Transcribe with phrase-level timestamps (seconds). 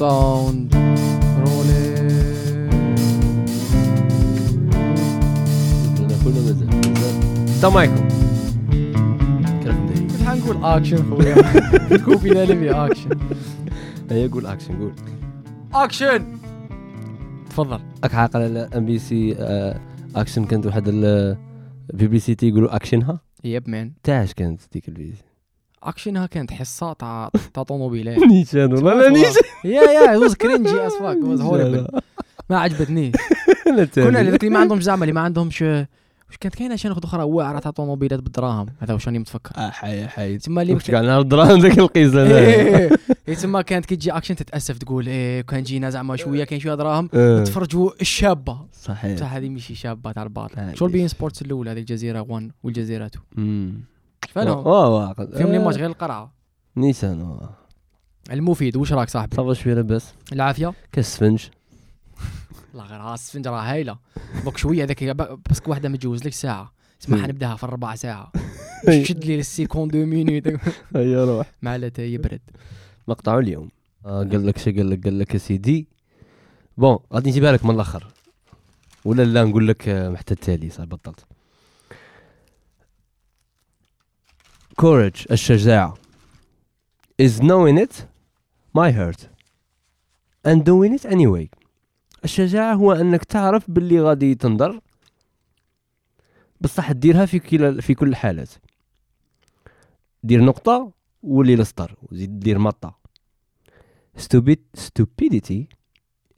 [0.00, 0.72] sound
[1.44, 2.08] rolling.
[6.24, 6.50] كله.
[7.44, 8.08] السلام عليكم
[9.64, 11.34] كنت حنقول اكشن خويا
[12.04, 13.10] كوبي لالبي اكشن
[14.10, 14.92] هيا قول اكشن قول.
[15.74, 16.38] اكشن
[17.50, 17.80] تفضل.
[18.12, 19.36] عاقل على MBC
[20.16, 25.29] Action كانت واحد ال publicité يقولوا اكشنها يب مان تاعش كانت ديك ال publicité
[25.82, 30.92] أكشنها كانت حصة تاع تاع طوموبيلات نيشان والله لا نيشان يا يا was cringy as
[30.92, 31.86] fuck was horrible
[32.50, 33.14] ما عجبتنيش
[33.76, 34.20] لا كنا.
[34.20, 37.70] هذوك اللي ما عندهمش زعما اللي ما عندهمش واش كانت كاينة شنو أخرى؟ واعرة تاع
[37.70, 38.66] طوموبيلات بالدراهم.
[38.80, 39.50] هذا واش راني متفكر.
[39.56, 40.38] آه حي حي.
[40.38, 42.90] تما اللي واش كاع نهار الدراهم ذاك القيزة إيه،
[43.28, 46.74] إيه، تما كانت كي تجي أكشن تتأسف تقول إيه كان جينا زعما شوية كاين شوية
[46.74, 48.58] دراهم آه، تفرجوا الشابة.
[48.82, 49.14] صحيح.
[49.16, 50.60] بصح هذه ماشي شابة تاع الباطل.
[50.60, 50.74] هذه.
[50.74, 53.72] شو ال beIN Sports الأولى هذه الجزيره 1 والجزيرة 2 امم
[54.28, 55.28] فالهم واه عقل.
[55.38, 56.32] فيهم لي آه، ماتش غير القرعة.
[56.76, 57.50] نيسان واه
[58.30, 60.72] المفيد واش راك صاحبي؟ صافا شوية لاباس العافية.
[60.92, 61.44] كاس سفنج.
[62.74, 63.98] الله غير ها السفنج راه هايلة.
[64.44, 65.04] دوك شوية هذاك
[65.48, 66.72] باسكو واحدة ما تجوز لك ساعة.
[67.00, 67.22] تسمى مم.
[67.22, 68.32] حنبداها في الربع ساعة.
[68.86, 70.60] تشد لي السيكون دو مينوت
[70.96, 71.52] هيا روح.
[71.62, 72.40] مع لا يبرد.
[73.08, 73.68] مقطع اليوم.
[74.06, 75.88] آه قال لك شو قال لك قال لك سيدي
[76.78, 78.06] بون غادي نجيبها لك من الأخر.
[79.04, 81.24] ولا لا نقول لك آه، حتى التالي صح بطلت.
[84.80, 85.94] Courage الشجاعة
[87.22, 88.06] is knowing it
[88.74, 89.28] my hurt.
[90.44, 91.48] And doing it anyway.
[92.24, 94.80] الشجاعة هو أنك تعرف باللي غادي تنضر
[96.60, 98.50] بصح ديرها في كلا في كل الحالات
[100.22, 100.92] دير نقطة
[101.22, 103.00] ولي لسطر وزيد دير مطة
[104.16, 105.68] Stupid, stupidity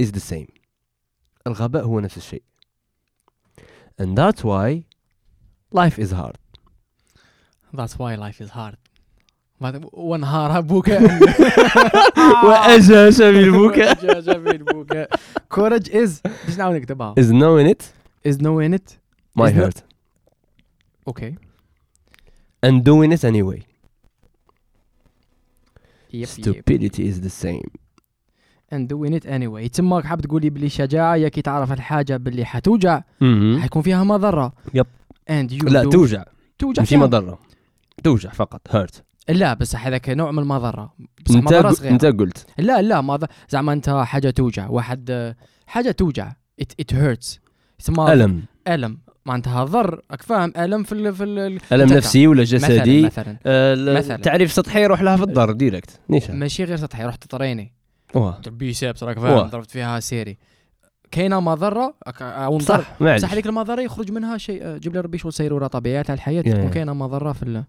[0.03, 0.51] is the same.
[1.47, 2.43] الغباء هو نفس الشيء
[4.03, 4.85] and that's why
[5.73, 6.42] life is hard.
[7.75, 8.77] That's why life is hard.
[9.93, 11.03] ونهارها بكاء
[12.45, 15.11] وأجاش بالبكاء في البكاء
[15.55, 16.11] courage is
[16.47, 17.83] باش نعاود نكتبها is knowing it?
[18.29, 18.99] Is knowing it.
[19.39, 19.83] My hurt
[21.09, 21.35] أوكي
[22.67, 23.63] and doing it anyway.
[26.13, 27.71] يب stupidity is the same.
[28.73, 29.69] And doing it anyway.
[29.69, 33.03] تما حاب تقولي بلي الشجاعة هي كي تعرف الحاجة باللي حتوجع.
[33.61, 34.53] حيكون فيها مضرة.
[34.75, 34.87] يب.
[35.31, 36.25] and you لا توجع.
[36.59, 36.97] توجع ماشي.
[36.97, 37.39] مضرة.
[38.05, 39.01] توجع فقط hurt.
[39.29, 40.95] لا بس هذاك نوع من المضرة.
[41.27, 41.93] بس انت مضرة قل- صغيرة.
[41.93, 42.47] انت قلت.
[42.59, 44.69] لا لا ما زعما انت حاجة توجع.
[44.69, 45.37] واحد آه،
[45.67, 46.33] حاجة توجع.
[46.63, 47.39] It hurts.
[47.79, 48.43] تسمى ألم.
[48.69, 48.99] ألم.
[49.27, 50.01] معناتها ضر.
[50.11, 51.39] راك فاهم؟ ألم في ال في ال
[51.73, 51.93] ألم تتعب.
[51.97, 53.07] نفسي ولا جسدي؟ مثلا.
[53.07, 54.17] مثلا آه، مثلاً.
[54.17, 56.39] تعريف سطحي يروح لها في الدار direct نيشان.
[56.39, 57.73] ماشي غير سطحي رحت تريني
[58.15, 58.41] واه.
[58.47, 59.19] biceps راك.
[59.19, 60.39] فاهم ضربت فيها سيري.
[61.13, 65.33] كاينة مضرة أو صح بصح هذيك المضرة يخرج منها شيء آه، جيب لي ربي شغل
[65.33, 66.71] سيروره طبيعيه تاع الحياة يا- تكون.
[66.71, 67.65] كاينة مضرة في ال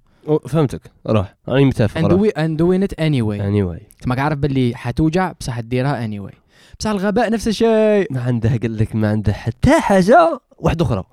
[0.48, 0.81] فهمتك.
[1.08, 1.36] روح.
[1.50, 2.22] راني متفق and, روح.
[2.22, 3.40] do and doing it anyway.
[3.42, 4.02] Anyway.
[4.04, 6.34] تما عارف باللي حتوجع بصح ديرها anyway.
[6.80, 8.08] بصح الغباء نفس الشيء.
[8.14, 11.04] ما عنده قال لك ما عنده حتى حاجة واحدة أخرى.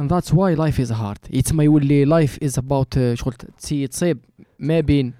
[0.00, 1.18] And that's why life is hard.
[1.30, 3.34] يتسمى يولي life is about آه، شغل
[3.90, 4.18] تصيب.
[4.58, 5.12] ما بين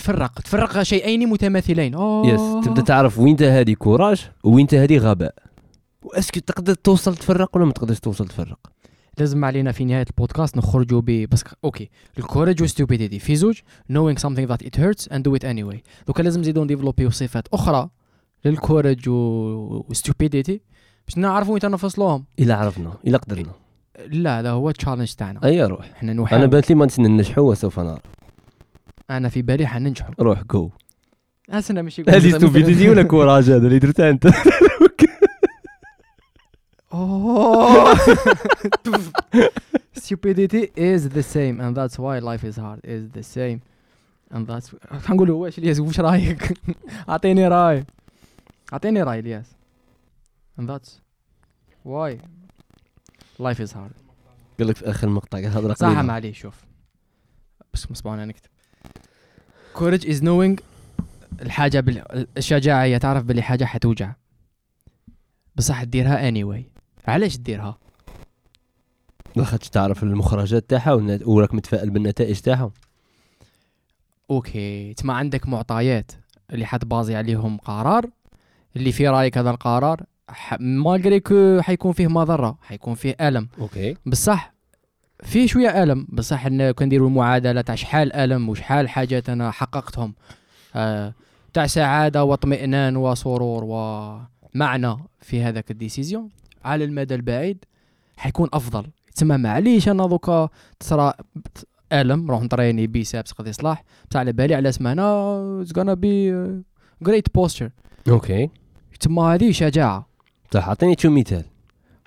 [0.00, 1.94] تفرق تفرق شيئين متماثلين.
[1.94, 2.26] أوه.
[2.26, 5.34] yes تبدأ تعرف وين هادي courage وين هادي غباء.
[6.02, 8.58] و est-ce que تقدر توصل تفرق ولا ما تقدرش توصل تفرق؟
[9.18, 11.90] لازم علينا في نهاية البودكاست نخرجوا ب بس okay.
[12.18, 13.58] ال courage وال stupidity في زوج
[13.92, 15.78] knowing something that it hurts and do it anyway.
[16.06, 17.88] دوكا لازم نزيدو نديفلوبيو صفات أخرى
[18.44, 20.60] لل courage وال stupidity
[21.06, 23.52] باش نعرفوا وين نفصلوهم إلا عرفنا إلا قدرنا.
[24.06, 25.44] لا لا هو ال challenge تاعنا.
[25.44, 26.48] اي روح إحنا أنا نحاول.
[26.48, 27.98] بانت لي ما ننجحوا وسوف نرى.
[29.10, 30.14] أنا في بالي حننجحوا.
[30.20, 30.70] روح جو
[31.50, 34.28] اسنا ماشي هذه stupidity ولا courage هذا اللي درتها أنت؟
[39.94, 42.80] stupidity is the same and that's why life is hard.
[42.84, 43.62] Is the same
[44.30, 44.74] and that's
[45.06, 46.58] حنقول واش إلياس؟ واش رأيك؟
[47.08, 47.84] أعطيني رأي.
[48.72, 49.46] أعطيني رأي إلياس.
[50.60, 50.88] And that's
[51.84, 52.18] why
[53.38, 53.92] life is hard.
[54.58, 55.88] قال لك في آخر المقطع قال هضره صح.
[55.88, 56.54] معليش شوف.
[57.74, 58.49] بس مسمعنا نكتب.
[59.74, 60.62] Courage is knowing
[61.42, 62.26] الحاجة بال...
[62.36, 64.12] الشجاعة هي تعرف باللي حاجة حتوجع.
[65.56, 66.62] بصح ديرها anyway.
[67.08, 67.78] علاش ديرها
[69.36, 70.92] لاخاطش تعرف المخرجات تاعها
[71.24, 72.70] وراك متفائل بالنتائج تاعها؟
[74.30, 76.12] okay تما عندك معطيات
[76.52, 78.10] اللي حتبازي عليهم قرار
[78.76, 80.56] اللي في رأيك هذا القرار ح...
[80.60, 83.48] malgré que حيكون فيه مضرة حيكون فيه ألم.
[83.58, 83.96] okay.
[84.06, 84.52] بصح
[85.22, 90.14] فيه شوية ألم بصح إن كون نديرو المعادلة تاع شحال ألم وشحال حاجات أنا حققتهم.
[90.74, 91.14] آه
[91.52, 96.28] تاع سعادة واطمئنان وسرور ومعنى في هذاك ال décision.
[96.64, 97.64] على المدى البعيد
[98.16, 98.86] حيكون أفضل.
[99.14, 100.48] تسمى معليش أنا دوكا
[100.80, 101.12] تصرى
[101.92, 106.34] ألم نروح نطريني biceps قد يصلح بصح على بالي على سمانة it's gonna be
[107.02, 107.70] great posture
[108.08, 108.50] okay.
[109.00, 110.06] تما هذه شجاعة.
[110.54, 111.44] صح أعطيني شو مثال.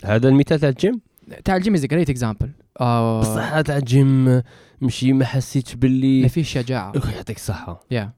[0.05, 1.01] هذا المثال تاع الجيم؟
[1.45, 2.49] تاع ال gym is great example
[2.81, 4.41] بصح تاع الجيم
[4.81, 6.91] مشي ما حسيتش ما باللي فيش شجاعة.
[6.95, 7.83] أخي يعطيك الصحة.
[7.91, 8.11] yeah.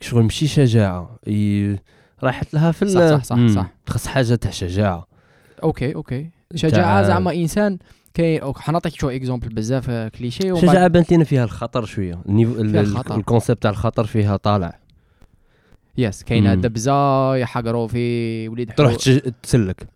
[0.00, 1.18] شغل مشي شجاعة.
[1.28, 1.76] ي...
[2.22, 3.48] راحت لها في صح، صح، صح، مم.
[3.54, 3.66] صح.
[3.88, 5.06] خاص حاجة تاع شجاعة.
[5.62, 6.30] okay okay.
[6.54, 7.78] شجاعة زعما إنسان
[8.14, 11.86] كاين okay، حنعطيك شو exemple بزاف آه، كليشيه بعد- شجاعة بانت لنا فيها الخطر
[12.80, 13.16] الخطر.
[13.16, 14.78] ال concept تاع الخطر فيها طالع.
[15.98, 16.54] yes كاينة.
[16.54, 18.94] دبزة يحقروا في وليد تروح
[19.42, 19.88] تسلك.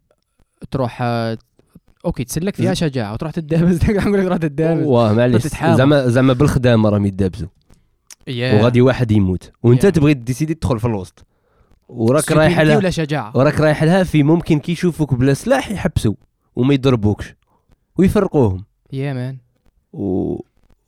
[0.70, 1.38] تروح آه،
[2.04, 5.46] okay تسلك فيها شجاعة وتروح تدابز نقول لك تروح تدابز واه معليش.
[5.46, 7.48] زعما زعما بالخدامة راهم يدابزوا
[8.28, 8.30] Yeah.
[8.54, 9.50] وغادي واحد يموت.
[9.62, 9.90] وانت Yeah.
[9.90, 11.26] تبغي décider تدخل في الوسط.
[11.88, 13.36] وراك رايح لها ولا شجاعة.
[13.36, 16.14] وراك رايح لها في ممكن كي يشوفوك بلا سلاح يحبسوا.
[16.56, 17.34] وما يضربوكش.
[17.96, 18.64] ويفرقوهم.
[18.92, 19.36] yeah man
[19.92, 20.32] و...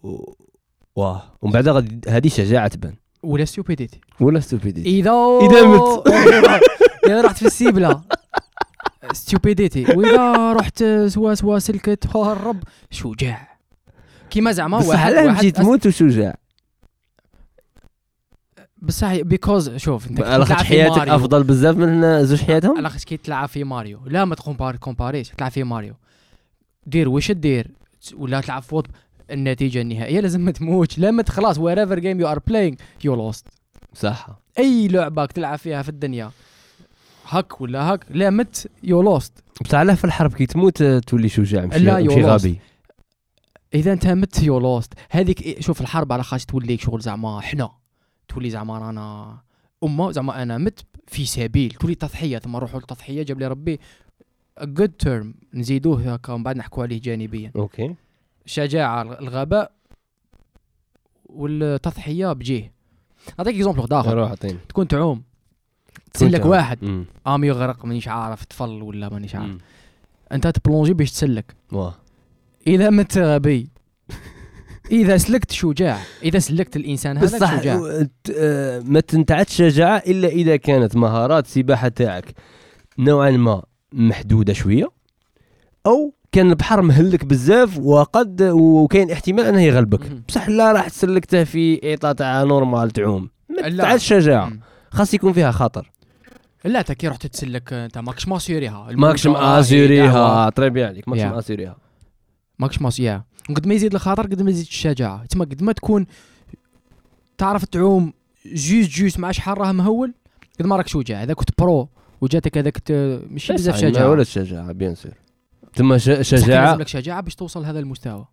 [0.02, 0.32] و...
[0.96, 1.22] واه.
[1.42, 2.94] ومن بعد غادي هذه شجاعة تبان.
[3.22, 6.08] ولا stupidity ولا stupidity اذا إذا مت.
[7.06, 8.00] اذا رحت في السيبلة.
[9.12, 13.58] stupidity وإذا رحت سوا سوا سلكت الرب شجاع.
[14.30, 16.36] كيما زعما واحد واحد تموت وشجاع.
[18.82, 21.14] بصح because شوف انت لاخاطش حياتك ماريو.
[21.14, 24.00] أفضل بزاف من زوج حياتهم؟ على خاطر كي تلعب في ماريو.
[24.06, 25.94] لا ما تكومبار كومباريش تلعب في ماريو.
[26.86, 27.70] دير واش دير؟
[28.14, 28.86] ولا تلعب فوت
[29.30, 30.98] النتيجة النهائية لازم ما تموتش.
[30.98, 33.46] لا ما خلاص whatever game you are playing you lost
[33.94, 34.28] صح.
[34.58, 36.30] أي لعبة تلعب فيها في الدنيا.
[37.30, 41.28] هك ولا هك لا مت you lost بصح علاه في الحرب كي تموت آه، تولي
[41.28, 42.60] شجاع مشي, لا، مشي غبي
[43.74, 47.70] إذا أنت مت you lost هذيك شوف الحرب على خاطر توليك شغل زعما حنا.
[48.28, 49.38] تولي زعما رانا
[49.84, 51.70] أمة زعما أنا مت في سبيل.
[51.70, 53.80] تولي تضحية ثم نروحوا للتضحية جاب لي ربي
[54.62, 57.52] good term نزيدوه هكا ومن بعد نحكوا عليه جانبيا.
[57.56, 57.94] okay.
[58.46, 59.72] الشجاعه الغباء
[61.26, 62.72] والتضحية بجيه.
[63.38, 64.34] نعطيك exemple أخر.
[64.68, 65.22] تكون تعوم.
[66.12, 66.46] تسلك.
[66.46, 66.84] واحد.
[66.84, 67.04] مم.
[67.24, 69.46] قام يغرق مانيش عارف طفل ولا مانيش عارف.
[69.46, 69.58] مم.
[70.32, 71.54] أنت تبلونجي باش تسلك.
[71.72, 71.94] واه
[72.66, 73.70] إذا مت غبي
[74.90, 75.98] إذا سلكت شجاع.
[76.22, 78.04] إذا سلكت الإنسان هذا بصح شجاع.
[78.36, 82.34] آه، ما تنتعدش شجاعة إلا إذا كانت مهارات السباحة تاعك
[82.98, 84.88] نوعا ما محدودة شوية
[85.86, 90.00] أو كان البحر مهلك بزاف وقد وكاين احتمال أنه يغلبك.
[90.28, 93.30] بصح لا راح تسلكته في إيطا تاع نورمال تعوم.
[93.48, 94.46] ما شجاعة.
[94.46, 94.60] مم.
[94.90, 95.90] خاص يكون فيها خطر.
[96.64, 100.48] لا تا كي رحت تسلك انت ماكش ماسيوريها ماكش الموجة راهي ماسيريها دعوة.
[100.48, 101.30] طري بيان عليك ماكش يا.
[101.30, 101.76] ماسيريها
[102.58, 105.26] ماكش ماسيا قد ما يزيد الخطر قد ما يزيد الشجاعة.
[105.26, 106.06] تما قد ما تكون
[107.38, 108.12] تعرف تعوم
[108.46, 110.14] جوست جوست مع شحال راه مهول
[110.60, 111.88] قد ما راك شجاع إذا كنت برو
[112.20, 114.10] وجاتك هذاك ت- ماشي بزاف شجاعة.
[114.10, 115.12] ولا الشجاعة بيان سور.
[115.74, 116.64] ثم ش- بصح كان شجاعة.
[116.66, 118.26] لازم لك شجاعة باش توصل لهذا المستوى.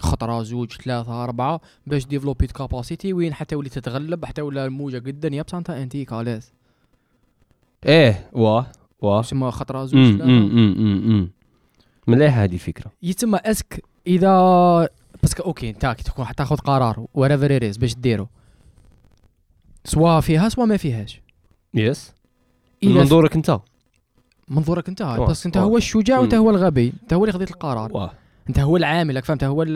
[0.00, 5.08] خطرة زوج ثلاثة أربعة باش ديفلوبي كاباسيتي وين حتى ولي تتغلب حتى ولا الموجة قد
[5.08, 6.52] الدنيا بصح أنت انتي كالاز
[7.86, 8.66] إيه واه
[9.00, 10.22] واه تسمى خطرة زوج.
[12.06, 14.88] مليحة هذه الفكرة يتسمى est-ce que إذا
[15.22, 18.28] parce que okay انت كي تكون حتاخذ قرار whatever it is باش ديرو
[19.84, 21.20] سوا فيها سوا ما فيهاش
[21.74, 22.12] yes
[22.82, 23.60] اذا منظورك انت
[24.48, 25.56] منظورك انت بس انت.
[25.56, 26.34] هو الشجاع وانت.
[26.34, 28.10] هو الغبي انت هو اللي خديت القرار واه
[28.48, 29.66] انت هو العامل فهمت هو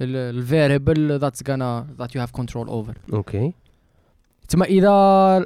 [0.00, 3.52] ال variable that's gonna that you have control over okay
[4.48, 4.88] تما إذا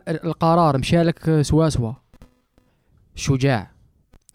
[0.09, 1.92] ال- القرار مشى لك سوا سوا
[3.14, 3.71] شجاع.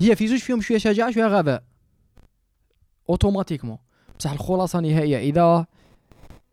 [0.01, 1.63] هي في زوج فيهم شوية شجاعه شوية غباء.
[3.09, 3.77] اوتوماتيكمون
[4.19, 5.65] بصح الخلاصة النهائية إذا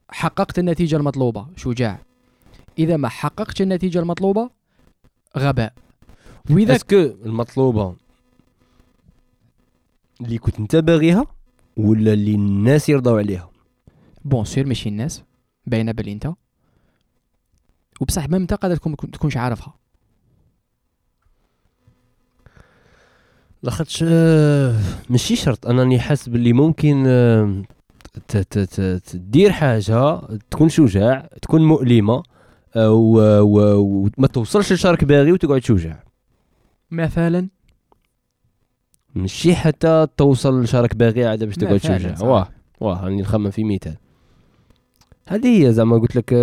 [0.09, 2.03] حققت النتيجة المطلوبة شجاع.
[2.79, 4.51] إذا ما حققتش النتيجة المطلوبة
[5.39, 5.73] غباء.
[6.51, 7.97] وإذا اسكو المطلوبة
[10.21, 11.27] اللي كنت أنت باغيها
[11.77, 13.51] ولا اللي الناس يرضوا عليها؟
[14.25, 15.23] بون سير ماشي الناس.
[15.67, 16.33] باينة بلي أنت.
[18.01, 19.75] وبصح ميم انت قادر تكون تكونش عارفها.
[23.63, 24.81] لاخاطش آه،
[25.11, 27.63] ماشي شرط انني حاس باللي ممكن آه،
[29.07, 30.21] تدير حاجة
[30.51, 32.23] تكون شجاع تكون مؤلمة
[32.77, 32.91] آه،
[33.43, 36.05] وما توصلش لشارك باغي وتقعد شجاع.
[36.91, 37.49] مثلا؟
[39.15, 42.17] ماشي حتى توصل لشارك باغي عاد باش تقعد شجاع.
[42.21, 42.49] واه
[42.81, 43.97] واه راني نخمم في مثال.
[45.27, 46.35] هذه هي زعما قلت لك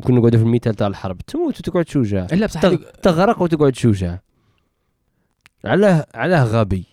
[0.00, 1.18] كنا نقعدوا في المثال تاع الحرب.
[1.18, 2.26] تموت وتقعد شجاع.
[2.32, 4.20] لا بصح تغ- تغرق وتقعد شجاع.
[5.64, 6.84] علاه علاه غبي.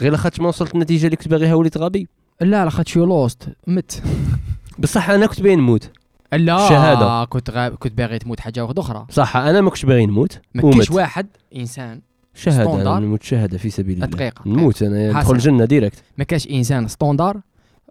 [0.00, 2.08] غير لاخاطش ما وصلت النتيجة اللي كنت باغيها وليت غبي.
[2.40, 4.02] la chose لوست مت.
[4.78, 5.90] بصح أنا كنت باغي نموت.
[6.32, 7.24] لا شهادة.
[7.24, 9.06] كنت غاب كنت باغي تموت حاجة واحدة أخرى.
[9.10, 12.00] صح أنا ما كنتش باغي نموت ما كاينش واحد إنسان.
[12.34, 12.82] شهادة.
[12.82, 14.06] أنا نموت شهادة في سبيل الله.
[14.06, 14.48] دقيقة، دقيقة.
[14.48, 15.10] نموت أنا.
[15.12, 17.40] ندخل الجنة direct ما كاش إنسان standard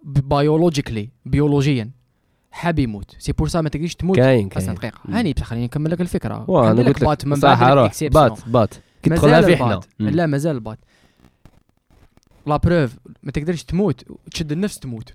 [0.04, 1.90] biologically بيولوجيا
[2.54, 3.16] حاب يموت.
[3.18, 4.16] c'est pour ça ما تقدرش تموت.
[4.16, 4.74] كاين كاين.
[4.74, 4.98] دقيقة.
[5.08, 6.50] هاني بصح خليني نكمل لك الفكرة.
[6.50, 7.92] واه أنا لك قلت but لك من صح روح.
[8.02, 9.80] but but كي تدخلها في حنا.
[9.98, 10.78] لا مازال ال but
[12.46, 14.04] la preuve ما تقدرش تموت.
[14.30, 15.14] تشد النفس تموت.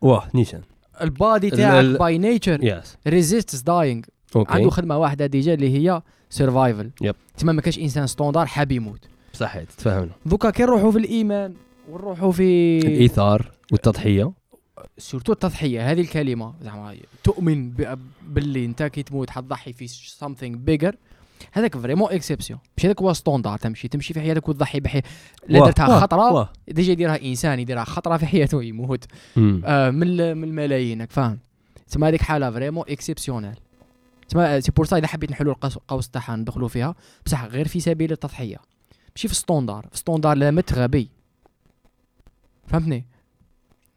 [0.00, 0.60] واه نيشان.
[1.00, 4.02] ال body ال- تاعك by nature yes resists dying
[4.36, 7.14] عنده خدمة واحدة déjà اللي هي survival yep.
[7.36, 9.04] تما ما كاش إنسان standard حاب يموت.
[9.32, 10.10] صحيت تفهمنا.
[10.26, 11.54] donc كي نروحوا في الإيمان
[11.90, 14.32] ونروحوا في الإيثار والتضحية.
[14.98, 17.70] surtout التضحية هذه الكلمة زعما تؤمن
[18.22, 20.94] باللي انت كي تموت حتضحي في something bigger.
[21.52, 25.02] هذاك vraiment exception مش هذاك هو standard تمشي تمشي في حياتك وتضحي بحي
[25.48, 26.52] لا درتها خطرة.
[26.68, 29.04] déjà يديرها إنسان يديرها خطرة في حياته يموت.
[29.36, 31.38] آه من من الملايين فاهم؟
[31.86, 33.54] تسمى هذيك حالة vraiment exceptionnelle
[34.28, 36.94] تسمى c'est pour ça إذا حبيت نحلوا القوس تاعها ندخلوا فيها.
[37.26, 38.56] بصح غير في سبيل التضحية.
[39.16, 41.10] ماشي في standard في standard لا مت غبي
[42.66, 43.04] فهمتني؟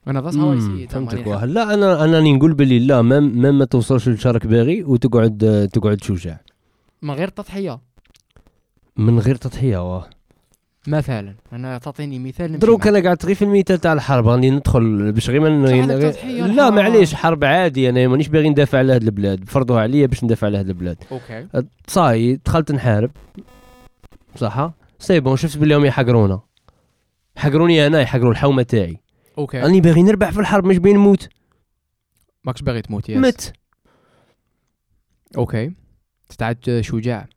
[0.08, 1.26] أنا that's how I مم، سي فهمتك.
[1.26, 1.44] واه.
[1.44, 6.02] لا أنا أنا راني نقول باللي لا ما ما, ما توصلش لشرك باغي وتقعد تقعد
[6.02, 6.40] شجاع.
[7.02, 7.78] من غير تضحية.
[8.96, 10.06] من غير تضحية واه.
[10.88, 11.34] مثلا.
[11.52, 12.86] أنا تعطيني مثال دروك.
[12.86, 16.70] أنا قاعد غير في المثال تاع الحرب راني ندخل باش غير غير- لا.
[16.70, 19.44] معليش حرب عادي أنا مانيش باغي ندافع على هاد البلاد.
[19.48, 20.96] فرضوها عليا باش ندافع على هاد البلاد.
[21.12, 21.46] okay.
[21.88, 23.10] صاي دخلت نحارب.
[24.36, 26.40] صح؟ c'est bon شفت بلي هم يحقرونا
[27.36, 29.00] حقروني أنا يحقروا الحومة تاعي.
[29.38, 29.60] okay.
[29.60, 31.28] راني باغي نربح في الحرب مش بين نموت.
[32.44, 33.52] ماكش باغي تموت yes مت.
[35.36, 35.72] okay.
[36.28, 37.28] تتعد شجاع.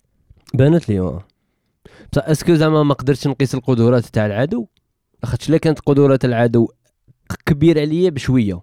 [0.54, 1.28] بانت لي آه.
[2.12, 4.68] بصح est-ce que زعما ما قدرتش نقيس القدرات تاع العدو؟
[5.24, 6.68] لاخاطش لا كانت قدرات العدو
[7.46, 8.62] كبير عليا بشوية.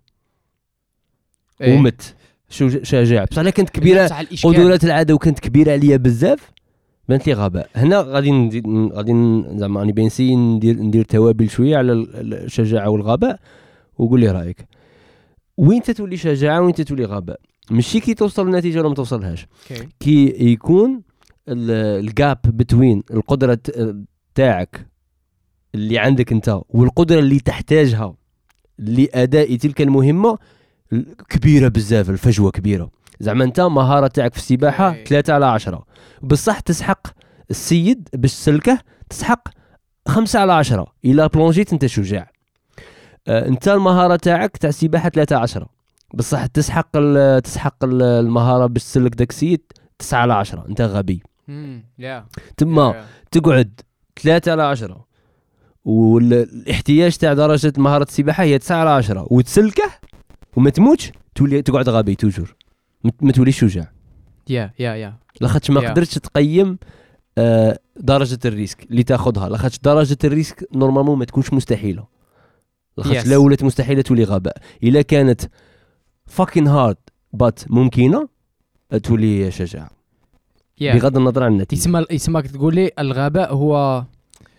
[1.61, 1.75] إيه.
[1.75, 2.15] ومت.
[2.49, 3.25] شجاع.
[3.25, 4.27] بصح لا كانت كبيرة.
[4.45, 6.51] قدرات العدو كانت كبيرة عليا بزاف.
[7.09, 9.13] بانت لي غباء هنا غادي نزيد غادي
[9.59, 13.41] زعما راني بنسي ندير ندير توابل شوية على ال- الشجاعة والغباء
[13.99, 14.67] وقول لي رأيك.
[15.57, 19.47] وين تتولي شجاعة وين تتولي غباء ماشي كي توصل لنتيجه ولا ما توصلهاش.
[19.71, 19.89] okay.
[20.01, 21.03] كي يكون
[21.49, 23.59] ال gap between القدرة
[24.35, 24.87] تاعك
[25.75, 28.15] اللي عندك انت والقدرة اللي تحتاجها
[28.79, 30.39] لأداء تلك المهمة
[31.29, 32.91] كبيرة بزاف الفجوة كبيرة.
[33.21, 35.05] زعما انت مهارة تاعك في السباحة okay.
[35.05, 35.85] 3 على 10
[36.23, 37.07] بصح تسحق
[37.51, 38.79] السيد باش تسلكه
[39.11, 39.49] تسحق
[40.09, 42.31] 5 على 10 إلا plonger يت أنت شجاع
[43.29, 45.67] آه، أنت المهارة تاعك تاع السباحة 3 10
[46.15, 49.61] بصح تسحق ال- تسحق ال- المهارة باش تسلك داك السيد
[49.99, 51.23] 9 على 10 أنت غبي.
[52.57, 53.81] تما تقعد
[54.23, 55.07] 3 على 10
[55.85, 59.91] والاحتياج تاع درجة مهارة السباحة هي 9 على 10 وتسلكه
[60.57, 62.57] وما تموتش تولي تقعد غبي toujours.
[63.21, 63.93] ما- توليش شجاع
[64.49, 65.15] yeah yeah yeah.
[65.41, 65.85] لاخاطش ما Yeah.
[65.91, 66.79] قدرتش تقيم
[67.39, 72.05] آه، درجة ال risque اللي تاخذها لاخاطش درجة ال risque normalement ما تكونش مستحيلة.
[72.97, 73.29] لاخاطش Yes.
[73.29, 74.57] لو ولات مستحيلة تولي غباء.
[74.83, 75.41] إلا كانت
[76.27, 76.97] fucking hard
[77.33, 78.29] but ممكنة
[79.03, 79.91] تولي شجاعة.
[80.81, 81.79] yeah بغض النظر عن النتيجة.
[81.81, 84.05] يسمى يسمى تقول لي الغباء هو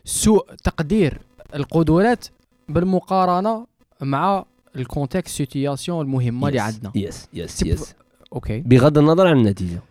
[0.06, 1.18] سوء تقدير
[1.56, 2.26] القدرات
[2.70, 3.68] بالمقارنة
[4.02, 7.94] مع ال contexte situation المهمة اللي عندنا yes yes yes
[8.34, 8.60] okay.
[8.60, 9.82] بغض النظر عن النتيجة.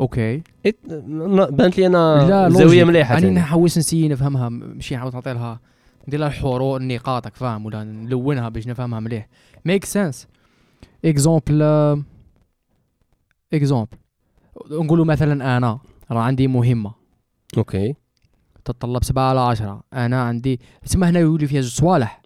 [0.00, 0.42] okay.
[1.50, 2.84] بانت لي أنا زاوية.
[2.84, 3.40] مليحة راني تاني.
[3.40, 5.60] نحوس نسي نفهمها ماشي نحاول نعطي لها
[6.08, 9.28] ندير لها الحروف النقاط راك فاهم ولا نلونها باش نفهمها مليح.
[9.64, 10.28] make sense
[11.04, 11.62] exemple
[13.52, 13.96] exemple
[14.70, 15.78] نقولوا مثلا أنا
[16.10, 16.94] راه عندي مهمة.
[17.56, 17.94] OK.
[18.64, 19.82] تتطلب سبعة على عشرة.
[19.92, 22.22] أنا عندي تسمى هنا يولي فيها زوج صوالح.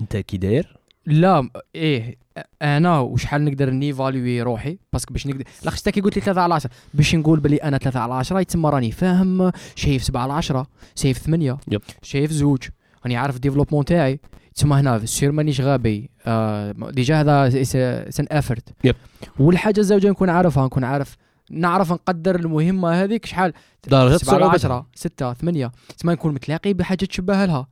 [0.00, 0.76] أنت كي داير؟
[1.06, 2.18] لا إيه
[2.62, 6.40] أنا وشحال نقدر néévaluer روحي؟ parce que باش نقدر لاخاطش تا كي قلت لي 3
[6.40, 10.32] على 10 باش نقول بلي أنا 3 على 10 يتسمى راني فاهم شايف 7 على
[10.32, 11.82] 10 شايف 8 yep.
[12.02, 12.62] شايف زوج.
[13.04, 14.20] راني عارف ال développement تاعي.
[14.54, 16.10] تسمى هنا سير مانيش غبي.
[16.26, 17.62] آه déjà هذا
[18.10, 18.96] c'est en: effort yep.
[19.38, 21.16] والحاجة الزوجة نكون عارفها نكون عارف
[21.50, 23.52] نعرف نقدر المهمة هذيك شحال؟
[23.88, 24.76] درجة 7 على صعوبتها.
[24.76, 27.68] 10 6 8 تسمى نكون متلاقي بحاجة تشبه لها.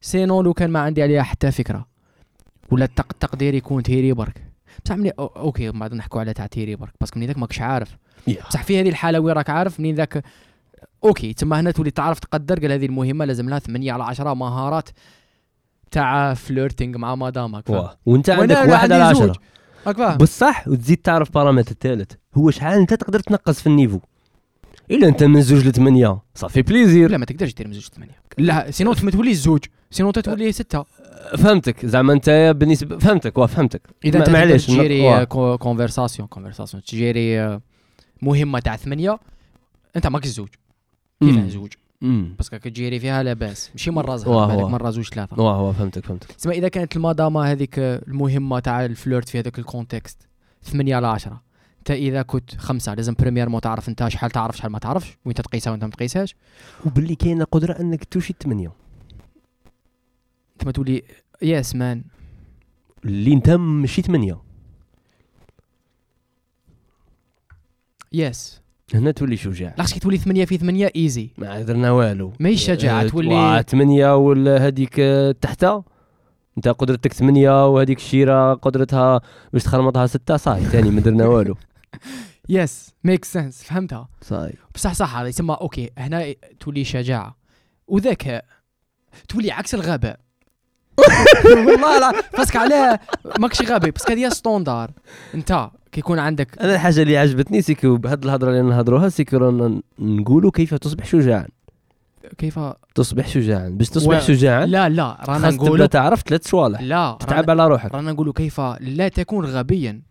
[0.00, 1.89] sinon لو كان ما عندي عليها حتى فكرة.
[2.70, 4.42] ولا التق- التقدير يكون tiré برك؟
[4.84, 7.96] بصح أو- OK بعد نحكوا على تاع tiré برك parce que منين ذاك ماكش عارف.
[8.50, 10.24] بصح في هذه الحالة وين راك عارف منين ذاك
[11.04, 14.88] OK تما هنا تولي تعرف تقدر قال هذه المهمة لازم لها 8 على 10 مهارات
[15.90, 17.70] تاع flirting مع مدامك.
[18.06, 19.22] وانت عندك واحد على زوج.
[19.22, 19.40] عشرة.
[19.86, 23.98] راك فاهم؟ بصح وتزيد تعرف بارامتر الثالث هو شحال أنت تقدر تنقص في ال niveau؟
[24.90, 26.18] إلا أنت من زوج لثمانية.
[26.34, 30.10] صافي plaisir لا ما تقدرش دير من زوج 8 لا sinon ما تولي زوج sinon
[30.10, 30.84] تولي ستة.
[31.38, 31.86] فهمتك.
[31.86, 33.82] زعما أنت بالنسبة فهمتك واه فهمتك.
[34.04, 37.60] إذا انت معليش، تجيري conversation conversation تجيري آه،
[38.22, 39.18] مهمة تاع ثمانية
[39.96, 40.48] أنت ماكش زوج.
[41.20, 41.48] كيفاه.
[41.48, 44.66] زوج؟ باسكو كتجيري فيها لاباس ماشي مرة زهر بالك.
[44.70, 45.42] مرة زوج ثلاثة.
[45.42, 46.32] واه واه فهمتك فهمتك.
[46.32, 50.28] تسمى إذا كانت المدامة هذيك المهمة تاع الفلورت في هذاك الكونتكست
[50.62, 51.49] 8 على 10
[51.90, 55.34] انت إذا كنت خمسة لازم بريمير مو تعرف أنت شحال تعرف شحال ما تعرفش وين
[55.34, 56.34] تقيسها وانت ما تقيسهاش
[56.86, 58.72] وباللي كاينة قدرة أنك توشي الثمانيه
[60.52, 61.02] انت ما تولي
[61.42, 62.02] يس مان
[63.04, 64.38] اللي أنت ماشي ثمانيه
[68.12, 68.60] yes
[68.94, 69.74] هنا تولي شجاع.
[69.78, 72.32] لاش كي تولي 8 في 8 easy ما درنا والو.
[72.40, 75.84] ماهيش شجاعة، آه، تولي- ثمانية ولا هذيك آه، تحتها؟
[76.56, 79.20] أنت قدرتك ثمانية وهذيك الشيرة قدرتها
[79.52, 81.56] باش تخرمطها ستة صاي ثاني ما درنا والو.
[82.48, 84.08] yes make sense فهمتها.
[84.22, 87.36] صاي بصح صح هذا يسمى OK هنا تولي شجاعة.
[87.86, 88.44] وذكاء
[89.28, 90.20] تولي عكس الغباء.
[91.66, 93.00] والله لا parce que علاه
[93.38, 94.90] ماكش غبي باسكو هذه ستوندار.
[95.34, 100.50] انت كيكون عندك أنا الحاجة اللي عجبتني سيكو بهاد الهضرة اللي نهضروها سيكو رانا نقولوا
[100.50, 101.46] كيف تصبح شجاعا.
[102.38, 102.58] كيف؟
[102.94, 103.68] تصبح شجاعا.
[103.68, 107.94] باش تصبح و- شجاعا لا لا رانا نقولوا تعرف ثلاث صوالح لا تتعب على روحك.
[107.94, 110.02] رانا نقولوا كيف لا تكون غبيا.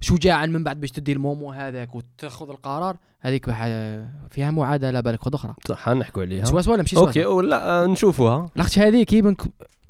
[0.00, 3.44] شجاعا من بعد باش تدي المومو هذاك وتاخذ القرار هذيك
[4.30, 5.54] فيها معادلة بالك خذ أخرى.
[5.68, 6.44] صح نحكوا عليها.
[6.44, 8.50] سوا سوا سوا أوكي ولا نشوفوها.
[8.76, 9.36] هذيك يبن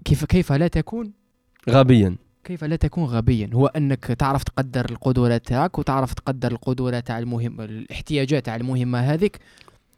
[0.04, 1.12] كيف كيف لا تكون؟
[1.70, 2.16] غبيا.
[2.44, 7.60] كيف لا تكون غبيا؟ هو إنك تعرف تقدر القدرات تاعك وتعرف تقدر القدرات تاع المهم
[7.60, 9.38] الاحتياجات تاع المهمة هذيك.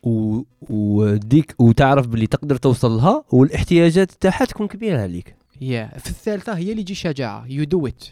[0.02, 0.42] و...
[0.60, 5.36] وديك وتعرف باللي تقدر توصل لها والاحتياجات تاعها تكون كبيرة عليك.
[5.60, 7.46] يا في الثالثة هي اللي تجي شجاعة.
[7.46, 8.04] يو دو ات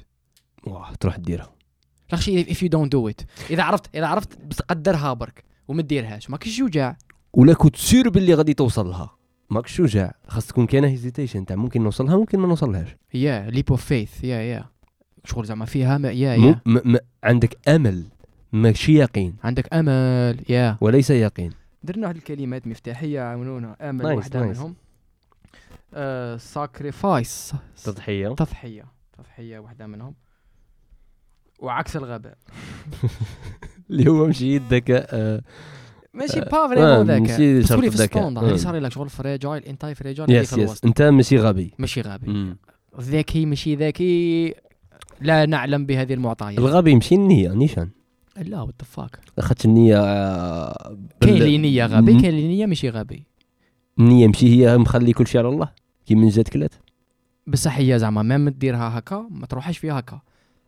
[0.67, 1.58] واه تروح ديرها
[2.11, 6.31] لاخشي اف يو دونت دو ات إذا عرفت إذا عرفت بس قدرها برك وما ديرهاش
[6.31, 6.97] ماكش شجاع
[7.33, 9.17] ولا كنت sûr باللي غادي توصل لها
[9.51, 12.97] ماكش شجاع خاص تكون كاينة hesitation تاع ممكن نوصلها ممكن ما نوصلهاش.
[13.15, 14.65] yeah leap of faith yeah yeah
[15.25, 16.61] شغل زعما فيها ما yeah yeah.
[16.67, 16.93] م...
[16.93, 16.97] م...
[17.25, 18.05] عندك أمل.
[18.53, 19.37] ماشي يقين.
[19.45, 20.45] عندك أمل.
[20.49, 20.79] yeah.
[20.81, 21.53] وليس يقين.
[21.83, 24.59] درنا واحد الكلمات مفتاحية يعاونونا أمل nice، واحدة nice.
[24.59, 24.75] منهم.
[26.39, 28.29] sacrifice تضحية.
[28.29, 28.85] تضحية.
[29.19, 30.15] تضحية واحدة منهم.
[31.59, 32.39] وعكس الغباء.
[33.91, 35.43] اللي هو ماشي الذكاء آه،
[36.15, 38.23] ماشي آه، با آه، فريمون ذاك ماشي بس شرط تولي في الذكاء.
[38.23, 38.47] ستوندار آه.
[38.47, 41.75] اللي صار لك شغل فريجايل انتاي فريجايل يس في يس انت ماشي غبي.
[41.79, 42.55] ماشي غبي.
[43.01, 44.55] ذكي ماشي ذكي.
[45.21, 46.59] لا نعلم بهذه المعطيات.
[46.59, 47.89] الغبي ماشي النية نيشان.
[48.37, 49.97] لا وات فاك أخذت النية
[51.21, 53.27] كاين اللي نية غبي كاين اللي نية ماشي غبي.
[53.99, 55.69] النية ماشي هي مخلي كل شيء على الله.
[56.07, 56.75] كي من جات كلات.
[57.47, 60.21] بصح هي زعما ميم ديرها هكا ما تروحش فيها هكا.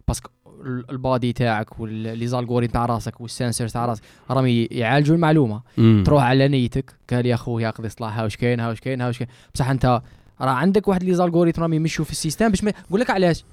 [0.09, 0.31] باسكو
[0.65, 5.63] البادي تاعك واللي زالغوريثم تاع راسك والسنسور تاع راسك راهم يعالجوا المعلومة.
[5.79, 6.03] مم.
[6.07, 9.31] تروح على نيتك قال يا خويا يقضي صلاح هاوش كاين هاوش كاين هاوش كاين.
[9.55, 10.01] بصح أنت
[10.41, 13.45] راه عندك واحد لي زالغوريثم راهم يمشوا في السيستم باش ما نقول لك علاش؟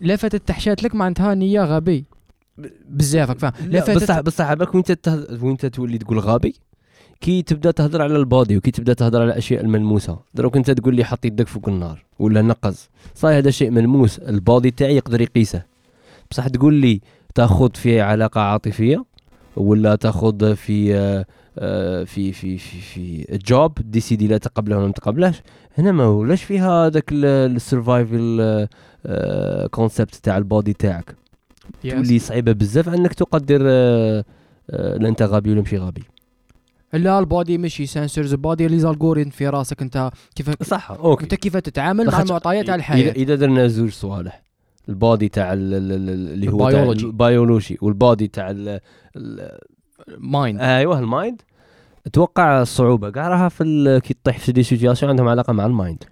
[0.00, 2.04] لفتت تحشات لك معناتها نية غبي.
[2.88, 4.84] بزاف فاهم؟ لا لفتت بصح بصح بالك وين
[5.42, 6.54] وين تولي تقول غبي؟
[7.20, 10.18] كي تبدا تهضر على البادي وكي تبدا تهضر على الأشياء الملموسة.
[10.34, 14.18] دروك أنت تقول لي حط يدك فوق النار ولا نقز صاي هذا شيء ملموس.
[14.18, 15.69] ال body تاعي يقدر يقيسه.
[16.30, 17.00] بصح تقول لي
[17.34, 19.04] تاخذ في علاقة عاطفية
[19.56, 21.26] ولا تاخذ في آه،
[21.58, 25.42] آه، في في في في job décider لا تقبله ولا ما تقبلهش.
[25.78, 28.68] هنا ما ولاش فيها هذاك ال survival
[29.70, 31.16] concept تاع ال body تاعك؟
[31.82, 34.24] تولي صعيبة بزاف أنك تقدر آه،
[34.70, 36.02] آه، لا أنت غبي ولا ماشي غبي.
[36.92, 41.24] لا ال body ماشي sensors ال body les algorithmes في راسك أنت كيف صح OK.
[41.24, 44.42] أنت كيف تتعامل مع المعطيات تاع الحياة؟ إذا درنا زوج صوالح.
[44.90, 47.06] ال body تاع ال- ال- ال- اللي هو البيولوجي.
[47.06, 48.80] البيولوجي وال body تاع ال-
[49.16, 49.58] ال-
[50.18, 50.60] mind.
[50.60, 51.42] أيوه ال mind
[52.06, 55.72] أتوقع الصعوبه كاع راها في ال- كي تطيح في des situations عندهم علاقة مع ال
[55.72, 56.04] mind.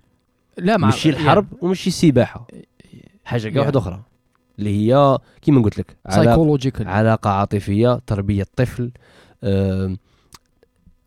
[0.58, 2.46] لا مع ماشي الحرب وماشي السباحة.
[3.24, 3.60] حاجة كاع.
[3.62, 4.00] واحدة أخرى
[4.58, 8.90] اللي هي كيما قلت لك علاقه psychological علاقة عاطفية تربية طفل
[9.44, 9.96] آم،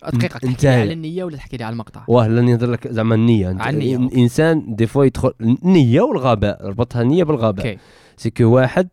[0.10, 3.16] دقيقه تحكي لي على النية ولا تحكي لي على المقطع؟ واه لا نهضر لك زعما
[3.16, 3.52] النية.
[3.52, 4.22] انت على النية، إن- okay.
[4.22, 7.66] إنسان des fois يدخل النية والغباء ربطها النية بالغباء.
[7.68, 7.80] okay.
[8.18, 8.88] est-ce que واحد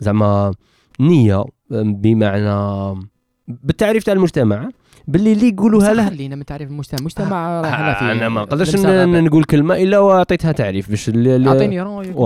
[0.00, 0.52] زعما
[1.00, 3.00] نية بمعنى
[3.48, 4.70] بالتعريف تاع المجتمع
[5.08, 6.08] باللي اللي يقولوها له.
[6.08, 6.98] خلينا من تعريف المجتمع.
[7.00, 8.12] المجتمع راه إحنا فيه.
[8.12, 8.76] أنا ما نقدرش.
[8.76, 12.16] نقول كلمة إلا وأعطيتها تعريف باش أعطيني رأيك.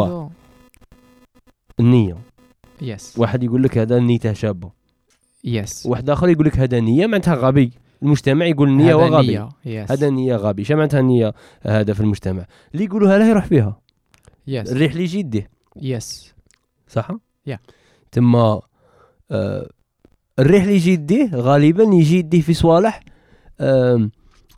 [1.80, 2.16] النية.
[2.82, 4.70] يس واحد يقول لك هذا نيته شابة.
[5.44, 7.72] يس واحد آخر يقول لك هذا نية معناتها غبي.
[8.02, 9.48] المجتمع يقول نية هذا وغبي.
[9.66, 10.64] هذا نية غبي.
[10.64, 12.46] شو معناتها نيه هذا في المجتمع.
[12.74, 13.80] اللي يقولوها له يروح فيها
[14.46, 15.50] يس الريح اللي يجي يديه.
[15.76, 16.34] يس
[16.88, 17.10] صح؟
[17.46, 17.58] يا.
[18.12, 18.60] تما
[19.30, 19.70] آه
[20.38, 23.00] الريح اللي يجي يديه غالبا يجي يديه في صوالح
[23.60, 24.10] آه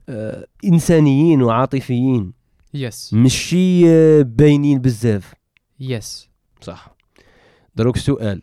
[0.08, 2.32] آه إنسانيين وعاطفيين.
[2.74, 5.34] يس ماشي آه باينين بزاف.
[5.80, 6.28] يس
[6.60, 6.94] صح.
[7.76, 8.42] دروك سؤال.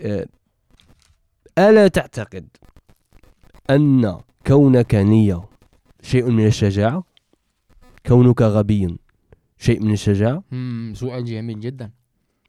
[0.00, 0.26] آه
[1.58, 2.48] ألا تعتقد
[3.70, 5.44] أن كونك نية
[6.02, 7.04] شيء من الشجاعة؟
[8.06, 8.96] كونك غبي
[9.58, 10.42] شيء من الشجاعة؟
[10.92, 11.90] سؤال جميل جدا.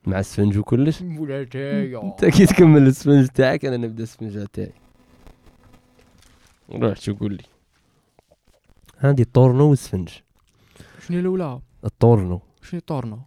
[0.07, 4.73] مع السفنج وكلش؟ أنت كي تكمل السفنج تاعك؟ أنا نبدأ السفنج تاعي.
[6.71, 7.43] روح شو قول لي.
[8.97, 10.09] هذه الطورنو والسفنج.
[11.07, 12.41] شنو الأولى؟ الطورنو.
[12.61, 13.19] شنو طورنو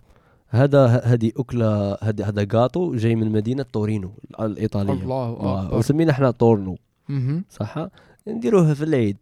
[0.48, 4.92] هذا هذه أكلة هذا هذا جاتو جاي من مدينة تورينو الإيطالية.
[4.92, 5.78] الله أكبر.
[5.78, 6.78] وسمينا إحنا طورنو.
[7.50, 7.88] صح؟
[8.28, 9.16] نديروه في العيد.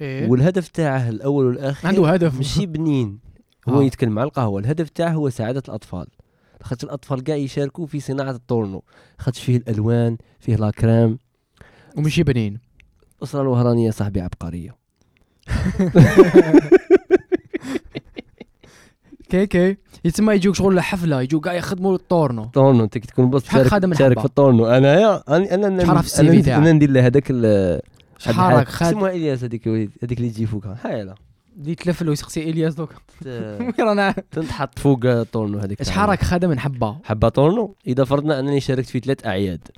[0.00, 0.28] إيه.
[0.28, 2.36] والهدف تاعه الأول والأخير عنده هدف.
[2.36, 3.18] ماشي بنين
[3.68, 3.84] هو آه.
[3.84, 4.60] يتكلم على القهوة.
[4.60, 6.06] الهدف تاعه هو سعادة الأطفال.
[6.62, 8.82] خاطر الأطفال كاع يشاركوا في صناعة الطورنو
[9.18, 11.18] خاطر فيه الألوان فيه لاكريم
[11.96, 12.60] ومشي بنين
[13.18, 14.76] الاسره الوهرانية صاحبي عبقرية.
[19.30, 19.76] كي كي.
[20.04, 23.94] يتسمى يجوك شغل حفلة يجوك كاع يخدموا الطورنو طورنو انت كي تكون بس شحال تشارك,
[23.94, 24.66] تشارك؟ في الطورنو.
[24.66, 27.80] انايا أنا أنا شحال أنا أنا, ندير له هذاك ال-
[28.18, 30.76] شحالك خاد إلياس هذيك هذيك اللي تجي فوقها.
[30.84, 31.14] هايله
[31.56, 32.92] دي تلفل ويسقسي إلياس دوك.
[33.20, 33.26] ت-
[33.60, 38.38] وين رانا تنحط فوق الطورنو هذيك شحال راك خادم من حبه حبة طورنو؟ إذا فرضنا
[38.38, 39.68] أنني شاركت في ثلاث أعياد.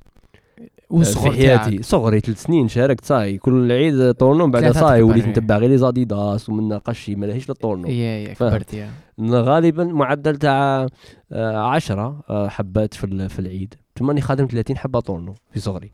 [0.91, 1.83] والصغر في حياتي.
[1.83, 3.37] صغري ثلاث سنين شاركت صاي.
[3.37, 5.01] كل عيد طورنو بعد صاي.
[5.01, 5.27] وليت.
[5.27, 8.33] نتبع غير les Adidas ومن قشي ما لهيش للطورنو يا.
[8.33, 8.89] كبرت يا.
[9.21, 10.87] غالبا معدل تاع
[11.31, 13.73] آه، عشرة آه، حبات في في العيد.
[13.99, 15.91] ثم اني خادم 30 حبة طورنو في صغري.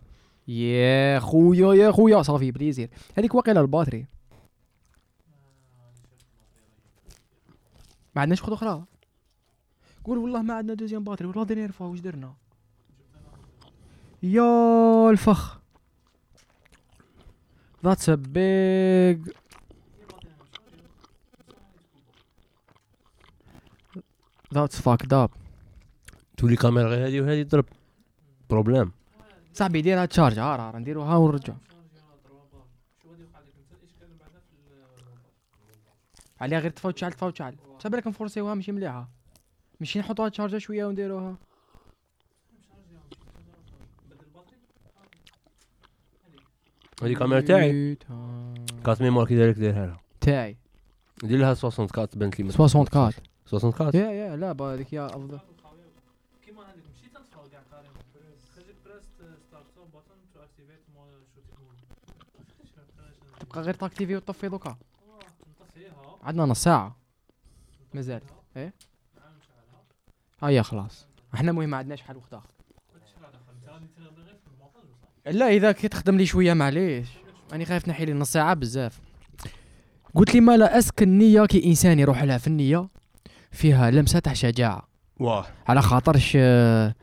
[0.48, 2.22] يا خويا يا خويا.
[2.22, 2.90] ça fait plaisir.
[3.18, 4.06] هذيك واقيلا ال batterie.
[8.16, 8.84] ما عندناش خذ أخرى.
[10.04, 11.28] قول والله ما عندنا دوزيام باتري.
[11.28, 12.34] والله درنا نرفع واش درنا؟
[14.24, 15.58] يا الفخ.
[17.84, 19.34] That's a big
[24.52, 25.32] That's fucked up.
[26.38, 27.66] تولي كاميرا غير هذه وهذه تضرب.
[28.50, 28.92] بروبليم
[29.54, 31.54] صاحبي ديرها تشارج هار هار نديروها ونرجع
[36.42, 39.10] عليها غير تفوت شعل تفوت شعل صاب بالك نفورسيوها ماشي مليحة.
[39.80, 41.36] ماشي نحطوها تشارجا شوية ونديروها.
[47.04, 47.98] هذه كاميرا تاعي.
[48.86, 50.00] كارت ميموار كي دايرك ديرها لها.
[50.22, 50.58] تاعي.
[51.24, 54.94] دير لها 60 كارت بانت لي 60 كارت 60 كارت يا يا لا با هذيك
[54.94, 55.40] هي أفضل.
[56.46, 57.96] كيما هذيك مشيت تنفع كاع كاريمون
[58.56, 59.08] خلي بريست
[59.48, 61.60] ستارت بوتن تو اكتيفيت مول شوتينغ.
[61.60, 61.78] مود
[63.40, 64.78] تبقى غير ت activé وتطفي دوكا.
[65.62, 66.96] نطفيها عندنا نص ساعة.
[67.94, 68.22] مازال.
[68.58, 68.74] إيه؟
[70.44, 71.08] هيا خلاص.
[71.34, 72.50] إحنا مهم ما عندناش حل وقت اخر
[75.32, 77.08] لا إذا كي تخدم لي شوية معليش.
[77.52, 79.00] راني خايف نحي لي نص ساعة بزاف.
[80.16, 82.88] قلت لي ما لا est-ce que النية كي إنسان يروح لها في النية
[83.52, 84.88] فيها لمسة تاع شجاعة.
[85.20, 85.46] واه.
[85.68, 86.96] على خاطرش آه،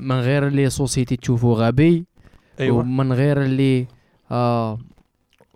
[0.00, 2.04] من غير la société تشوفه غبي
[2.60, 2.78] أيوه.
[2.78, 3.86] ومن غير اللي
[4.30, 4.78] آه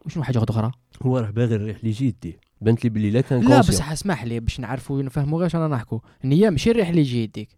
[0.07, 0.70] وشنو حاجة أخرى؟
[1.03, 3.59] هو راه باغي الريح اللي جيدي بانت لي بلي لا كان لا.
[3.59, 7.48] بس اسمح لي باش نعرفوا نفهموا غير أنا نحكوا النية ماشي الريح اللي يجي يديك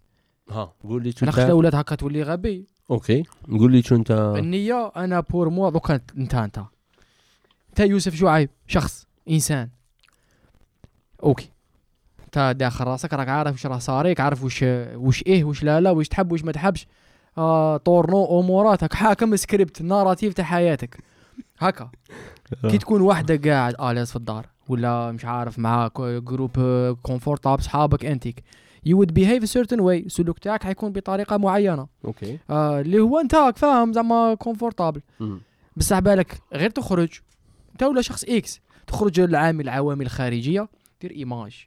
[0.51, 2.67] ها قول لي خاطر ولاد هكا تولي غبي.
[2.91, 3.23] okay.
[3.51, 6.59] قول لي شو أنت؟ النية أنا pour moi دوكا انت أنت.
[7.69, 9.69] أنت يوسف شعيب شخص إنسان.
[11.23, 11.51] okay.
[12.25, 14.63] أنت داخل راسك راك عارف واش راه صاريك عارف واش
[14.95, 16.87] واش إيه واش لا لا واش تحب واش ما تحبش.
[17.39, 20.99] آه طورنو أموراتك حاكم script narrative تاع حياتك.
[21.59, 21.91] هكا.
[22.71, 28.05] كي تكون وحدك قاعد اليس في الدار ولا مش عارف مع groupe آه، confortable صحابك
[28.05, 28.45] انتيك
[28.85, 33.35] you would behave certain way السلوك تاعك حيكون بطريقه معينه okay آه اللي هو انت
[33.35, 35.01] راك فاهم زعما comfortable.
[35.77, 37.09] بصح بالك غير تخرج
[37.73, 40.69] انت ولا شخص X تخرج للعامل العوامل الخارجيه
[41.01, 41.67] دير image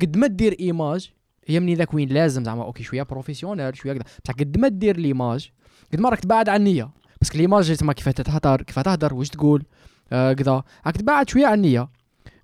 [0.00, 1.10] قد ما دير image
[1.46, 4.96] هي من ذاك وين لازم زعما okay شوية professionnel شوية كذا بصح قد ما دير
[4.96, 5.50] l'image
[5.92, 9.64] قد ما راك تبعد عن النيه بس l'image تما كيف تهدر كيف تهدر واش تقول
[10.12, 11.88] آه كذا راك تبعد شوية عن النيه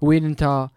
[0.01, 0.69] وين انت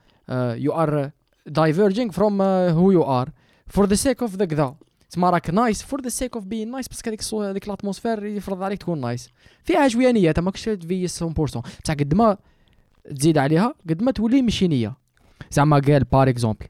[0.57, 1.11] you are
[1.45, 3.27] diverging from uh, who you are.
[3.67, 4.75] For the sake of the كذا
[5.09, 8.63] تما راك nice for the sake of being nice بس هذيك هذيك ال atmosphère يفرض
[8.63, 9.29] عليك تكون nice
[9.63, 12.37] فيها نيه انت ماكش تفي 100% بصح قد ما
[13.15, 14.93] تزيد عليها قد ما تولي ماشي نيه
[15.51, 16.65] زعما قال par exemple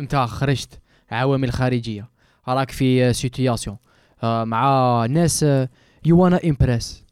[0.00, 2.08] انت خرجت عوامل خارجيه
[2.48, 3.76] راك في situation
[4.22, 5.42] مع ناس
[6.04, 7.04] you wanna impress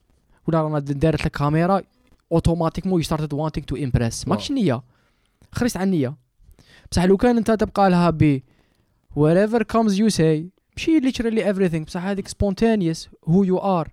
[0.48, 1.83] ولا رانا دارت لك كاميرا
[2.33, 4.83] automatiquement you started wanting to impress ماكش نيه
[5.52, 6.26] خرجت عن النيه
[6.90, 8.40] بصح لو كان انت تبقى لها ب
[9.18, 10.44] whatever comes you say
[10.77, 11.85] ماشي literally everything.
[11.85, 12.99] بصح هذيك spontaneous
[13.31, 13.88] who you are.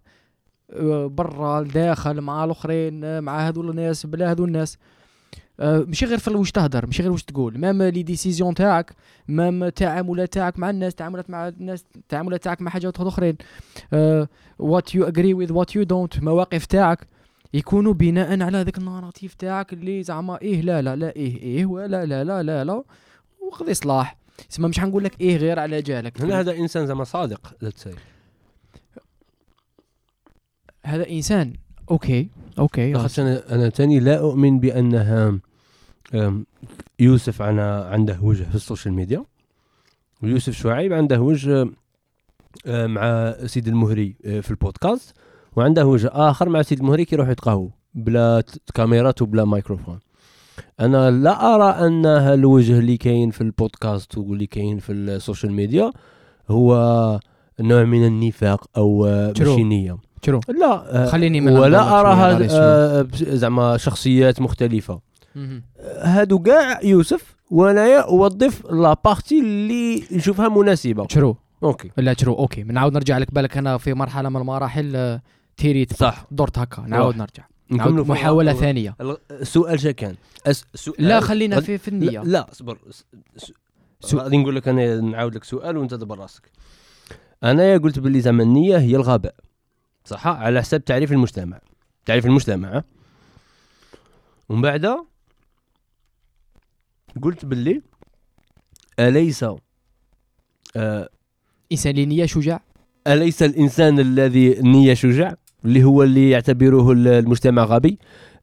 [0.71, 4.77] أه، برا الداخل مع الآخرين مع هذول الناس بلا هذول الناس.
[5.59, 7.59] آه، ماشي غير في واش تهدر ماشي غير واش تقول.
[7.59, 8.95] même les décisions تاعك
[9.27, 13.37] même التعاملات تاعك مع الناس تعاملات مع الناس التعاملات تاعك مع حاجات أخرين.
[14.59, 17.07] what you agree with what you don't مواقف تاعك.
[17.53, 21.65] يكونوا بناء على هذاك ال narrative تاعك اللي زعما إيه لا لا لا إيه إيه
[21.65, 22.83] ولا لا لا لا لا
[23.47, 24.17] وقضي صلاح.
[24.49, 26.21] تسمى مش حنقول لك إيه غير على جالك.
[26.21, 27.55] هنا هذا إنسان زعما صادق
[30.85, 31.53] هذا إنسان.
[31.91, 32.29] okay
[32.59, 35.39] okay لاخاطش أنا أنا تاني لا أؤمن بأنها
[36.99, 39.25] يوسف أنا عنده وجه في ال social media.
[40.23, 41.69] ويوسف شعيب عنده وجه
[42.67, 45.15] مع سيد المهري أه، في البودكاست.
[45.55, 49.99] وعنده وجه آخر مع سيد المهري كي يروح يتقهوى بلا كاميرات وبلا ميكروفون
[50.79, 55.91] أنا لا أرى أن الوجه اللي كاين في البودكاست واللي كاين في السوشيال ميديا
[56.49, 57.19] هو
[57.59, 59.05] نوع من النفاق أو.
[59.39, 64.99] ماشي نيه شنو لا خليني من ولا اراها آه، زعما شخصيات مختلفة.
[66.01, 71.07] هادو كاع يوسف وانايا أوظف la partie اللي نشوفها مناسبة.
[71.09, 71.91] شرو okay.
[71.97, 72.63] لا شرو okay.
[72.63, 75.19] نعاود نرجع لك بالك أنا في مرحلة من المراحل
[75.57, 76.25] تيريت صح.
[76.31, 76.81] درت هكا.
[76.81, 77.17] نعاود.
[77.17, 77.43] نرجع.
[77.69, 78.95] نعاود ثانية.
[79.01, 80.15] الغ- السؤال شا كان.
[80.45, 80.65] أس...
[80.75, 82.19] سؤال لا خلينا في في لا, النية.
[82.23, 82.77] لا اصبر.
[84.15, 86.51] غادي نقول لك أنا نعاود لك سؤال وأنت دبر راسك.
[87.43, 89.35] أنايا قلت باللي زعما النية هي الغباء.
[90.05, 91.59] صح؟ على حساب تعريف المجتمع.
[92.05, 92.83] تعريف المجتمع؟
[94.49, 94.97] ومن بعد
[97.21, 97.81] قلت باللي
[98.99, 99.45] أليس
[100.75, 101.09] آه
[101.71, 102.63] إنسان نيه شجاع؟
[103.07, 105.35] أليس الإنسان الذي النية شجاع؟
[105.65, 107.99] اللي هو اللي يعتبره ال- المجتمع غبي.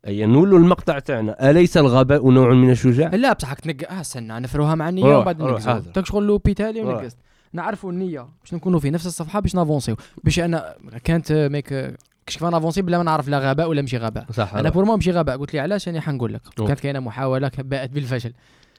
[0.06, 1.50] أي نقول المقطع تاعنا.
[1.50, 5.42] أليس الغباء نوع من الشجاع؟ لا بصح تنق آه استنى نفروها مع النية ومن بعد
[5.42, 5.92] هذا.
[5.94, 6.94] تاك شغل لوبي تالي روح.
[6.94, 7.16] ونقزت
[7.52, 9.96] نعرفوا النية باش نكونوا في نفس الصفحة باش نافونسيو.
[10.24, 14.26] باش أنا كانت ميك آه، كيف نافونسي بلا ما نعرف لا غباء ولا ماشي غباء.
[14.33, 15.37] صح أنا بور ما ماشي غباء.
[15.37, 16.40] قلت لي علاش أنا حنقول لك.
[16.56, 18.33] كانت كاينة محاولة باءت بالفشل.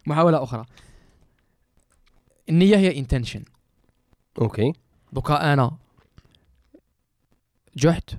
[0.06, 0.65] محاولة أخرى.
[2.49, 3.43] النية هي intention
[4.41, 4.73] okay.
[5.13, 5.71] دوكا أنا
[7.77, 8.10] جحت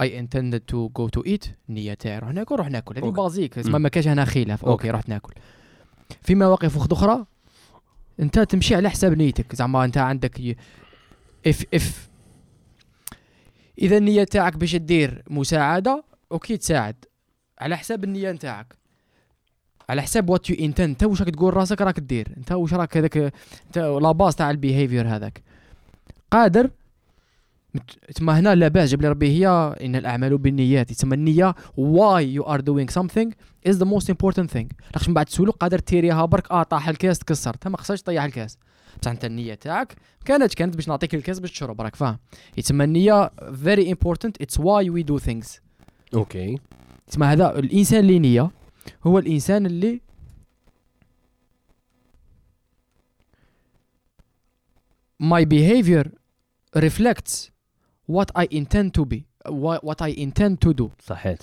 [0.00, 1.48] I intended to go to eat.
[1.68, 2.96] النيه تاعي روح ناكل روح ناكل.
[2.96, 3.10] هذه.
[3.10, 3.82] basic مم.
[3.82, 4.64] ما كاش هنا خلاف.
[4.64, 4.90] okay okay.
[4.90, 5.32] رحت ناكل.
[6.22, 7.26] في مواقف أخرى
[8.20, 9.56] أنت تمشي على حساب نيتك.
[9.56, 10.56] زعما أنت عندك.
[11.46, 12.08] if if
[13.78, 17.04] إذا النية تاعك باش دير مساعدة okay تساعد.
[17.58, 18.76] على حساب النية نتاعك.
[19.88, 22.96] على حساب what you intend أنت واش راك تقول راسك راك دير أنت واش راك
[22.96, 23.16] هذاك
[23.66, 25.42] أنت la base تاع ال behavior هذاك.
[26.30, 26.70] قادر
[28.14, 29.48] تسمى هنا la base جاب لي ربي هي
[29.80, 33.30] إن الأعمال بالنيات تسمى النية why you are doing something
[33.68, 34.66] is the most important thing.
[34.94, 37.56] لاخش من بعد تسولو قادر تيريها برك آه طاح الكاس تكسر.
[37.66, 38.58] ما خصكش تطيح الكاس.
[39.02, 42.18] بصح أنت النية تاعك كانت كانت باش نعطيك الكاس باش تشرب راك فاهم؟
[42.56, 43.30] يتسمى النية
[43.64, 45.60] very important it's why we do things.
[46.14, 46.58] أوكي
[47.06, 48.50] تسمى هذا الإنسان اللي نية
[49.06, 50.00] هو الإنسان اللي
[55.22, 56.06] my behavior
[56.76, 57.50] reflects
[58.12, 60.88] what I intend to be wha- what I intend to do.
[61.06, 61.42] صحيت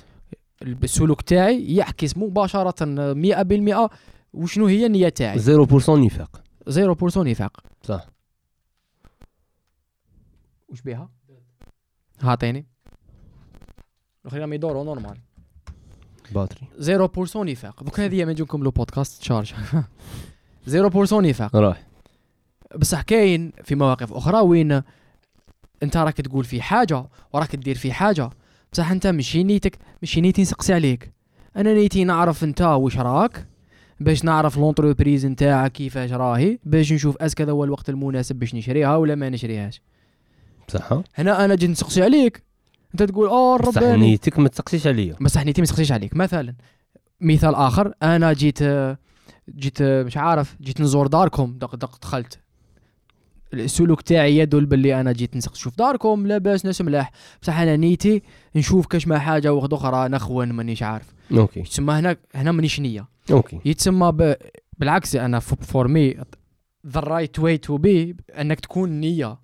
[0.61, 3.89] السلوك تاعي يعكس مباشرة 100%
[4.33, 5.39] وشنو هي النية تاعي.
[5.39, 6.41] 0% نفاق.
[6.69, 7.63] 0% نفاق.
[7.83, 8.07] صح.
[10.69, 11.09] وش بيها؟
[12.21, 12.65] هاتيني.
[14.25, 15.17] الاخرين يدوروا normal.
[16.31, 16.67] batterie.
[16.79, 17.83] 0% نفاق.
[17.83, 19.53] دوك هذه من نجيكم le podcast charge
[20.67, 21.55] 0% نفاق.
[21.55, 21.83] راح.
[22.75, 24.81] بصح كاين في مواقف أخرى وين
[25.83, 28.29] انت راك تقول في حاجة وراك تدير في حاجة.
[28.73, 31.13] بصح انت ماشي نيتك ماشي نيتي نسقسي عليك.
[31.57, 33.47] أنا نيتي نعرف انت واش راك
[33.99, 38.55] باش نعرف l'entreprise نتاعك كيفاش راهي باش نشوف est-ce que هذا هو الوقت المناسب باش
[38.55, 39.81] نشريها ولا ما نشريهاش.
[40.67, 42.43] صح هنا أنا جيت نسقسي عليك.
[42.93, 43.97] انت تقول آه بصح رباني.
[43.97, 45.15] نيتك ما تسقسيش عليا.
[45.21, 46.15] بصح نيتي ما تسقسيش عليك.
[46.15, 46.55] مثلا
[47.21, 48.59] مثال آخر أنا جيت
[49.49, 52.39] جيت مش عارف جيت نزور داركم دق دق دخلت.
[53.53, 57.11] السلوك تاعي يدل باللي أنا جيت نسق شوف داركم لاباس ناس ملاح.
[57.41, 58.21] بصح أنا نيتي
[58.55, 61.13] نشوف كاش ما حاجة واحدة أخرى نخون مانيش عارف.
[61.31, 61.59] okay.
[61.59, 63.07] يتسمى هنا هنا مانيش نية.
[63.31, 63.59] أوكي.
[63.65, 64.35] يتسمى ب...
[64.77, 66.15] بالعكس أنا for me
[66.87, 69.39] the right way to be أنك تكون نية.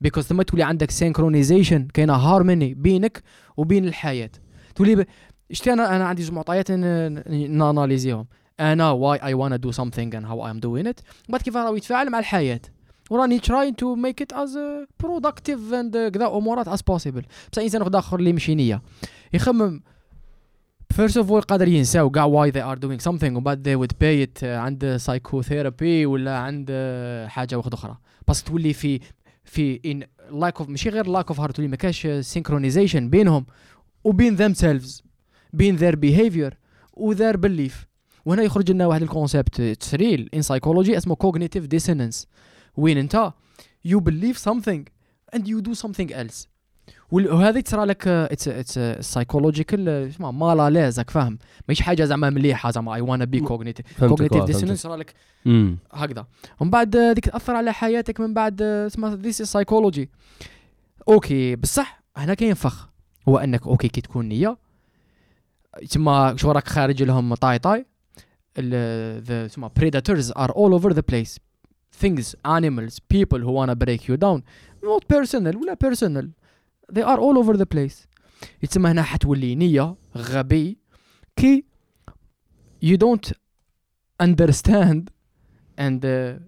[0.00, 3.22] because ثم تولي عندك synchronization كاينة هارموني بينك
[3.56, 4.30] وبين الحياة.
[4.74, 5.06] تولي ب...
[5.52, 8.26] شتي أنا أنا عندي زوج معطيات ناناليزيهم.
[8.60, 11.02] أنا why I wanna do something and how I'm doing it.
[11.28, 12.60] بعد كيف راه يتفاعل مع الحياة.
[13.10, 13.40] وراني
[13.96, 17.24] make it as uh, productive and uh, كذا أمورات as possible.
[17.52, 18.82] بصح إنسان واحد آخر اللي مشي نية.
[19.32, 19.82] يخمم.
[20.90, 24.26] first of all قادر ينساو كاع why they are doing something ومن بعد would pay
[24.26, 27.96] it uh, عند psychotherapy ولا عند uh, حاجة واحدة أخرى.
[28.28, 29.00] بس تولي في
[29.44, 33.46] في in lack of ماشي غير lack of heart تولي ما كاش synchronization بينهم
[34.04, 35.02] وبين themselves
[35.52, 36.54] بين their behavior
[36.94, 37.86] و their belief
[38.24, 42.26] وهنا يخرج لنا واحد ال concept تسريل in psychology اسمه cognitive dissonance
[42.80, 43.32] وين انت؟
[43.84, 44.48] you believe
[45.36, 46.46] and you do something else.
[47.10, 48.78] وال- وهذه تصرى لك it's it's
[49.12, 51.38] psychological اسمها مالا راك فاهم؟
[51.68, 54.02] ماشي حاجة زعما مليحة زعما I wanna be م- cognitive
[54.42, 54.82] آه، ديسونانس فهمتك.
[54.82, 55.14] صرا لك.
[55.92, 56.26] هكذا.
[56.60, 60.10] ومن بعد آه، ديك تأثر على حياتك من بعد آه، اسمها this psychology
[61.08, 62.88] okay بصح هنا كاين فخ
[63.28, 64.58] هو انك okay كي تكون نية.
[65.90, 67.86] تما شو راك خارج لهم طاي طاي.
[69.48, 71.38] تسمى predators are all over the place.
[72.03, 74.41] things animals people who wanna break you down
[74.83, 76.25] not personal ولا personal
[76.93, 78.07] they are all over the place
[78.63, 80.77] يتسمى هنا حتولي نية غبي
[81.35, 81.65] كي
[82.85, 83.31] you don't
[84.23, 85.09] understand
[85.77, 86.39] and uh,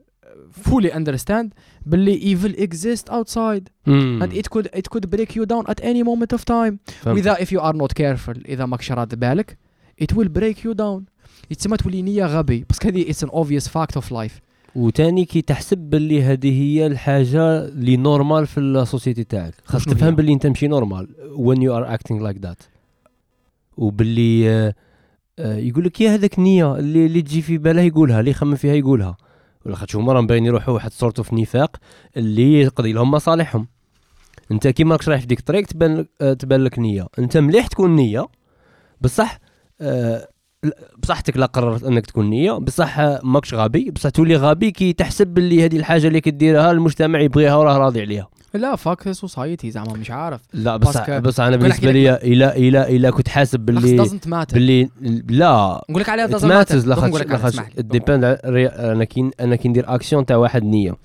[0.52, 1.50] fully understand
[1.86, 4.24] باللي evil exists outside مم.
[4.24, 7.08] and it could it could break you down at any moment of time فهمتك.
[7.08, 9.58] واذا if you are not careful اذا ماكش راد بالك
[10.04, 11.04] it will break you down
[11.52, 14.42] يتسمى تولي نية غبي بس هذه it's an obvious fact of life
[14.77, 19.55] وتاني كي تحسب باللي هذه هي الحاجة اللي normal في ال société تاعك.
[19.65, 22.67] خاص شنو هي؟ تفهم باللي انت ماشي normal when you are acting like that.
[23.77, 24.73] وباللي
[25.39, 29.17] يقول لك يا هذاك النيه اللي اللي تجي في باله يقولها اللي يخمم فيها يقولها.
[29.67, 31.77] ولا خاطش هما راهم باين يروحوا واحد صورته في نفاق
[32.17, 33.69] اللي يقضي لهم مصالحهم.
[34.51, 37.07] انت كي ماكش رايح في ديك الطريق تبان آه، تبان لك نية.
[37.19, 38.27] انت مليح تكون نية
[39.01, 39.39] بصح
[39.81, 40.29] آه،
[40.99, 45.65] بصحتك لا قررت أنك تكون نية بصح ماكش غبي بصح تولي غبي كي تحسب باللي
[45.65, 48.29] هذه الحاجة اللي كديرها المجتمع يبغيها وراه راضي عليها.
[48.55, 50.41] لا fuck society زعما مش عارف.
[50.53, 54.09] لا بصح بصح أنا بالنسبة لي إلى إلى إلى كنت حاسب باللي
[54.53, 54.89] باللي
[55.29, 55.85] لا.
[55.91, 57.69] نقول لك عليها doesn't matters matter لا دوك نقول خاطش لك لا عليها، خاطش اسمح
[57.77, 57.83] لي.
[57.83, 60.97] dépend أنا كي أنا كي ندير اكسيون تاع واحد نية.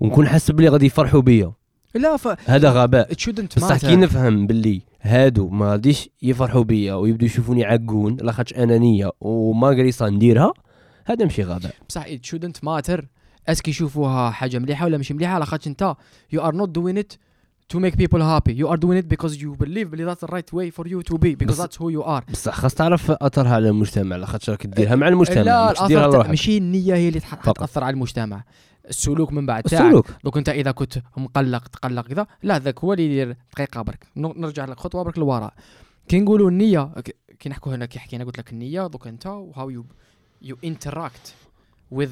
[0.00, 1.52] ونكون حاسب بلي غادي يفرحوا بيا.
[1.94, 3.12] لا ف هذا غباء.
[3.56, 8.78] بصح كي نفهم باللي هادو ما غاديش يفرحوا بيا ويبدو يشوفوني عقون لا خاطش أنا
[8.78, 10.52] نيه وما قريصه نديرها
[11.04, 13.02] هذا ماشي غباء بصح it shouldn't matter.
[13.48, 15.94] أسكي يشوفوها حاجة مليحة ولا مش مليحة على خاطر أنت
[16.34, 17.16] you are not doing it
[17.72, 18.52] to make people happy.
[18.52, 21.18] You are doing it because you believe بلي that's the right way for you to
[21.18, 22.30] be because that's who you are.
[22.30, 24.16] بصح خاص تعرف أثرها على المجتمع.
[24.16, 27.20] لا خاطش راك ديرها مع المجتمع لا مش ديرها لروحك ماشي النية هي اللي.
[27.44, 28.44] تاثر على المجتمع.
[28.88, 30.06] السلوك من بعد تاعك السلوك.
[30.24, 33.36] دوك انت إذا كنت مقلق تقلق كذا لا ذاك هو اللي يدير.
[33.52, 34.06] دقيقة برك.
[34.16, 35.54] نرجع لك خطوة برك للوراء.
[36.08, 36.94] كي نقولوا النية
[37.38, 39.84] كي نحكوا هنا كي حكينا قلت لك النية دوك انت و how
[40.42, 41.34] you you interact
[41.94, 42.10] with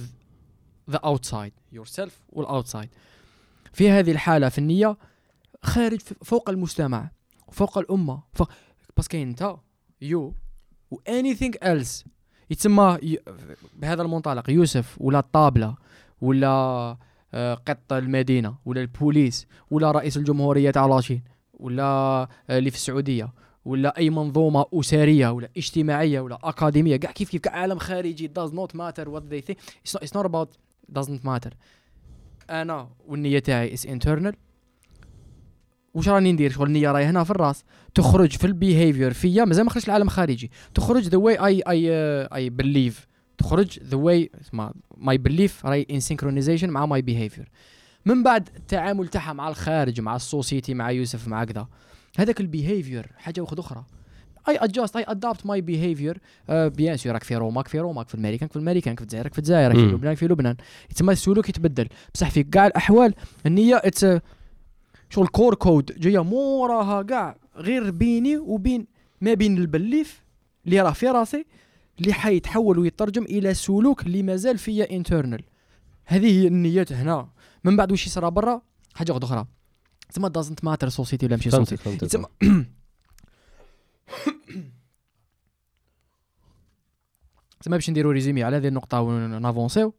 [0.93, 2.89] the outside yourself وال outside
[3.73, 4.97] في هذه الحالة في النية
[5.63, 7.11] خارج فوق المجتمع
[7.53, 8.51] فوق الأمة فوق
[9.11, 9.57] كاين أنت
[10.03, 10.35] you
[10.91, 12.09] و anything else.
[12.51, 12.99] يتسمى
[13.77, 15.75] بهذا المنطلق يوسف ولا الطابلة
[16.21, 16.97] ولا
[17.35, 21.23] آه، قط المدينة ولا البوليس ولا رئيس الجمهورية تاع la Chine
[21.55, 23.33] ولا آه، اللي في السعودية
[23.65, 26.97] ولا أي منظومة أسرية ولا اجتماعية ولا أكاديمية.
[26.97, 29.57] كاع كيف كيف عالم خارجي does not matter what they think.
[29.59, 30.49] It's not, it's not about
[30.99, 31.51] doesn't matter.
[32.51, 34.48] أنا والنية تاعي is internal.
[35.95, 37.65] واش راني ندير؟ شغل النية راهي هنا في الراس.
[37.95, 41.91] تخرج في ال behavior فيا مازال ما خرجش العالم الخارجي تخرج the way I I
[42.35, 43.07] I believe
[43.39, 44.31] تخرج the way
[44.97, 47.49] my belief راهي in synchronization مع my behavior
[48.07, 51.67] من بعد التعامل تاعها مع الخارج مع ال société مع يوسف مع كذا.
[52.19, 53.85] هذاك ال behavior حاجة واحدة أخرى.
[54.49, 58.49] I adjust I adapt my behavior bien sûr راك في روماك في روماك في الميريكان
[58.49, 59.81] في الميريكان في الجزائر في الجزائر في.
[59.81, 60.57] لبنان في لبنان.
[60.95, 61.89] تسمى السلوك يتبدل.
[62.15, 63.15] بصح في كاع الأحوال
[63.47, 64.07] النية it's
[65.11, 68.87] شغل core code جاية موراها كاع غير بيني وبين
[69.21, 70.25] ما بين ال belief
[70.67, 71.47] اللي راه في راسي
[72.01, 75.43] اللي حيتحول ويترجم إلى سلوك اللي مازال فيا internal
[76.05, 77.29] هذه هي النيات هنا.
[77.65, 78.63] من بعد واش يصرى برا؟
[78.95, 79.47] حاجة واحدة أخرى.
[80.11, 82.27] تسمى doesn't matter société ولا ماشي société يتسمى
[87.61, 89.95] تسمى باش نديرو résumé على هذه النقطة ون avancer و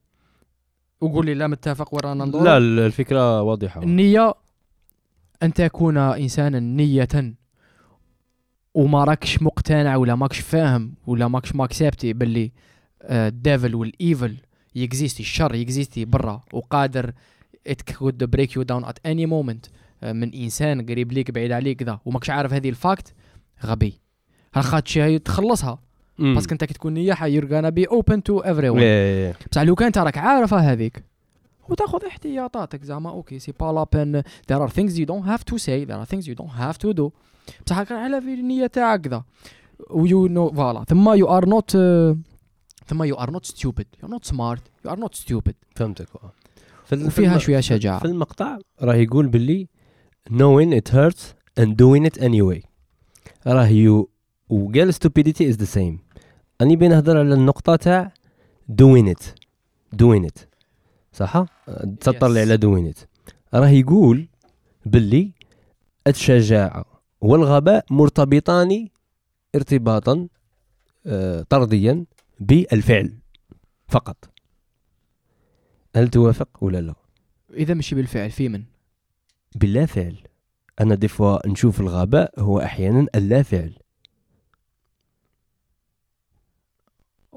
[1.01, 2.43] وقول لي لا متفق ورانا ندور.
[2.43, 3.83] لا ال- الفكرة واضحة.
[3.83, 4.33] النية
[5.43, 7.33] أن تكون إنسانا نية
[8.73, 12.51] وما راكش مقتنع ولا ماكش فاهم ولا ماكش م accepté باللي
[13.03, 14.37] ال devil وال evil
[14.75, 17.13] ي exister الشر يكزيستي برا وقادر
[17.69, 19.69] it could break you down at any moment
[20.03, 23.13] آه، من إنسان قريب ليك بعيد عليك كذا وماكش عارف هذه ال fact
[23.65, 23.93] غبي
[24.53, 25.79] هالخاطش هي تخلصها.
[26.19, 29.35] parce que أنت كي تكون نية you're gonna be open to everyone إيه.
[29.51, 31.03] بصح لو كان انت راك عارفها هذيك
[31.69, 32.83] وتاخذ احتياطاتك.
[32.83, 35.85] زعما okay c'est pas la peine there are things you don't have to say.
[35.85, 37.11] There are things you don't have to do.
[37.65, 39.23] بصح كان على في النية تاعك كذا
[39.89, 41.71] و you know voilà ثم you are not
[42.87, 43.85] ثم you are not stupid.
[43.99, 45.53] you are not smart you are not stupid.
[45.75, 46.07] فهمتك.
[46.85, 47.99] في وفيها شوية شجاعة.
[47.99, 49.67] في المقطع راه يقول باللي
[50.29, 51.23] knowing it hurts
[51.59, 52.61] and doing it anyway.
[53.47, 54.09] راه يو
[54.49, 56.19] وقال stupidity is the same.
[56.61, 58.13] أني بين نهضر على النقطة تاع
[58.67, 59.23] doing it
[59.93, 60.48] doing it
[61.19, 61.35] صح؟
[61.67, 62.23] أه، Yes.
[62.23, 62.99] على doing it
[63.53, 64.27] راه يقول
[64.85, 65.31] باللي
[66.07, 66.85] الشجاعة
[67.21, 68.87] والغباء مرتبطان
[69.55, 70.27] ارتباطا
[71.05, 72.05] آه، طرديا
[72.39, 73.13] بالفعل
[73.87, 74.29] فقط.
[75.95, 76.95] هل توافق ولا لا؟
[77.53, 78.63] إذا مشي بالفعل في من؟
[79.55, 80.15] باللا فعل.
[80.81, 83.73] أنا des fois نشوف الغباء هو أحيانا اللا فعل.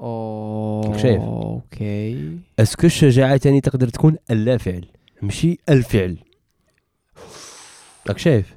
[0.03, 2.37] اوه شايف؟ okay.
[2.59, 4.85] est-ce que الشجاعة تاني تقدر تكون اللا فعل
[5.21, 6.17] ماشي؟ الفعل.
[8.07, 8.55] راك شايف؟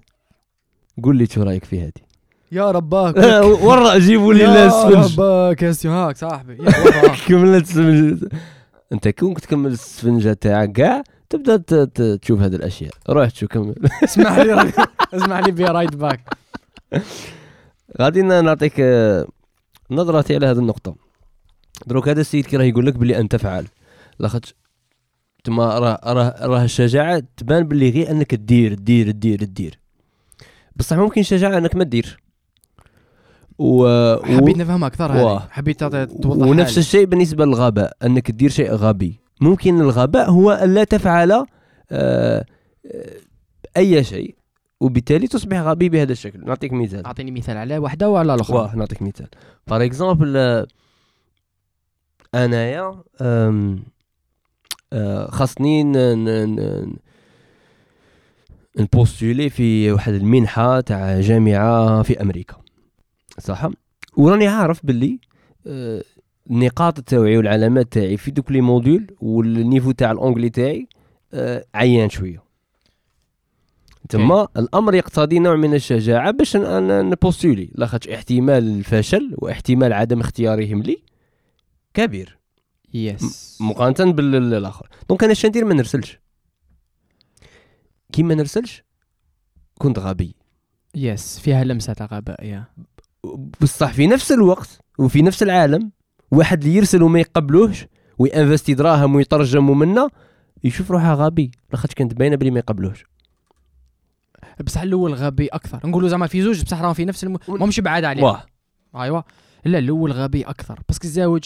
[1.03, 2.07] قول لي شو رأيك في هذه.
[2.53, 3.17] يا رباك.
[3.67, 6.53] ورا جيبوا لي يا السفنج رباك كاستيون هاك صاحبي.
[6.53, 7.17] يا ورا.
[7.29, 8.25] كمل السفنج
[8.93, 11.85] أنت كون تكمل السفنجة تاعك كاع تبدأ
[12.17, 12.93] تشوف هذه الأشياء.
[13.11, 13.75] روح شو كمل
[14.05, 14.73] اسمح لي
[15.15, 16.21] اسمح لي بي رايت باك
[18.01, 19.27] غادي نعطيك آه،
[19.91, 21.06] نظرتي على هذه النقطة.
[21.87, 23.67] دروك هذا السيد كي راه يقول لك بلي أنت فعال.
[24.19, 24.55] لاخاطش
[25.45, 29.79] تما راه راه راه الشجاعة تبان بلي غير أنك دير دير دير دير
[30.77, 32.21] بصح ممكن الشجاعة أنك ما دير
[33.59, 33.87] و...
[34.25, 35.49] حبيت نفهم أكثر واه.
[35.51, 36.81] حبيت توضح ونفس حالي.
[36.81, 39.21] الشيء بالنسبة للغباء أنك تدير شيء غبي.
[39.41, 41.47] ممكن الغباء هو أن لا تفعل آه،
[41.91, 42.45] آه،
[43.77, 44.35] أي شيء.
[44.81, 46.45] وبالتالي تصبح غبي بهذا الشكل.
[46.45, 47.07] نعطيك مثال.
[47.07, 48.73] أعطيني مثال على واحدة وعلى الأخرى.
[48.77, 49.29] نعطيك مثال.
[49.67, 50.67] par exemple
[52.45, 53.03] أنايا
[55.29, 55.85] خاصني
[58.79, 62.57] ن postuler في واحد المنحة تاع جامعة في أمريكا.
[63.39, 63.69] صح؟
[64.17, 65.19] وراني عارف باللي
[66.51, 70.89] النقاط تاعي والعلامات تاعي في دوك les modules وال niveau تاع ال anglais تاعي
[71.75, 72.43] عيان شوية.
[74.09, 77.71] تما الأمر يقتضي نوع من الشجاعة باش ن postuler.
[77.75, 81.06] لاخاطش احتمال الفشل واحتمال عدم اختيارهم لي.
[81.97, 82.39] كبير.
[82.95, 84.89] yes مقارنة بالآخر.
[85.09, 86.19] donc أنا اش ندير؟ ما نرسلش.
[88.13, 88.83] كي ما نرسلش
[89.79, 90.37] كنت غبي.
[90.95, 92.65] yes فيها لمسة تاع غباء يا
[93.61, 95.91] بصح في نفس الوقت وفي نفس العالم
[96.31, 97.87] واحد اللي يرسل وما يقبلوهش
[98.19, 100.09] وي investir دراهم ويترجموا منا
[100.65, 103.05] يشوف روحه غبي لاخاطش كانت باينة بلي ما يقبلوهش.
[104.65, 105.89] بصح الأول غبي أكثر.
[105.89, 107.39] نقولوا زعما في زوج بصح راهم في نفس الم...
[107.49, 108.47] ما مش بعاد عليه واه.
[108.97, 109.23] أيوا.
[109.65, 110.81] لا الأول غبي أكثر.
[110.89, 111.45] parce que الزواج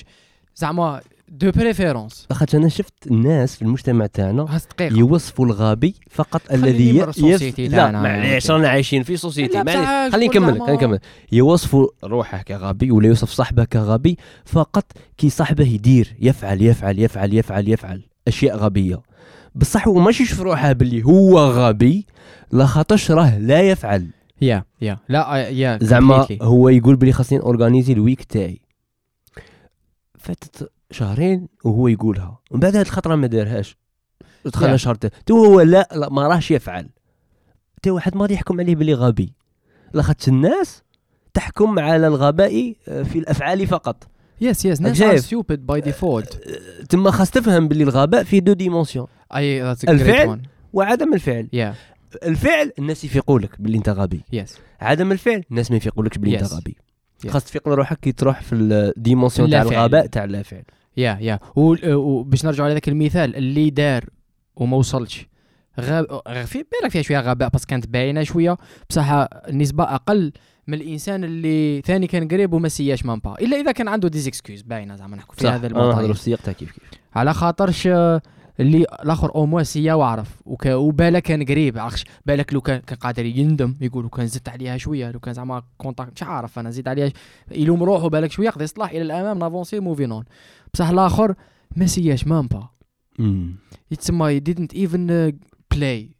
[0.57, 2.27] زعما de préférence.
[2.31, 7.69] لاخاطش أنا شفت الناس في المجتمع تاعنا يوصفوا الغبي فقط الذي من ي- ال société
[7.69, 9.63] لا معليش رانا عايشين في سوسيتي.
[9.63, 10.13] لا، معليش.
[10.13, 10.99] خليني نكمل زعما- خليني نكمل.
[11.33, 14.85] يوصفوا روحه كغبي ولا يوصف صاحبه كغبي فقط
[15.19, 19.01] كي صاحبه يدير يفعل يفعل يفعل يفعل يفعل أشياء غبية.
[19.55, 22.07] بصح هو ماشي يشوف روحه باللي هو غبي
[22.53, 24.07] لا خاطرش راه لا يفعل.
[24.43, 24.99] يا يا.
[25.09, 26.43] لا آه، يا زعما completely.
[26.43, 28.61] هو يقول بلي خاصني organiser ال week تاعي.
[30.21, 32.39] فاتت شهرين وهو يقولها.
[32.51, 33.77] ومن بعد هاد الخطرة ما دارهاش
[34.45, 34.75] دخل Yeah.
[34.77, 36.89] شهر تو هو لا, لا ما راهش يفعل.
[37.83, 39.33] تا واحد ما يحكم عليه بلي غبي.
[39.95, 40.83] لاخاطش الناس
[41.35, 44.09] تحكم على الغباء آه، في الأفعال فقط.
[44.41, 46.41] yes yes ناس؟ are stupid by default
[46.89, 49.07] تما خاص تفهم بلي الغباء في deux dimensions
[49.37, 50.43] أي that's الفعل؟
[50.73, 51.49] وعدم الفعل.
[51.53, 51.75] yeah
[52.23, 54.21] الفعل الناس يفيقوا لك بلي انت غبي.
[54.33, 56.55] yes عدم الفعل الناس ما يفيقولكش بلي انت Yes.
[56.55, 56.77] غبي.
[56.79, 56.90] Yes.
[57.29, 59.63] خاص تفيق لروحك كي تروح في ال dimension تاع.
[59.63, 60.63] الغباء تاع اللا فعل
[60.97, 64.05] yeah yeah وباش نرجعوا على ذاك المثال اللي دار
[64.57, 65.27] وما وصلش.
[65.81, 66.07] غاب
[66.47, 68.57] في بالك فيها شوية غباء بس كانت باينة شوية.
[68.91, 70.33] بصح النسبة أقل
[70.67, 74.25] من الإنسان اللي ثاني كان قريب وما سياش même pas إلا إذا كان عنده des
[74.25, 76.83] excuses باينة زعما نحكوا في هذا أنا نهضروا الموضوع في السياق تاع كيف كيف.
[77.15, 78.23] على خاطرش آه،
[78.61, 82.99] اللي الآخر أو موا سيا وعرف وك وبالا كان قريب عرفش؟ بالك لو كان كان
[82.99, 86.71] قادر يندم يقول لو كان زدت عليها شوية لو كان زعما كونتاكت مش عارف أنا
[86.71, 87.13] زيد عليها
[87.51, 90.25] يلوم روحه بالك شوية يقدر يصلح إلى الأمام نافونسي موفي نون
[90.75, 91.35] بصح الآخر
[91.77, 92.69] ما سياش مام با.
[93.91, 95.35] يتسمى didn't even
[95.75, 96.11] بلاي.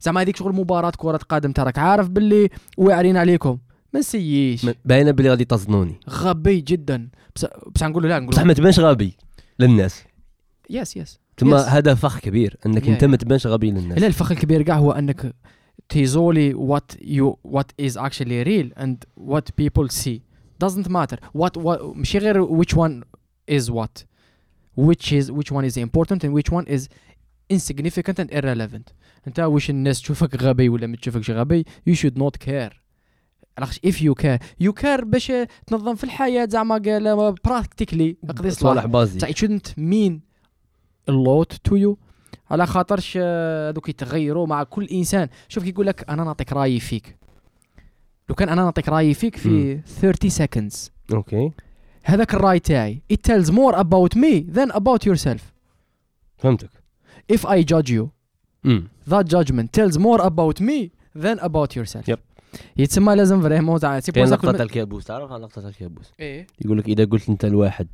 [0.00, 1.78] زعما هذيك شغل مباراة كرة قدم تراك.
[1.78, 2.48] عارف باللي
[2.78, 3.58] واعرين عليكم؟
[3.94, 7.08] ما نسييش باينة بلي غادي تصدنوني غبي جدا.
[7.74, 9.16] بس نقول له لا نقول بصح ما تبانش غبي
[9.58, 10.04] للناس.
[10.70, 13.16] yes yes تما هذا فخ كبير إنك yeah, أنت yeah.
[13.16, 13.98] تبانش غبي للناس.
[13.98, 15.34] لا الفخ الكبير كاع هو إنك
[15.88, 20.22] ت isoler what you what is actually real and what people see
[20.60, 21.58] doesn't matter what
[21.96, 23.02] ماشي غير which one
[23.50, 23.98] is what
[24.76, 26.88] which is which one is important and which one is
[27.52, 28.88] insignificant and irrelevant
[29.26, 32.82] أنت واش الناس تشوفك غبي ولا ما تشوفكش غبي؟ you should not care
[33.58, 35.32] علاش if you care you care باش
[35.66, 39.18] تنظم في الحياة زعما قال practically اقضي صلاح بازي.
[39.18, 40.29] that shouldn't mean
[41.08, 41.96] lot to you.
[42.50, 45.28] على خاطرش آه، دوك يتغيروا مع كل إنسان.
[45.48, 47.16] شوف كي يقول لك أنا نعطيك رأيي فيك.
[48.28, 50.90] لو كان أنا نعطيك رأيي فيك في 30 seconds.
[51.12, 51.52] أوكي.
[52.02, 53.02] هذاك الرأي تاعي.
[53.12, 55.40] It tells more about me than about yourself.
[56.38, 56.70] فهمتك.
[57.32, 58.08] If I judge you.
[58.64, 62.08] امم that judgment tells more about me than about yourself.
[62.08, 62.18] Yep.
[62.76, 66.46] يتسمى لازم فريمون تاع سي تاع الكابوس تعرف؟ تاع الكابوس إيه.
[66.64, 67.86] يقول لك إذا قلت أنت لواحد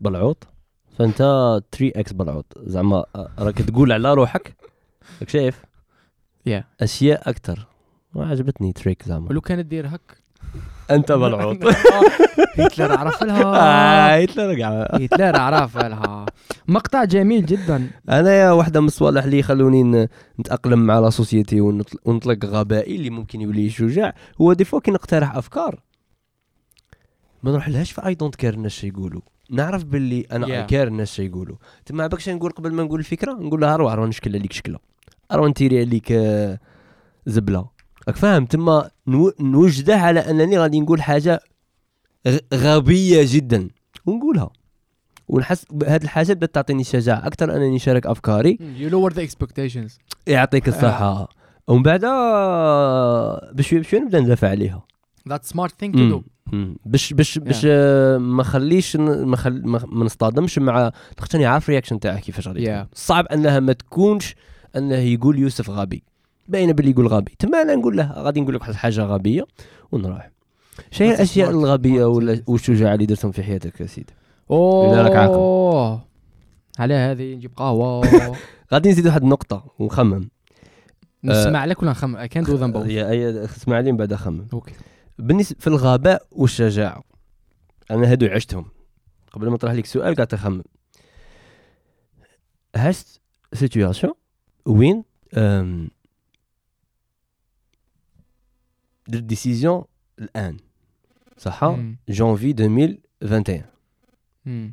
[0.00, 0.46] بلعوط
[0.98, 1.16] فانت
[1.72, 3.04] 3 إكس بلعوط زعما
[3.38, 4.56] راك تقول على روحك
[5.20, 5.64] راك شايف؟
[6.46, 7.66] يا أشياء أكثر
[8.14, 9.28] وعجبتني تريك زعما.
[9.30, 10.16] ولو كانت دير هك
[10.90, 11.58] أنت بلعوط
[12.58, 13.42] هتلر عرف لها.
[14.16, 14.52] آه، هتلر
[14.92, 16.26] هتلر عرف لها.
[16.68, 17.90] مقطع جميل جدا.
[18.10, 20.08] انايا واحدة من الصوالح اللي يخلوني ن-
[20.40, 24.14] نتأقلم مع la société ونطل- ونطلق غبائي اللي ممكن يولي شجاع.
[24.40, 25.80] هو des fois كي نقترح أفكار.
[27.42, 29.20] ما نروح لهاش في I don't care الناس يقولوا.
[29.50, 30.66] نعرف باللي أنا Yeah.
[30.66, 31.56] care الناس يقولوا.
[31.86, 34.78] تما باكش نقول قبل ما نقول الفكرة؟ نقول لها روح روح نشكل عليك شكلة.
[35.32, 36.58] روح ن tirer عليك آه،
[37.26, 37.68] زبلة.
[38.08, 41.40] راك فاهم؟ تما نو- نوجده على أنني غادي نقول حاجة
[42.54, 43.68] غبية جدا.
[44.06, 44.50] ونقولها.
[45.28, 48.58] ونحس بهذه الحاجة بدات تعطيني الشجاعه أكثر أنني نشارك أفكاري.
[48.58, 49.98] You lower the expectations.
[50.26, 51.28] يعطيك الصحة.
[51.68, 54.86] ومن بعد آه، بشوي بشوي نبدأ ندافع عليها.
[55.28, 56.22] That's smart thing to مم.
[56.86, 59.62] باش باش باش آه، ما خليش ما, خل...
[59.66, 62.86] ما نصطدمش مع تختني عارف الرياكشن تاعها كيفاش غادي Yeah.
[62.94, 64.34] صعب انها ما تكونش
[64.76, 66.02] انه يقول يوسف غبي.
[66.48, 67.32] باينة باللي يقول غبي.
[67.38, 69.46] تما أنا نقول له غادي نقول لك واحد الحاجة غبية
[69.92, 70.30] ونروح.
[70.90, 71.50] شنو هي الأشياء.
[71.50, 72.42] الغبية ولا.
[72.46, 74.12] والشجاعه اللي درتهم في حياتك يا سيدي؟
[74.50, 75.02] أوه.
[75.02, 75.98] راك عاقل.
[76.78, 78.06] على هذه نجيب قهوة.
[78.72, 80.28] غادي نزيد واحد النقطة ونخمم.
[81.24, 82.16] نسمع لك ولا نخمم؟
[82.72, 82.86] Both.
[82.88, 84.46] yeah أي- اسمع لي من بعد أخمم.
[84.52, 84.72] أوكي
[85.18, 87.04] بالنسبة في الغباء والشجاعة.
[87.90, 88.70] أنا هادو عشتهم.
[89.32, 90.62] قبل ما نطرح لك سؤال قاعد تخمم.
[92.76, 93.04] هاش
[93.52, 94.14] situation
[94.66, 95.04] وين
[99.08, 99.84] درت décision
[100.18, 100.56] الآن.
[101.38, 101.96] صح مم.
[102.08, 103.62] جانفي 2021
[104.46, 104.72] مم.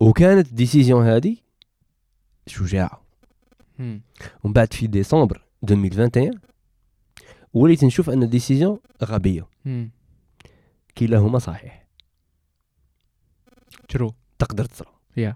[0.00, 1.36] وكانت décision هذه
[2.46, 3.02] شجاعة.
[3.78, 4.02] ومن
[4.44, 6.30] بعد في ديسمبر 2021
[7.54, 9.48] وليت نشوف أن ال décision غبية.
[10.98, 11.86] كلاهما صحيح.
[13.92, 14.12] True.
[14.38, 15.34] تقدر تصرا Yeah.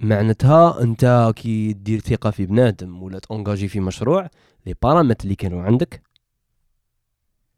[0.00, 4.30] معناتها أنت كي دير ثقة في بنادم ولا تونجاجي في مشروع
[4.66, 6.02] les paramètres اللي كانوا عندك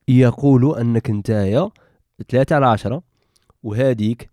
[0.08, 1.70] يقولوا أنك نتايا
[2.28, 3.02] 3 على 10
[3.62, 4.30] وهذيك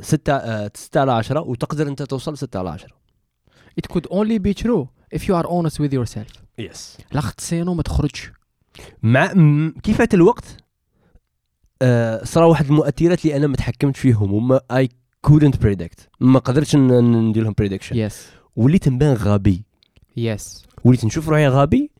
[0.00, 2.88] 6 6 على 10 وتقدر أنت توصل 6 على 10
[3.80, 6.42] it could only be true if you are honest with yourself.
[6.58, 8.30] yes لا sinon ما تخرجش.
[9.02, 9.32] مع
[9.82, 10.56] كيف فات الوقت؟
[11.82, 14.88] آه، صرا واحد المؤثرات اللي أنا ما تحكمت فيهم وما I
[15.22, 19.64] couldn't predict ما قدرتش ندير لهم prediction yes وليت نبان غبي.
[20.16, 21.90] yes وليت نشوف روحي غبي.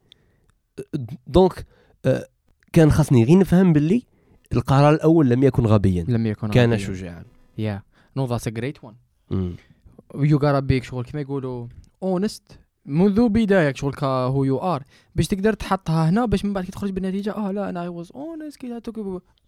[1.26, 1.66] donc
[2.04, 2.26] آه،
[2.72, 4.02] كان خاصني غير نفهم باللي
[4.52, 6.04] القرار الأول لم يكن غبيا.
[6.08, 6.86] لم يكن كان غبياً.
[6.86, 7.24] شجاعا.
[7.58, 7.80] Yeah.
[8.18, 8.94] No that's a great one.
[9.30, 9.56] مم.
[10.14, 11.66] you gotta be شغل كما يقولوا
[12.04, 12.54] honest.
[12.88, 14.82] منذ بداية شغل هو you are
[15.14, 18.12] باش تقدر تحطها هنا باش من بعد كي تخرج بالنتيجة آه لا أنا I was
[18.14, 18.80] honest كي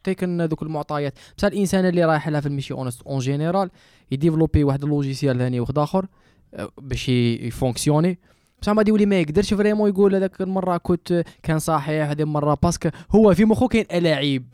[0.05, 1.14] taken ذوك المعطيات.
[1.38, 3.70] بصح الإنسان اللي رايح لها في المشي honest en général
[4.11, 6.07] يديفلوبي واحد اللوجيسيال ثاني واحد آخر
[6.55, 8.18] آه، باش يفونكسيوني.
[8.62, 12.88] بصح ما يولي ما يقدرش فريمون يقول هذاك المرة كنت كان صحيح هذه المرة باسكو
[13.11, 14.47] هو في مخه كاين ألاعيب.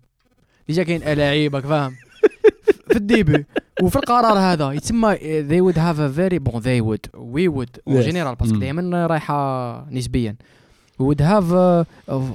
[0.68, 1.95] ديجا كاين الاعيب راك فاهم؟
[2.89, 3.45] في الديبي.
[3.82, 5.16] وفي القرار هذا يتسمى
[5.49, 7.20] they would have a very bon they would.
[7.37, 8.01] we would اون.
[8.01, 8.59] جينيرال باسكو.
[8.59, 10.37] دائما رايحة نسبيا.
[11.03, 11.55] would have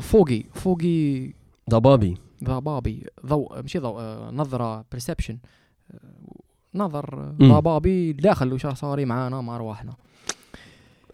[0.02, 1.30] فوقي فوقي
[1.70, 2.18] ضبابي.
[2.44, 3.06] ضبابي.
[3.26, 5.34] ضوء ماشي ضوء آه، نظرة perception.
[5.94, 5.98] آه،
[6.76, 7.44] نظر Mm.
[7.44, 9.94] ضبابي داخل وش صاري معانا مع ارواحنا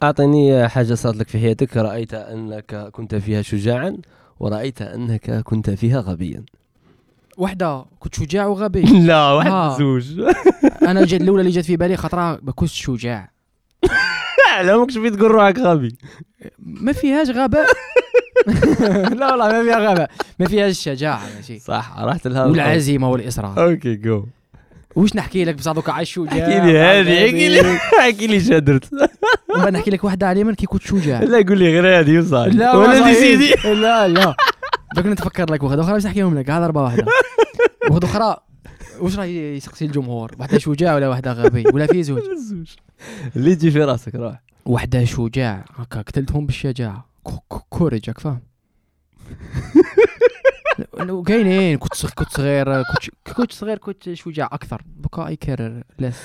[0.03, 3.97] اعطيني حاجة صارت لك في حياتك رأيت أنك كنت فيها شجاعا
[4.39, 6.43] ورأيت أنك كنت فيها غبيا.
[7.38, 8.81] وحده كنت شجاع وغبي.
[9.07, 9.77] لا واحد آه.
[9.77, 10.21] زوج.
[10.89, 13.31] أنا جات الأولى اللي جات في بالي خطرة ما كنتش شجاع.
[14.63, 15.97] لا ماكش في تقول روحك غبي.
[16.59, 17.67] ما فيهاش غباء.
[19.15, 20.09] لا والله ما فيها غباء.
[20.39, 21.59] ما فيهاش شجاعة ماشي.
[21.59, 22.45] صح رحت لها.
[22.45, 23.63] والعزيمة والإصرار.
[23.63, 24.25] أوكي جو
[24.95, 28.93] واش نحكي لك بصح دوكا عايش شجاع؟ احكي لي هذه احكي لي احكي لي شادرت
[29.49, 31.19] ومن بعد نحكي لك واحدة على من كي كنت شجاع.
[31.19, 33.53] لا قول لي غير هذه وصال لا ولا والله دي سيدي.
[33.73, 34.35] لا لا.
[34.95, 37.05] دوك نتفكر لك واحدة أخرى باش نحكيهم لك هذا ضربه واحدة.
[37.89, 38.38] واحدة أخرى
[38.99, 42.21] واش راه يسقسي الجمهور؟ واحدة شجاع ولا واحدة غبي؟ ولا في زوج؟
[43.35, 44.41] اللي تجي في راسك روح.
[44.65, 47.05] واحدة شجاع هكا قتلتهم بالشجاعة.
[47.23, 48.41] cou- cou- courage راك فاهم؟
[51.27, 52.83] كاينين كنت صغير كنت صغير
[53.35, 54.81] كنت صغير كنت شجاع أكثر.
[54.97, 56.19] دوكا I care less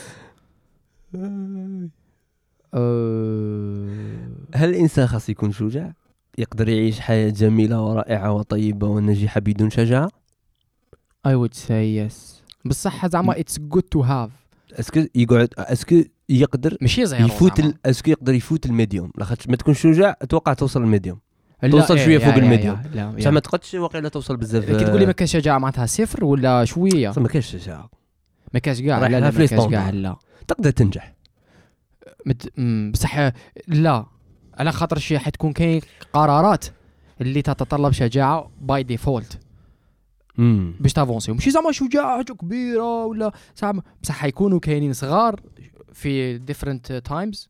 [4.54, 5.92] هل الإنسان خاص يكون شجاع؟
[6.38, 10.08] يقدر يعيش حياة جميلة ورائعة وطيبة وناجحه بدون شجاعة؟
[11.28, 12.14] I would say yes.
[12.64, 14.30] بصح زعما it's good to have
[14.72, 17.60] est-ce que يقعد est-ce que يقدر ماشي zéro يفوت.
[17.60, 17.74] ال...
[17.86, 21.18] est-ce que يقدر يفوت ال medium؟ لاخاطش ما تكونش شجاع أتوقع توصل ال medium.
[21.70, 22.82] توصل يا- فوق ال medium.
[23.16, 23.30] بصح.
[23.30, 27.12] ما تقدش واقيلا توصل بزاف كي تقول لي ما كانش شجاعه معناتها صفر ولا شوية؟
[27.16, 27.90] ما كاينش شجاعه
[28.54, 29.90] ما كانش كاع لا لا ما كانش كاع.
[29.90, 30.16] لا.
[30.48, 31.14] تقدر تنجح.
[32.26, 32.60] مت...
[32.92, 33.30] بصح
[33.68, 34.06] لا.
[34.54, 35.80] على خاطر شي حتكون كاين
[36.12, 36.64] قرارات
[37.20, 39.38] اللي تتطلب شجاعة by default
[40.38, 41.32] امم باش ت avancer.
[41.32, 43.82] ماشي زعما شجاعة كبيرة ولا زعما.
[44.02, 45.40] بصح حيكونوا كاينين صغار
[45.92, 47.48] في different times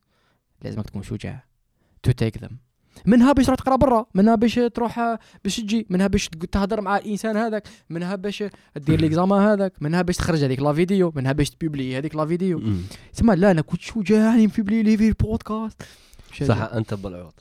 [0.65, 1.45] لازمك تكون شجاع
[2.03, 2.59] to take them
[3.07, 7.37] منها باش تروح تقرا برا منها باش تروح باش تجي منها باش تهضر مع الإنسان
[7.37, 8.45] هذاك منها باش
[8.77, 12.27] دير l'examen هذاك منها باش تخرج هذيك la vidéo منها باش ت publier هذيك la
[12.27, 12.63] vidéo.
[13.13, 15.83] تسمى لا أنا كنت شجاع ن publier لي في البودكاست.
[16.43, 17.33] صح أنت بالعوض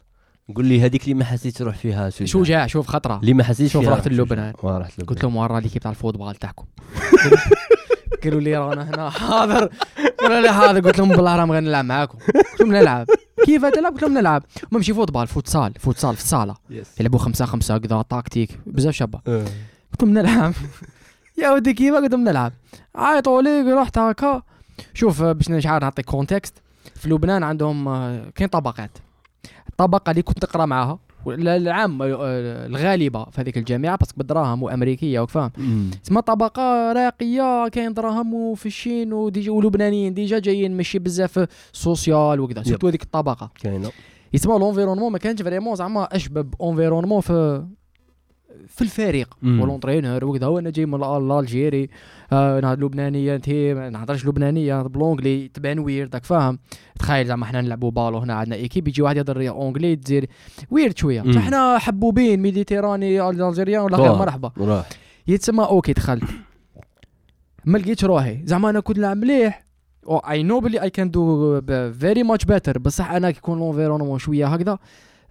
[0.55, 3.19] قول لي هذيك اللي ما حسيتش روح فيها شجاع شجاع شوف خطرة.
[3.19, 4.53] اللي ما حسيتش شوف رحت للبنان.
[4.63, 5.07] رحت للبنان.
[5.07, 6.65] قلت لهم ورا l'équipe تاع ال football تاعكم
[8.23, 9.09] قالوا لي رانا هنا.
[9.09, 9.69] حاضر.
[10.19, 10.79] قالوا لي حاضر.
[10.79, 12.17] قلت لهم بالله راه نبغي نلعب معاكم.
[12.17, 13.07] قلت لهم نلعب.
[13.45, 14.43] كيف تلعب؟ قلت لهم نلعب.
[14.71, 16.55] ما ماشي football futsal futsal في الصاله
[16.99, 18.59] يلعبوا خمسة خمسة كذا tactique.
[18.65, 19.19] بزاف شابة.
[19.27, 19.45] آه.
[19.91, 20.53] قلت لهم نلعب.
[21.43, 22.53] يا ودي كيف؟ قلت لهم نلعب.
[22.95, 24.41] عيطوا لي رحت هكا.
[24.93, 26.53] شوف باش نشعر نعطيك context
[26.95, 28.91] في لبنان عندهم آه، كاين طبقات.
[29.69, 32.07] الطبقة اللي كنت نقرأ معاها العام آه،
[32.65, 35.91] الغالبة في هذيك الجامعة parce que بالدراهم وأمريكية وفاهم أمم.
[36.03, 42.39] تسمى طبقة راقية كاين دراهم وفي الشين و déjà ولبنانيين déjà جايين ماشي بزاف social
[42.39, 43.51] وكذا surtout هذيك الطبقة.
[43.63, 43.91] كاينة.
[44.34, 47.65] يتسمى l'environnement ما كانش vraiment زعما اشبه ب environnement في
[48.68, 49.38] في الفريق.
[49.41, 49.62] مم.
[49.61, 50.47] و l'entraîneur وكذا.
[50.47, 51.89] وأنا جاي من l'- l'Algérie
[52.34, 56.60] آه نهضر لبنانية أنت ما نهضرش لبنانية ب l'anglais تبان weird داك فاهم؟
[56.99, 60.30] تخيل زعما حنا نلعبوا بالو هنا عندنا équipe يجي واحد يهضر anglais تزير
[60.72, 61.22] weird شوية.
[61.39, 64.16] حنا حبوبين méditerranéens algériens ولا غير.
[64.16, 64.52] مرحبا.
[65.28, 66.24] يتسمى okay دخلت.
[67.66, 68.41] ما لقيتش روحي.
[68.45, 69.66] زعما أنا كنت نلعب مليح.
[70.09, 71.61] I know بلي I can do
[71.99, 74.78] very much better بصح أنا كي يكون l'environnement شوية هكذا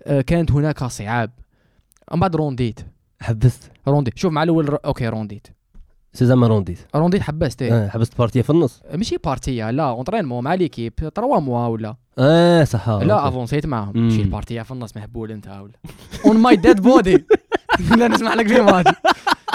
[0.04, 1.30] آه، كانت هناك صعاب
[2.14, 2.80] من بعد رونديت
[3.22, 3.70] حبست.
[3.88, 4.18] رونديت.
[4.18, 5.46] شوف مع الأول ر- أوكي رونديت.
[6.12, 6.78] سي زعما رونديت.
[6.94, 7.72] رونديت حبست إيه.
[7.84, 8.82] آه، حبست بارتية في النص.
[8.94, 12.88] ماشي بارتية لا اونترينمون مع ليكيب 3 موا ولا؟ آه صح.
[12.88, 13.28] لا.
[13.28, 13.92] افونسيت معاهم.
[14.04, 15.72] ماشي البارتيه في النص مهبول أنت ولا
[16.26, 17.24] اون ماي ديد بودي
[17.96, 18.90] لا نسمع لك في ماتش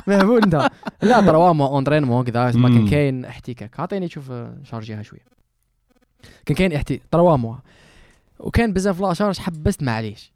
[0.07, 0.55] مهبول أنت.
[1.01, 2.87] لا 3 موا اونترينمون كذا ما كان.
[2.89, 5.25] كاين احتكاك عطيني شوف آه، شارجيها شوية
[6.45, 7.55] كان كاين احتي 3 موا.
[8.39, 10.31] وكان بزاف لا شارج حبست معليش.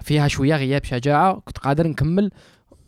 [0.00, 2.30] فيها شوية غياب شجاعة كنت قادر نكمل.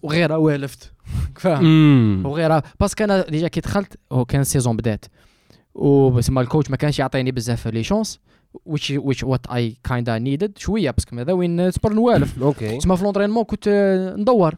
[0.05, 0.93] وغير والفت
[1.41, 2.27] فاهم.
[2.27, 5.05] وغيرها باسكو أنا ديجا كي دخلت هو كان السيزون بدات.
[5.75, 8.21] وبسما الكوتش ما كانش يعطيني بزاف لي شونس
[8.69, 12.39] which which what I kinda needed شوية باسكو ماذا وين تبر نوالف.
[12.43, 12.79] أوكي.
[12.79, 13.69] تسمى في لونترينمون كنت
[14.19, 14.55] ندور.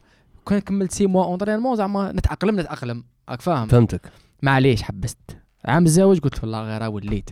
[0.47, 3.05] كان كملت سي موا اونترينمون زعما نتأقلم نتأقلم.
[3.29, 4.01] راك فاهم؟ فهمتك.
[4.43, 5.19] معليش حبست.
[5.65, 7.31] عام الزواج قلت والله غير وليت.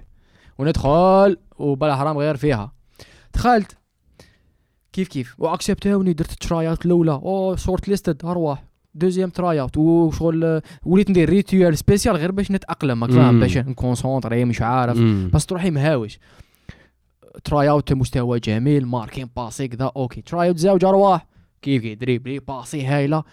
[0.59, 2.73] وندخل وبلا حرام غير فيها.
[3.35, 3.77] دخلت.
[4.95, 7.13] كيف كيف؟ واكسبتاوني درت تراي اوت الأولى.
[7.13, 8.65] أو شورت ليستد ارواح
[8.95, 13.05] دوزيام تراي اوت وشغل وليت ندير ريتوال سبيسيال غير باش نتأقلم.
[13.05, 13.41] راك فاهم.
[13.41, 14.99] باش نكونسونطري مش عارف.
[15.33, 16.19] بس تروحي مهاوش.
[17.45, 20.23] تراي اوت مستوى جميل ماركين باسي كذا أوكي.
[20.23, 21.27] تراي اوت زوج ارواح
[21.63, 23.25] كيف؟ كي دريبلي باسي هايلة.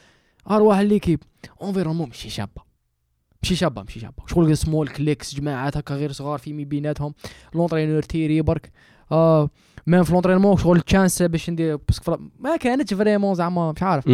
[0.51, 1.19] ارواح الليكيب
[1.61, 2.61] اونفيرونمون ماشي شابة.
[3.43, 4.23] ماشي شابة ماشي شابة.
[4.27, 7.13] شغل سمول كليكس جماعات هكا غير صغار في مي بيناتهم.
[7.55, 8.71] لونترينور تيري برك
[9.11, 9.49] آه
[9.87, 14.09] ميم في لونترينمون شغل تشانس باش ندير باسكو ما كانتش فريمون زعما مش عارف.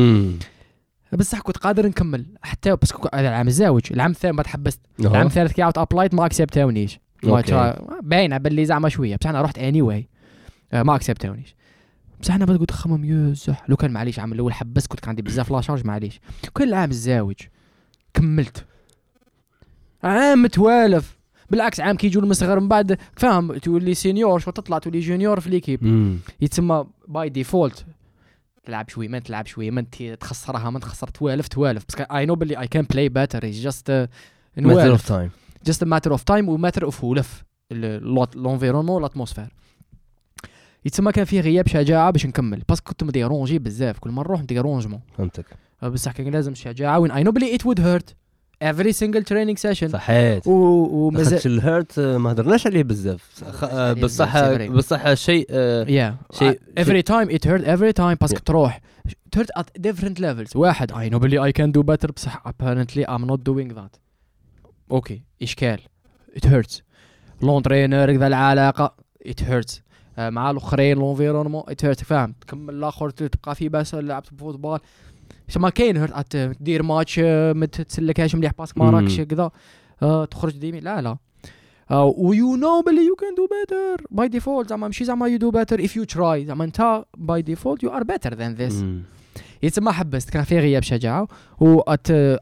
[1.13, 2.25] بصح كنت قادر نكمل.
[2.41, 3.81] حتى باسكو هذا العام الزاوج.
[3.91, 4.81] العام الثاني ما تحبست.
[4.99, 6.99] العام الثالث كي عاود ابلايت ما اكسبتاونيش.
[7.21, 9.15] ترا- باينة باللي زعما شوية.
[9.15, 10.09] بصح أنا رحت اني واي
[10.73, 11.55] ما اكسبتاونيش
[12.21, 15.21] بصح أنا بدأت قلت خمم يزح لو كان معليش العام الأول حبست كنت كان عندي
[15.21, 16.19] بزاف لا شارج معليش.
[16.53, 17.35] كل العام الزاوج
[18.13, 18.65] كملت.
[20.03, 21.16] عام متوالف.
[21.49, 25.49] بالعكس عام كي يجوا المصغر من بعد فاهم تولي سينيور شو تطلع تولي جونيور في
[25.49, 26.19] ليكيب.
[26.41, 27.85] يتسمى باي ديفولت.
[28.63, 29.85] تلعب شوي ما تلعب شوي ما
[30.19, 31.85] تخسرها ما تخسر توالف توالف.
[31.89, 34.09] بس اي نو بلي اي كان بلاي باتر جاست
[34.57, 35.11] matter نوالف.
[35.11, 35.29] of time
[35.65, 39.47] جاست ماتر اوف تايم وماتر اوف ولف l'environnement l'atmosphère
[40.85, 42.63] يتسمى كان فيه غياب شجاعة باش نكمل.
[42.69, 43.99] parce que كنت م dérangé بزاف.
[43.99, 45.45] كل مرة نروح dérangement فهمتك.
[45.83, 46.99] بصح كان لازم شجاعة.
[46.99, 48.15] وين؟ I know بلي it would hurt
[48.61, 50.47] every single training session صحيت.
[50.47, 53.43] ومازال خاطش ال hurt آه، ما هدرناش عليه بزاف.
[54.03, 54.51] بصح.
[54.65, 55.51] بصح شيء
[55.89, 58.39] يا شيء- every time it hurt every time parce que.
[58.45, 58.81] تروح.
[59.37, 60.55] Hurt at different levels.
[60.55, 62.11] واحد I know بلي I can do better.
[62.11, 63.99] بصح apparently I'm not doing that.
[64.91, 65.79] okay إشكال.
[66.35, 66.81] It hurts.
[67.41, 68.95] l'entraîneur كذا العلاقة.
[69.27, 69.79] It hurts.
[70.17, 72.03] آه، مع الأخرين l'environnement it hurts.
[72.03, 74.79] فاهم تكمل الآخر تبقى في بس لعبت football
[75.57, 78.89] ما كاين hurt دير ماتش آه، ما تسلكهاش مليح parce que ما.
[78.89, 79.51] راكش كذا.
[80.01, 80.79] آه، تخرج ديمي.
[80.79, 81.17] لا لا.
[82.17, 85.51] و you know بلي you can do better by default زعما ماشي زعما you do
[85.51, 88.83] better if you try زعما انت by default you are better than this.
[89.63, 90.29] يتسمى حبست.
[90.29, 91.27] كان في غياب شجاعة.
[91.59, 91.81] و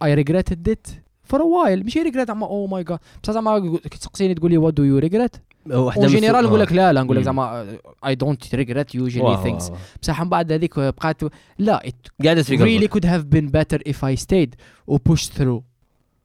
[0.03, 0.87] I regretted it
[1.23, 4.73] for a while ماشي regret زعما oh my god بصح زعما تسقسيني تقول لي what
[4.73, 8.95] do you regret en général نقول لك لا لا نقول لك زعما I don't regret
[8.95, 9.71] few things
[10.01, 11.21] بصح من بعد هذيك بقات
[11.57, 11.91] لا
[12.25, 14.55] قعدت في really could have been better if I stayed
[14.87, 15.63] push through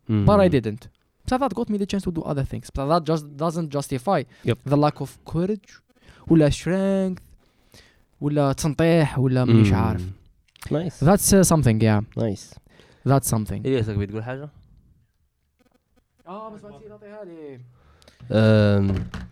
[0.08, 0.84] but I didn't
[1.26, 4.26] بصح that got me the chance to do other things بصح that just doesn't justify
[4.68, 5.58] the lack of courage
[6.28, 7.18] ولا strength
[8.20, 10.03] ولا تنطيح ولا مانيش عارف.
[10.70, 12.54] nice that's something yeah nice
[13.08, 14.49] that's something إيه تقول حاجة؟
[16.26, 17.61] آه ما سمعتش تعطيها لي.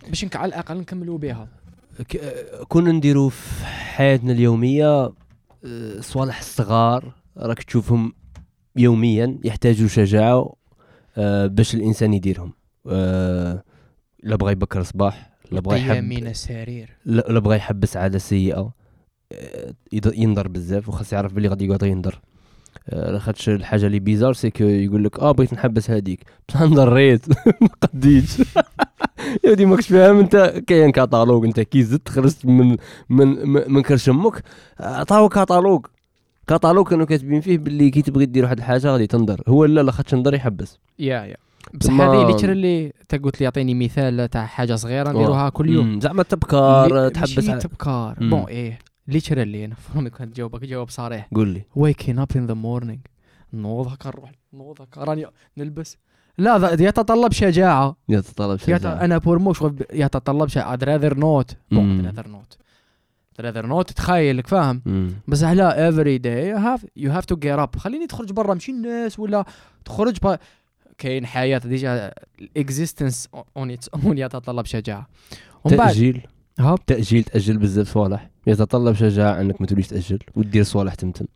[0.08, 1.48] باش نك على الاقل نكملوا بها.
[2.08, 2.20] ك-
[2.68, 5.04] كنا نديرو في حياتنا اليومية
[5.64, 8.12] أه، صوالح الصغار راك تشوفهم
[8.76, 10.54] يوميا يحتاجوا شجاعة
[11.16, 12.52] أه، باش الإنسان يديرهم.
[14.22, 16.96] لا بغى يبكر صباح لا بغى يحب من السرير.
[17.04, 17.96] لا بغى يحبس
[19.32, 22.27] أه، يض- ينضر بزاف وخاص يعرف بلي غادي يقعد ينضر أه،
[22.92, 27.28] لاخاطش الحاجة اللي bizarre c'est que يقول لك آه بغيت نحبس هذيك بصح نضريت
[27.60, 28.38] ما قديتش.
[29.44, 30.18] يا ودي ماكش فاهم.
[30.18, 32.76] انت كاين كاتالوج انت كي زدت خرجت من
[33.08, 33.28] من
[33.72, 34.42] من كرش أمك
[34.80, 35.86] عطاو catalogue
[36.46, 39.92] catalogue كانوا كاتبين فيه باللي كي تبغي دير واحد الحاجة غادي تنضر هو لا لا
[39.92, 40.78] خاطش نضر يحبس.
[40.98, 41.36] yeah yeah.
[41.74, 45.68] بصح هذه اللي ترى اللي تا قلت لي يعطيني مثال تاع حاجة صغيرة نديروها كل
[45.70, 46.00] يوم.
[46.00, 48.16] زعما تبكار تحبس تبكار.
[48.20, 48.78] bon إيه.
[49.08, 51.28] اللي أنا فهمك كنت جاوبك جواب صريح.
[51.34, 51.62] قول لي.
[51.78, 52.98] Waking up in the morning.
[53.52, 55.96] نوض هكا نروح نوض هكا راني نلبس.
[56.38, 57.96] لا ذا- يتطلب شجاعة.
[58.08, 58.66] يتطلب يت...
[58.66, 59.04] شجاعة.
[59.04, 61.54] أنا pour moi شغل يتطلب شيء I'd rather not.
[61.70, 62.12] bon مم.
[62.12, 62.56] I'd rather not.
[63.40, 63.94] I'd rather not.
[63.94, 64.82] تخيل فاهم.
[65.28, 67.78] بس every day you have you have to get up.
[67.78, 68.54] خليني تخرج برا.
[68.54, 69.44] مشي الناس ولا
[69.84, 70.38] تخرج با...
[70.98, 75.06] كاين حياة déjà ال existence on its own يتطلب شجاعة.
[75.64, 76.26] تأجيل.
[76.58, 81.26] ها تأجيل تاجل بزاف صوالح يتطلب شجاعة إنك ما توليش تأجل ودير صوالح تمتم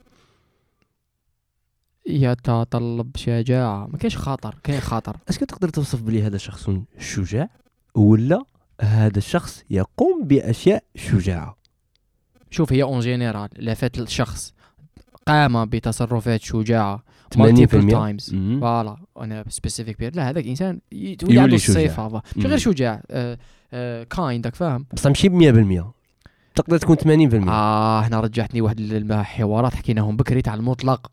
[2.06, 3.86] يتطلب شجاعة.
[3.86, 7.48] ما كاينش خطر كاين خطر est-ce que تقدر توصف بلي هذا شخص شجاع
[7.94, 8.44] ولا
[8.80, 11.56] هذا الشخص يقوم بأشياء شجاعة؟
[12.50, 14.54] شوف هي en général لا فات الشخص
[15.26, 17.04] قام بتصرفات شجاعة
[17.34, 18.34] 80% multiple times.
[18.34, 18.60] مم.
[18.61, 21.54] voilà أنا spécifique لا هذاك إنسان يولي عنده.
[21.54, 22.46] مش مم.
[22.46, 23.02] غير شجاع
[24.11, 26.01] kind راك فاهم؟ بصح ماشي ب 100%
[26.55, 31.11] تقدر تكون 80% آه هنا رجعتني واحد الحوارات حكيناهم بكري تاع المطلق.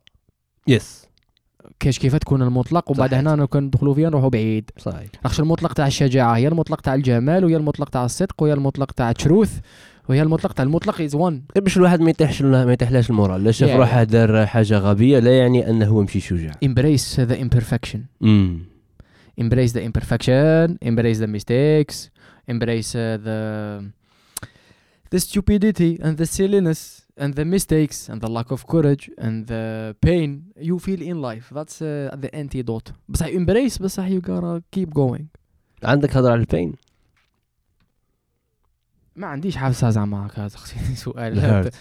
[0.68, 1.06] yes
[1.80, 3.20] كاش كيف تكون المطلق؟ وبعد صحيح.
[3.20, 4.72] هنا كندخلوا فيها نروحوا بعيد.
[4.78, 5.10] صحيح.
[5.26, 9.10] راكش المطلق تاع الشجاعة هي المطلق تاع الجمال وهي المطلق تاع الصدق وهي المطلق تاع
[9.10, 9.60] ال truth
[10.10, 13.44] وهي المطلق تاع المطلق از وان غير باش الواحد ما يطيحش ما يطيحلاش المورال.
[13.44, 14.04] لا شاف روحه.
[14.04, 16.54] دار حاجة غبية لا يعني أنه هو مشي شجاع
[17.28, 18.00] the imperfection.
[18.24, 18.60] امم
[19.42, 22.10] embrace the imperfection embrace the mistakes
[22.52, 23.99] embrace uh,
[25.14, 26.82] the stupidity and the silliness
[27.18, 30.30] and the mistakes and the lack of courage and the pain
[30.70, 35.24] you feel in life that's uh, the antidote بصح embrace بصح you gotta keep going
[35.84, 36.74] عندك هضره على البين
[39.16, 41.72] ما عنديش حافظها زعما هكا تخصيني سؤال.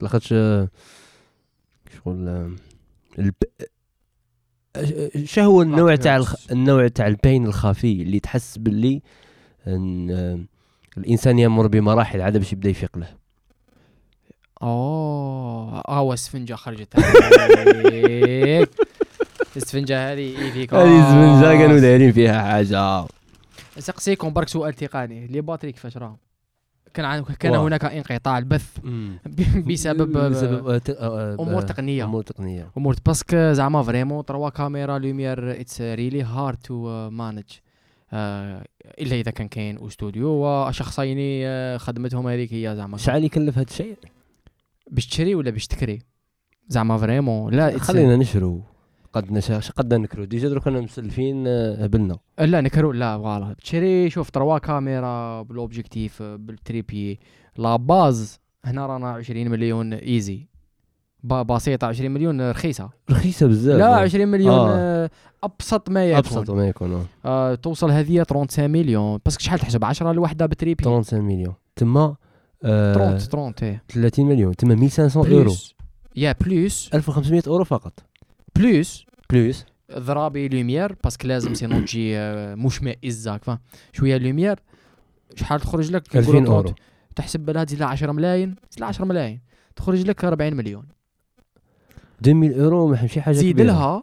[0.00, 0.68] لاخاطش آه،
[2.04, 2.52] شغل آه،.
[4.76, 6.34] آه، شو هو النوع تاع الخ...
[6.52, 9.02] النوع تاع البين الخفي اللي تحس باللي
[9.66, 10.38] ان آه،
[10.98, 13.08] الإنسان يمر بمراحل عاد باش يبدأ يفيق له.
[14.62, 18.70] أوه آه السفنجة خرجت عليك
[19.56, 23.04] السفنجة هذه avec هذه السفنجة كانوا دايرين فيها حاجة.
[23.78, 26.16] سقسيكم برك سؤال تقني لي batteries كيفاش راهم
[26.94, 27.58] كان عن- كان واه.
[27.68, 28.66] هناك انقطاع البث.
[29.68, 32.04] بسبب بسبب آه، آه، آه، أمور تقنية.
[32.04, 32.70] أمور تقنية.
[32.76, 37.44] أمور parce que زعما vraiment trois caméras lumière it's really hard to manage
[38.12, 43.96] إلا إذا كان كاين أستوديو وشخصين آه، خدمتهم هذيك هي زعما شحال يكلف هذا الشيء؟
[44.90, 45.98] باش تشري ولا باش تكري؟
[46.68, 48.62] زعما vraiment لا خلينا نشرو.
[49.12, 50.24] قد نشا قد نكرو.
[50.24, 52.18] déjà درك أنا مسلفين آه، هبلنا.
[52.38, 52.92] لا نكرو.
[52.92, 53.54] لا voilà.
[53.62, 57.18] تشري شوف trois caméras بال objectif بال trépied.
[57.56, 60.48] لا base هنا رانا 20 مليون easy
[61.22, 62.90] با بسيطة 20 مليون رخيصة.
[63.10, 63.78] رخيصة بزاف.
[63.78, 64.00] لا آه.
[64.00, 65.04] 20 مليون آه.
[65.04, 65.10] آه.
[65.44, 66.18] أبسط ما يكون.
[66.18, 67.04] أبسط ما يكون آه.
[67.24, 69.18] آه توصل هذه 35 مليون.
[69.24, 70.84] parce que شحال تحسب؟ 10 الوحدة ب trépied.
[70.84, 71.54] 35 مليون.
[71.76, 72.16] تما
[72.64, 73.82] آه 30 30 إيه.
[73.88, 74.56] 30 مليون.
[74.56, 75.74] تما 1500 اورو plus.
[76.16, 76.90] yeah plus.
[76.94, 77.92] 1500 إورو فقط.
[78.56, 79.06] plus.
[79.30, 79.64] plus.
[79.98, 83.58] ضرابي lumière parce que لازم sinon تجي آه، مشمئزة كفا.
[83.92, 84.58] شوية lumière.
[85.34, 86.74] شحال تخرج لك؟ 2000 نقولوا إورو.
[87.16, 89.40] تحسب لها تزيد لها 10 ملايين تزيد لها 10 ملايين.
[89.76, 90.97] تخرج لك 40 مليون.
[92.26, 93.60] 2000 اورو ما ماشي حاجة زيد.
[93.60, 94.02] لها.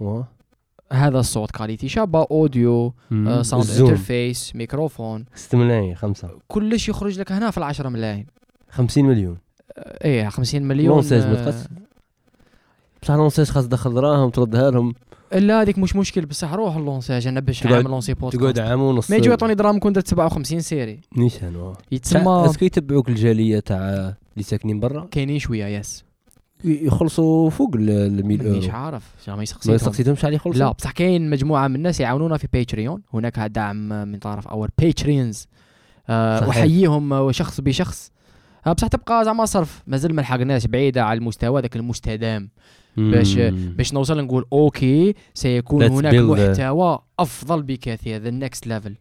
[0.91, 2.93] هذا الصوت qualité شابة audio.
[3.11, 3.69] آه، sound.
[3.69, 5.25] interface microphone.
[5.35, 8.25] 6 ملايين 5 كلش يخرج لك هنا في العشرة ملايين.
[8.69, 9.37] 50 مليون.
[9.77, 11.67] آه، إيه 50 مليون لونساج آه، ما تقص
[13.03, 14.93] بصح لونساج خاص تدخل دراهم تردها لهم
[15.33, 19.11] لا هذيك مش مشكل بصح روح اللونساج أنا باش عامل lancer podcast تقعد عام ونص.
[19.11, 20.99] ما يجوا يعطوني دراهم كون درت 57 série.
[21.17, 23.77] نيشان يتسمى est-ce que يتبعوك الجالية تاع
[24.33, 26.03] اللي ساكنين برا؟ كاينين شوية yes
[26.65, 29.03] يخلصوا فوق ال 100 مانيش اورو عارف.
[29.25, 30.59] زعما ما يسقسيتهم يستقسيتهمش شحال يخلصوا.
[30.59, 35.47] لا بصح كاين مجموعة من الناس يعاونونا في Patreon هناك دعم من طرف our patrons
[36.09, 36.49] آه.
[36.49, 38.11] احييهم آه، شخص بشخص.
[38.67, 39.83] آه بصح تبقى زعما صرف.
[39.87, 42.49] مازال ما لحقناش بعيدة على المستوى ذاك المستدام.
[42.97, 43.73] باش- مم.
[43.77, 48.91] باش نوصل نقول okay سيكون هناك محتوى أفضل بكثير the next level.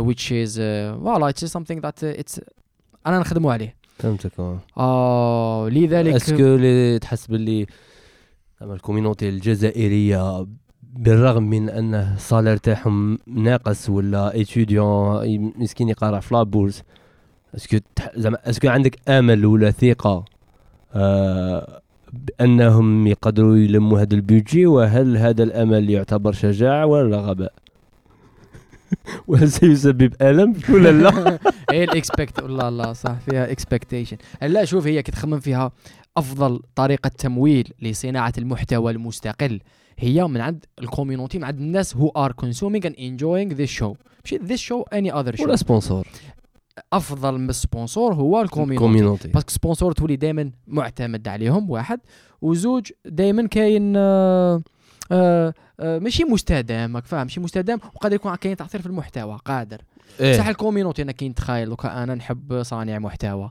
[0.00, 2.40] Which is uh, voilà it's something that uh, it's
[3.06, 3.79] رانا نخدموا عليه.
[4.00, 4.58] فهمتك آه.
[4.78, 7.66] آه لذلك est-ce que اللي تحس باللي
[8.60, 10.46] زعما ال community الجزائرية
[10.82, 16.82] بالرغم من أن ال salaire تاعهم ناقص ولا étudiant مسكين يقرأ في la bourse
[17.54, 17.78] est-ce que
[18.16, 20.24] زعما est-ce que عندك آمل ولا ثقة
[20.94, 21.80] آه
[22.12, 27.52] بأنهم يقدروا يلموا هذا البيجي وهل هذا الآمل يعتبر شجاعة ولا غباء؟
[29.28, 31.38] وهل سيسبب ألم؟ ولا لا؟
[31.70, 35.72] هي ال expect لا لا صح فيها expectation لا شوف هي كي تخمم فيها
[36.16, 39.60] أفضل طريقة تمويل لصناعة المحتوى المستقل.
[39.98, 43.96] هي من عند ال community من عند الناس who are consuming and enjoying this show.
[44.24, 45.42] مش this show any other show.
[45.42, 46.06] ولا sponsor
[46.92, 49.28] أفضل من ال sponsor هو ال community.
[49.28, 52.00] parce que sponsor تولي دائما معتمد عليهم واحد.
[52.42, 54.62] وزوج دائما كاين آه
[55.80, 59.82] ماشي مستدام راك فاهم؟ ماشي مستدام وقادر يكون كاين تاثير في المحتوى قادر.
[60.20, 60.38] إيه.
[60.38, 63.50] صح ال community أنا كي نتخيل دوكا أنا نحب صانع محتوى.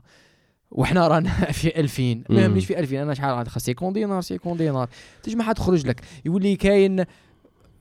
[0.70, 1.30] وحنا رانا
[1.60, 2.40] في 2000 ما.
[2.42, 4.88] يهمنيش في 2000 أنا شحال غادي 50 دينار 50 دينار
[5.22, 6.00] تجمع تخرج لك.
[6.24, 7.04] يولي كاين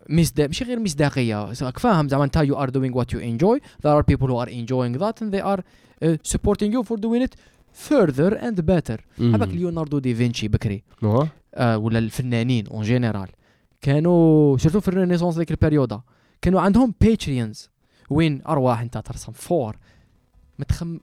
[0.09, 1.53] مصداق ماشي غير مصداقية.
[1.61, 3.59] راك فاهم؟ زعما انت are doing what you enjoy.
[3.83, 7.21] There are people who are enjoying that and they are uh, supporting you for doing
[7.27, 7.35] it
[7.89, 8.97] further and better.
[9.17, 9.35] مم.
[9.35, 10.83] هكاك ليوناردو ديفينشي بكري.
[11.01, 11.27] واه.
[11.55, 13.27] آه ولا الفنانين en général
[13.81, 16.01] كانوا surtout في ال Renaissance ديك البريودا.
[16.41, 17.69] كانوا عندهم patrons
[18.09, 19.31] وين؟ أرواح أنت ترسم.
[19.31, 19.75] فور
[20.59, 20.99] متخم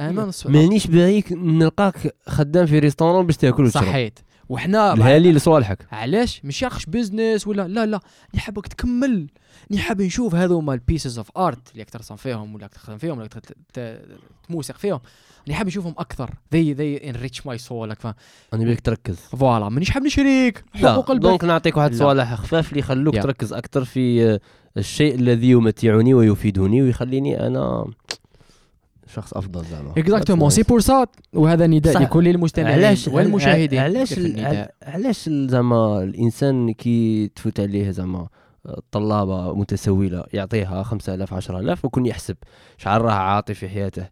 [0.00, 3.82] أنا نص- مانيش باغيك نلقاك خدام في restaurant باش تاكل وتشرب.
[3.84, 4.18] صحيت.
[4.48, 8.00] وحنا الهالي لصوالحك علاش؟ مش ياخش business ولا لا لا.
[8.34, 9.26] نحبك تكمل.
[9.70, 13.22] نحب نشوف هذوما ال pieces of art اللي راك ترسم فيهم ولا تخدم فيهم ولا
[13.22, 14.02] راك ت- ت-
[14.48, 15.00] تموسيق فيهم.
[15.48, 16.30] نحب نشوفهم أكثر.
[16.54, 17.72] They enrich my soul.
[17.72, 18.14] راك فاهم
[18.54, 19.16] أنا بيك تركز.
[19.16, 19.68] voilà.
[19.68, 20.64] مانيش حاب نشريك.
[20.74, 21.94] حقوق البث donc نعطيك واحد.
[21.94, 23.14] صوالح خفاف اللي يخلوك.
[23.14, 24.38] تركز أكثر في
[24.76, 27.84] الشيء الذي يمتعني ويفيدني ويخليني أنا
[29.14, 29.92] شخص أفضل زعما.
[29.98, 30.62] exactement c'est.
[30.62, 32.02] pour ça وهذا نداء.
[32.02, 33.78] لكل المستمعين علاش والمشاهدين.
[33.80, 34.14] علاش
[34.82, 38.26] علاش زعما الإنسان كي تفوت عليه زعما
[38.90, 42.36] طلابة متسولة يعطيها 5000 10000 وكون يحسب
[42.78, 44.06] شحال راه عاطي في حياته؟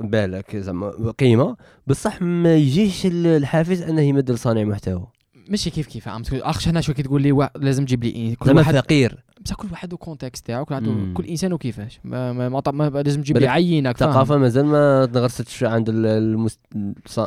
[0.00, 1.56] بالك زعما قيمة.
[1.86, 5.06] بصح ما يجيش ال- الحافز أنه يمد لصانع محتوى.
[5.48, 8.36] ماشي كيف كيف عم اخش هنا شو كي تقول لي وا- لازم تجيب لي إيه،
[8.36, 9.24] كل زعما واحد فقير.
[9.44, 11.12] بصح كل واحد وكونتكست تاعو كل واحد.
[11.14, 12.00] كل إنسان وكيفاش.
[12.04, 15.88] ما, ما, ما, ما لازم تجيب لي عينك؟ الثقافة مازال ما تنغرستش عند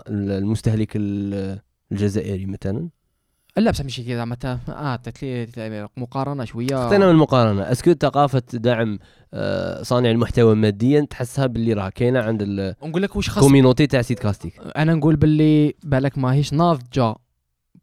[0.09, 1.59] المستهلك ال-
[1.91, 2.89] الجزائري مثلا؟
[3.57, 4.95] لا بصح ماشي كذا تا- آه
[5.97, 6.67] مقارنة شوية.
[6.87, 8.99] خطينا من المقارنه اسكو ثقافة دعم
[9.33, 12.43] آه، صانع المحتوى ماديا تحسها باللي راه كاينة عند
[12.83, 14.53] نقول لك واش خاص الكوميونيتي تاع سيد كاستيك.
[14.77, 17.15] أنا نقول باللي بالك ماهيش ناضجة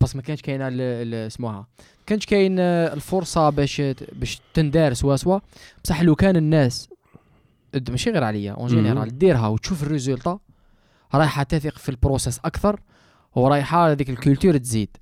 [0.00, 0.68] بس ما كانش كاينة
[1.26, 1.66] اسموها
[2.12, 3.82] كانش كاين الفرصة باش
[4.12, 5.38] باش تندار سوا سوا
[5.84, 6.88] بصح لو كان الناس
[7.88, 8.66] ماشي غير عليا اون.
[8.66, 10.38] جينيرال ديرها وتشوف الريزولتا
[11.14, 12.80] رايحة تثق في البروسيس أكثر
[13.34, 14.96] ورايحة هذيك الكولتور تزيد.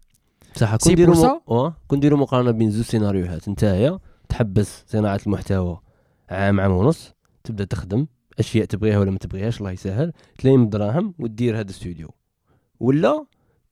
[0.57, 1.73] صح سي كون ديروا بور م...
[1.89, 3.99] كون ديروا مقارنة بين زوج سيناريوهات نتايا
[4.29, 5.81] تحبس صناعة المحتوى
[6.31, 8.07] عام عام ونص تبدأ تخدم
[8.39, 12.11] أشياء تبغيها ولا ما تبغيهاش الله يسهل تلين الدراهم وتدير هذا الاستوديو
[12.81, 13.25] ولا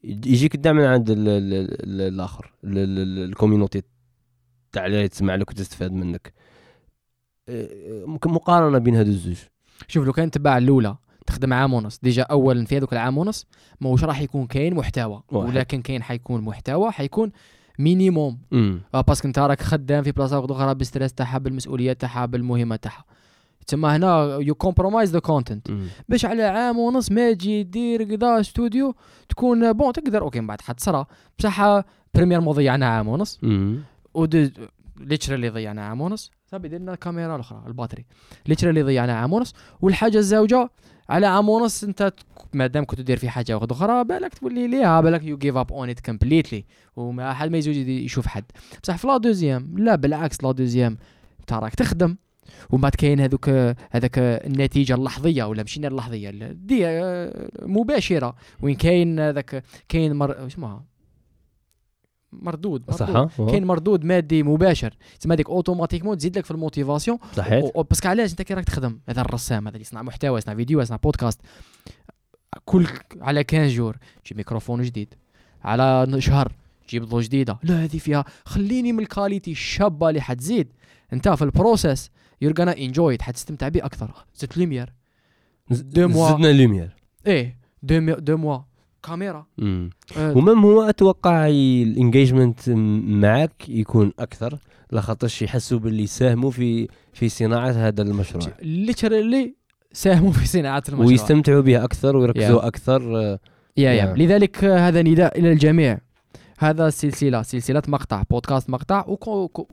[0.05, 3.83] يجيك الدعم من عند ال- ال- ال- الآخر ال- ال- ال- ال community
[4.73, 6.33] تاع اللي تسمع لك وتستفاد منك.
[7.49, 9.37] آه، ممكن مقارنة بين هذو الزوج.
[9.89, 10.97] شوف لو كان تبع الأولى
[11.27, 13.47] تخدم عام ونص déjà اولا في هذوك العام ونص
[13.81, 15.49] ماهوش راح يكون كاين محتوى؟ واحد.
[15.49, 17.33] ولكن كاين حيكون محتوى حيكون
[17.79, 18.39] minimum
[18.95, 22.77] آه parce que انت راك خدام في بلاصة أخرى بال stress تاعها بالمسؤوليات تاعها بالمهمة
[22.77, 23.05] تاعها.
[23.69, 25.69] تسمى هنا you compromise the content
[26.09, 28.95] باش على عام ونص ما تجي دير كذا استوديو
[29.29, 31.05] تكون bon تقدر okay من بعد حتصرى
[31.39, 31.83] بصح
[32.15, 33.39] premièrement ضيعنا عام ونص.
[33.45, 33.83] امم
[34.15, 34.53] ود
[35.01, 36.31] literally ضيعنا عام ونص.
[36.47, 38.05] صافي درنا الكاميرا الأخرى ال batterie.
[38.47, 39.55] literally ضيعنا عام ونص.
[39.81, 40.71] والحاجة الزوجة
[41.09, 45.01] على عام ونص أنت تك- مادام كنت دير في حاجة واحدة أخرى بالك تولي ليها
[45.01, 46.65] بالك you give up on it completely
[46.97, 48.45] وما حد ما يزوج يشوف حد.
[48.83, 50.97] بصح في la deuxième لا بالعكس la deuxième.
[51.41, 52.17] انت راك تخدم.
[52.71, 53.49] ومن بعد كاين هذوك
[53.91, 58.37] هذاك النتيجة اللحظية ولا ماشي اللحظية ال- دي آه، مباشرة.
[58.63, 60.47] وين كاين هذاك كاين مر...
[60.47, 60.85] اسمها؟
[62.33, 63.31] مردود صح مردود.
[63.41, 64.95] ها؟ كاين مردود مادي مباشر.
[65.21, 67.19] تسمى هذيك automatiquement تزيد لك في ال motivation.
[67.75, 70.55] و- parce que علاش انت كي راك تخدم؟ هذا الرسام هذا اللي يصنع محتوى يصنع
[70.55, 71.41] فيديو يصنع بودكاست.
[72.65, 72.87] كل
[73.21, 73.97] على 15 jours.
[74.25, 75.15] تجيب ميكروفون جديد.
[75.65, 76.53] على شهر.
[76.89, 77.59] تجيب ضو جديدة.
[77.63, 80.73] لا هذه فيها خليني من ال qualité الشابة اللي حتزيد.
[81.13, 82.11] انت في ال process
[82.41, 84.11] you're gonna enjoy حتستمتع به أكثر.
[84.35, 84.93] زدت lumière
[85.71, 86.31] deux mois.
[86.33, 87.59] زدنا lumière إيه.
[87.83, 88.59] دو, دو موا
[89.03, 89.47] كاميرا.
[89.63, 92.71] آه، و même هو أتوقع ال engagement
[93.07, 94.59] معك يكون أكثر
[94.93, 98.53] لخاطرش يحسوا باللي ساهموا في في صناعة هذا المشروع.
[98.63, 99.55] literally
[99.93, 101.09] ساهموا في صناعة المشروع.
[101.09, 103.39] ويستمتعوا به أكثر ويركزوا أكثر آه،
[103.77, 104.19] yeah yeah Yeah.
[104.19, 105.99] لذلك آه، هذا نداء إلى الجميع.
[106.59, 109.05] هذا سلسلة سلسلة مقطع بودكاست مقطع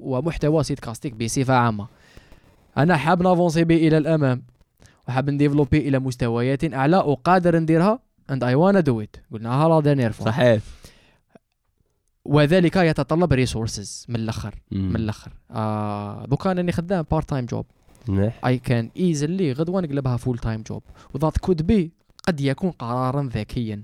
[0.01, 1.87] ومحتوى سيدكاستيك بصفة عامة.
[2.77, 4.43] أنا حاب نافونسي به إلى الأمام
[5.07, 7.99] وحاب نديفلوبي إلى مستويات أعلى وقادر نديرها
[8.31, 9.19] and I wanna do it.
[9.33, 10.61] قلناها la dernière fois صحيح.
[12.25, 14.55] وذلك يتطلب resources من الآخر.
[14.71, 15.31] من الآخر.
[15.51, 17.65] آه دوكا راني خدام part time job
[18.45, 20.83] I can easily غدوه نقلبها full time job
[21.13, 21.91] و that could be
[22.27, 23.83] قد يكون قرارا ذكيا.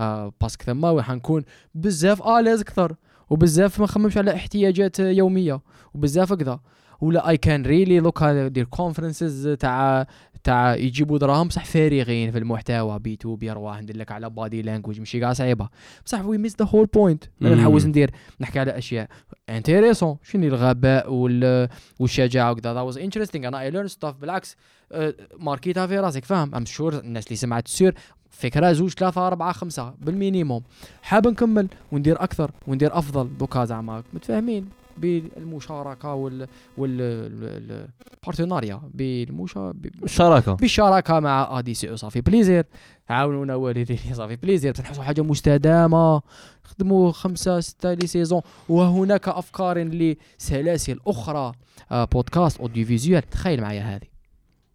[0.00, 2.94] آه parce que ثما وين حنكون بزاف à l'aise أكثر
[3.30, 5.60] وبزاف ما نخممش على احتياجات يومية
[5.94, 6.60] وبزاف هكذا
[7.02, 10.06] ولا I can really لوكا دير conferences تاع
[10.44, 15.20] تاع يجيبوا دراهم بصح فارغين في المحتوى B2B ارواح ندير لك على body language ماشي
[15.20, 15.68] كاع صعيبة.
[16.06, 17.54] بصح we miss the whole point أنا.
[17.54, 19.08] نحوس ندير نحكي على أشياء
[19.48, 21.68] انتريسون شنو الغباء وال
[22.00, 22.74] والشجاعة وكذا.
[22.74, 24.56] ذا واز انتريستينغ أنا اي ليرن ستاف بالعكس
[24.92, 27.94] آه، ماركيتها في راسك فاهم؟ ام شور الناس اللي سمعت السير
[28.30, 30.62] فكرة زوج ثلاثة أربعة خمسة بالمينيموم
[31.02, 33.38] حاب نكمل وندير أكثر وندير أفضل.
[33.38, 37.00] دوكا زعما متفاهمين؟ بالمشاركة وال وال
[38.14, 40.54] البارتناريا بالمشا ب- الشراكة.
[40.54, 42.64] بالشراكة مع ادي سي أو صافي بليزير.
[43.08, 44.74] عاونونا والديني صافي بليزير.
[44.74, 46.22] تنحسوا حاجة مستدامة.
[46.64, 48.40] خدموا خمسة ستة les saisons.
[48.68, 51.52] وهناك أفكار لسلاسل أخرى.
[51.90, 54.12] آه بودكاست audiovisuel تخيل معايا هذه.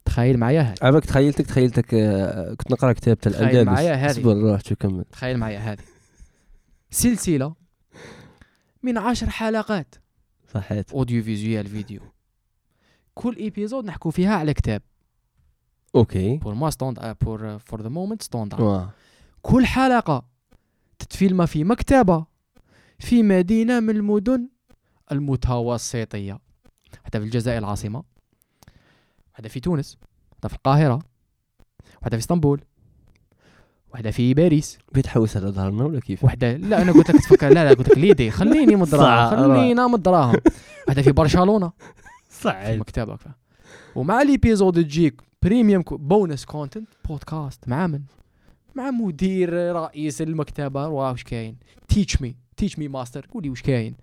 [0.05, 0.75] تخيل معايا هذه.
[0.81, 3.67] عباك تخيلتك تخيلتك آه، كنت نقرأ كتاب تاع تخيل الأندلس.
[3.67, 4.11] معايا هذه.
[4.11, 5.05] أصبر روح كمل.
[5.11, 5.79] تخيل معايا هذه.
[6.91, 7.53] سلسلة
[8.83, 9.95] من عشر حلقات.
[10.53, 10.91] صحيت.
[10.91, 12.01] audiovisuel vidéo
[13.13, 14.81] كل épisode نحكوا فيها على كتاب.
[15.95, 16.37] okay.
[16.37, 18.89] pour ma ستوند pour for the moment واه.
[19.41, 20.25] كل حلقة
[20.99, 22.25] تتفيلم في مكتبة
[22.99, 24.49] في مدينة من المدن
[25.11, 26.39] المتوسطية.
[27.01, 28.03] واحدة في الجزائر العاصمة.
[29.31, 29.97] واحدة في تونس.
[30.31, 30.99] واحدة في القاهرة.
[32.01, 32.61] واحدة في إسطنبول.
[33.97, 34.77] واحدة في باريس.
[34.93, 37.97] بيتحوس على ظهرنا ولا كيف؟ واحدة لا أنا قلت لك تفكر لا لا قلت لك
[37.97, 38.31] l'idée.
[38.31, 40.35] خليني من الدراهم صح، خلينا من الدراهم
[40.87, 41.71] واحدة في برشلونة.
[42.29, 43.31] في صحيح مكتبة أكثر.
[43.95, 48.01] ومع ال épisode تجيك premium bonus content بودكاست مع من؟
[48.75, 53.95] مع مدير رئيس المكتبة واش كاين؟ teach me teach me master قولي واش كاين.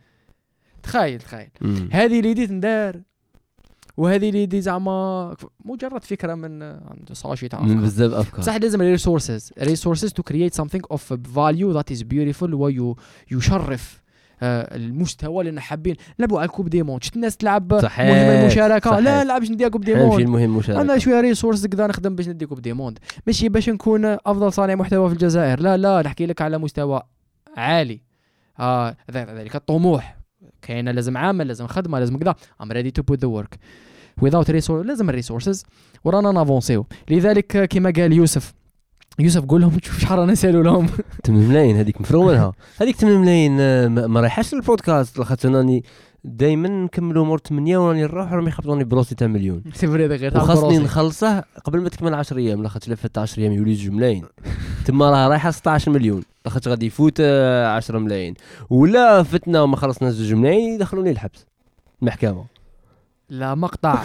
[0.82, 1.48] تخيل تخيل.
[1.92, 3.00] هذه l'idée تندار
[3.96, 7.84] وهذه l'idée زعما مجرد فكرة من عند ساشي تاع من أفكار.
[7.84, 8.40] بزاف أفكار.
[8.40, 14.04] بصح لازم resources resources to create something of value that is beautiful ويشرف
[14.42, 15.96] المستوى اللي حابين.
[16.18, 19.04] نلعبوا على ال coupe du monde شفت الناس تلعب صحيح مهم المشاركة؟ صحيح.
[19.04, 20.80] لا لا باش نديها coupe نمشي du monde المهم مشاركة.
[20.80, 24.74] أنا شوية ressource كذا نخدم باش ندي coupe du monde ماشي باش نكون أفضل صانع
[24.74, 25.60] محتوى في الجزائر.
[25.60, 27.02] لا لا نحكي لك على مستوى
[27.56, 28.00] عالي.
[28.60, 30.23] آه ذلك الطموح.
[30.64, 32.34] كاين لازم عمل لازم خدمه لازم كذا.
[32.62, 33.58] ام ريدي تو بوت ذا ورك
[34.24, 35.64] without resource لازم الريسورسز
[36.04, 38.54] ورانا نافونسيو لذلك كما قال يوسف
[39.18, 40.86] يوسف قول لهم شوف شحال رانا نسالوا لهم.
[41.26, 45.84] 8 ملايين هذيك مفرومنها هذيك 8 ملايين آه، ما ما رايحاش للبودكاست لاخاطش راني
[46.24, 49.62] دائما نكملوا امور 8 وراني نروح راهم يخبطوني بروسي تاع مليون.
[49.74, 50.78] سي فري غير تاع وخاصني.
[50.78, 54.24] نخلصه قبل ما تكمل 10 أيام لاخاطش الا فات 10 أيام يولي 2 ملايين.
[54.86, 56.22] تما راه رايحة 16 مليون.
[56.44, 58.34] لاخاطش غادي يفوت آه، 10 ملايين.
[58.70, 61.46] ولا فتنا وما خلصناش 2 ملايين يدخلوني الحبس.
[62.02, 62.44] المحكمة.
[63.28, 64.04] لا مقطع.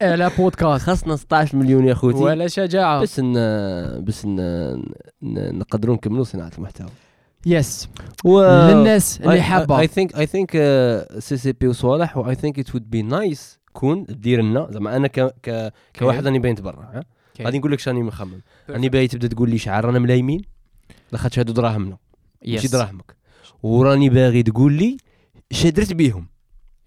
[0.00, 2.18] لا بودكاست خاصنا 16 مليون يا خوتي.
[2.18, 3.00] ولا شجاعة.
[3.00, 3.34] بس ن...
[4.04, 4.26] بس.
[4.26, 4.82] ن...
[5.58, 6.88] نقدروا نكملوا صناعة المحتوى.
[7.46, 7.88] yes
[8.24, 8.42] و...
[8.42, 9.80] للناس اللي حابة.
[9.80, 10.50] I think I think
[11.18, 15.20] CCP وصالح و I think it would be nice كون دير لنا زعما أنا ك...
[15.20, 15.72] ك...
[15.98, 17.02] كواحد راني باين تبرع؟
[17.42, 18.42] غادي نقول لك شاني مخمم.
[18.70, 20.42] راني باغي تبدا تقول لي شحال رانا ملايمين؟
[21.12, 21.98] لاخاطش هادو دراهمنا
[22.46, 23.16] ماشي دراهمك.
[23.62, 24.96] وراني باغي تقول لي
[25.52, 26.26] اش درت بيهم.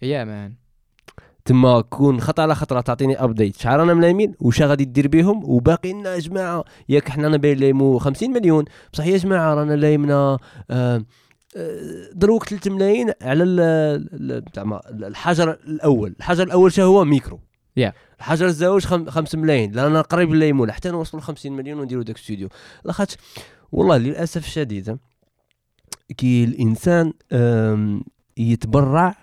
[0.02, 0.54] يا man
[1.50, 5.94] تما كون خطره على خطره تعطيني update شحال رانا ملايمين وش غادي دير بهم؟ وباقي
[5.94, 8.66] لنا يا جماعة ياك حنا باين لايمو 50 مليون.
[8.94, 10.40] بصح يا جماعة رانا لايمنا
[10.72, 11.04] آه،
[11.58, 13.44] آه، دروك 3 ملايين على
[15.08, 16.16] الحجر الأول.
[16.20, 17.40] الحجر الأول شنو هو؟ micro.
[17.80, 17.92] Yeah.
[18.20, 19.72] الحجر الزوج 5 ملايين.
[19.72, 22.50] لأن قريب نلايمو حتى نوصلوا 50 مليون ونديروا داك الاستوديو
[22.86, 23.18] لاخاطش
[23.72, 24.98] والله للأسف الشديد
[26.18, 27.14] كي الإنسان
[28.38, 29.16] يتبرع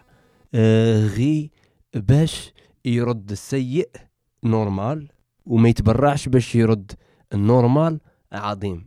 [0.54, 1.50] آه، غي
[1.98, 2.52] باش
[2.84, 3.88] يرد السيء
[4.44, 5.08] normal
[5.46, 6.92] وما يتبرعش باش يرد
[7.32, 8.00] ال normal
[8.32, 8.86] عظيم.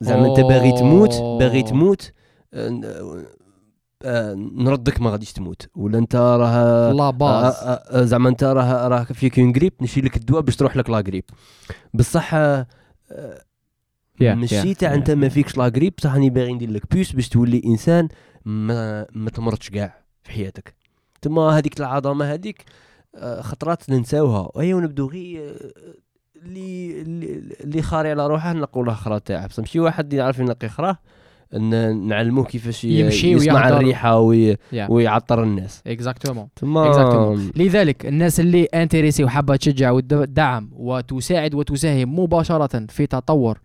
[0.00, 1.62] زعما انت باغي تموت باغي.
[1.62, 2.12] تموت
[2.54, 3.24] آه،
[4.04, 5.68] آه، نردك ما غاديش تموت.
[5.74, 8.08] ولا انت راه لا آه، باز.
[8.08, 11.24] زعما انت راه راه فيك اون غريب نشيل لك الدواء باش تروح لك لا غريب
[11.94, 12.34] بصح
[14.20, 14.94] ماشي تاع.
[14.94, 18.08] انت ما فيكش لا غريب بصح راني باغي ندير لك بيوس باش تولي إنسان
[18.44, 20.74] ما ما تمرضش كاع في حياتك.
[21.24, 22.64] تما هذيك العظمة هذيك
[23.16, 25.54] آه، خطرات ننساوها وهي ونبدو غي آه،
[26.42, 30.68] اللي اللي- اللي خاري على روحه نقول له خرا تاعه بصح ماشي واحد يعرف ينقي
[30.68, 30.98] خراه
[31.52, 33.66] نعلموه كيفاش يمشي ويهدر.
[33.76, 34.58] الريحة oui Yeah.
[34.90, 37.58] ويعطر الناس exactement تما Exactement.
[37.58, 43.60] لذلك الناس اللي intéressés وحابة تشجع وتدعم وتساعد وتساهم مباشرة في تطور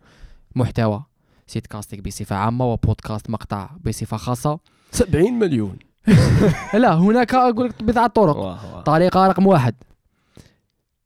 [0.56, 1.04] محتوى
[1.48, 4.60] سيت كاستيك بصفة عامة وبودكاست مقطع بصفة خاصة
[4.92, 5.78] 70 مليون
[6.74, 8.58] لا هناك أقول لك بضعه طرق.
[8.82, 9.76] طريقة رقم واحد.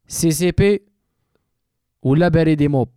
[0.08, 0.82] CCP
[2.04, 2.90] ولا بريدي موب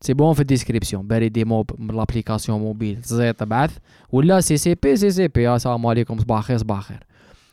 [0.00, 3.78] c'est bon في ال description بريدي موب من l'application mobile زيت بعث.
[4.12, 7.06] ولا سي سي بي سي سي بي السلام عليكم صباح الخير صباح الخير.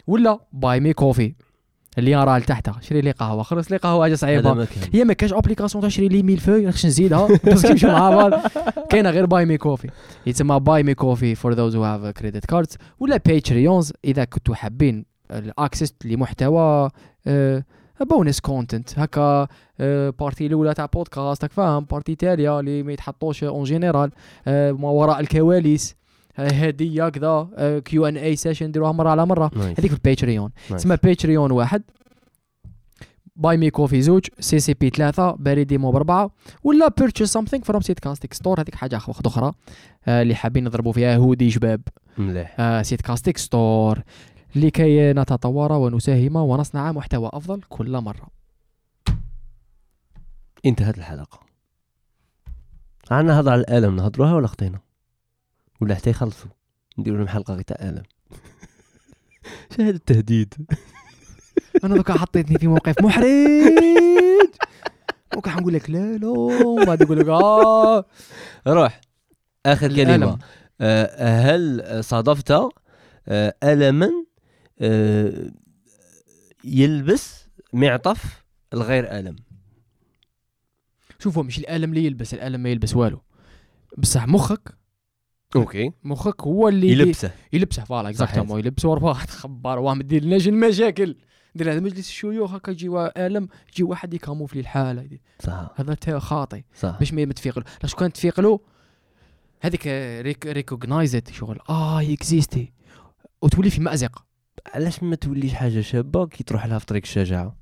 [0.07, 1.35] ولا Buy Me a Coffee
[1.99, 2.75] اللي راه لتحتها.
[2.81, 3.43] شري لي قهوة.
[3.43, 7.27] خلص لي قهوة حاجة صعيبه هي ما كاش application تشري لي ميل فوي نخش نزيدها.
[7.53, 8.33] بس كيمشي مع بعض
[8.89, 9.89] كاينة غير Buy Me a Coffee
[10.25, 14.55] يتسمى Buy Me a Coffee for those who have credit cards ولا Patreons إذا كنتوا
[14.55, 16.89] حابين ال access لمحتوى
[17.27, 17.63] آه،
[18.09, 19.47] bonus content هكا
[19.79, 24.11] آه، partie الأولى تاع بودكاست فاهم؟ partie تالية اللي ما يتحطوش en général
[24.47, 25.91] ما وراء الكواليس.
[25.91, 25.98] آه،
[26.39, 27.49] هديه كذا
[27.85, 29.51] Q&A session نديروها مرة على مرة.
[29.55, 30.51] هذيك في ال Patreon.
[30.69, 31.83] تسمى Patreon واحد.
[33.35, 36.31] Buy Me a Coffee زوج CCP ثلاثة بريدي موب أربعة
[36.63, 39.53] ولا purchase something from سيت كاستيك store هذيك حاجة واحدة أخرى
[40.07, 41.81] آه اللي حابين نضربوا فيها هودي شباب.
[42.17, 42.55] مليح.
[42.59, 44.01] آه site كاستيك ستور
[44.55, 48.27] لكي نتطور ونساهم ونصنع محتوى أفضل كل مرة.
[50.65, 51.39] انتهت الحلقة.
[53.11, 54.79] عنا نهضر على الألم نهضروها ولا خطينا؟
[55.81, 56.49] ولا حتى يخلصوا.
[56.97, 58.03] نديروا لهم حلقة غير تاع الم
[59.77, 60.53] شاهد التهديد.
[61.83, 63.25] أنا دوكا حطيتني في موقف محرج.
[65.33, 66.27] دوكا حنقول لك لا لا
[66.65, 68.05] وبعد يقول لك آه.
[68.67, 69.01] روح.
[69.65, 70.25] آخر الألم.
[70.25, 70.37] كلمة.
[70.81, 72.51] آه، هل صادفت
[73.27, 74.11] آه، الما
[74.79, 75.51] آه،
[76.63, 79.35] يلبس معطف الغير الم
[81.19, 83.21] شوفوا مش الألم اللي يلبس الألم ما يلبس والو.
[83.97, 84.78] بصح مخك
[85.55, 85.91] OK.
[86.03, 87.31] مخك هو اللي يلبسه.
[87.53, 87.83] يلبسه.
[87.83, 88.29] voilà صحيح.
[88.29, 91.15] exactement يلبسه وراه تخبر واه دير لنا جن مشاكل.
[91.55, 95.19] دير هذا مجلس الشيوخ هكا يجي الم يجي واحد ي camoufler الحالة.
[95.39, 98.59] صح هذا تا خاطي صح باش ما تفيق له لأش كان تفيق له
[99.61, 99.87] هذيك
[100.21, 101.59] rec- recognize it شغل.
[101.69, 102.73] آه اكزيستي
[103.41, 104.25] وتولي في مازق
[104.73, 107.57] علاش ما توليش حاجة شابة؟ كي تروح لها في طريق الشجاعة.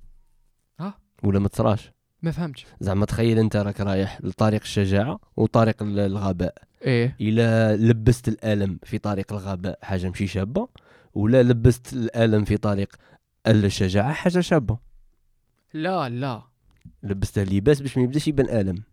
[0.80, 0.94] آه.
[1.24, 1.92] ولا ما تصراش.
[2.22, 2.66] ما فهمتش.
[2.80, 6.54] زعما تخيل انت راك رايح لطريق الشجاعة وطريق ال- الغباء
[6.86, 7.16] إيه.
[7.22, 10.68] إلا لبست الألم في طريق الغباء حاجة ماشي شابة
[11.14, 12.96] ولا لبست الألم في طريق
[13.48, 14.78] الشجاعة حاجة شابة.
[15.74, 16.42] لا لا.
[17.04, 18.84] لبسته لباس باش ما يبداش يبان ألم.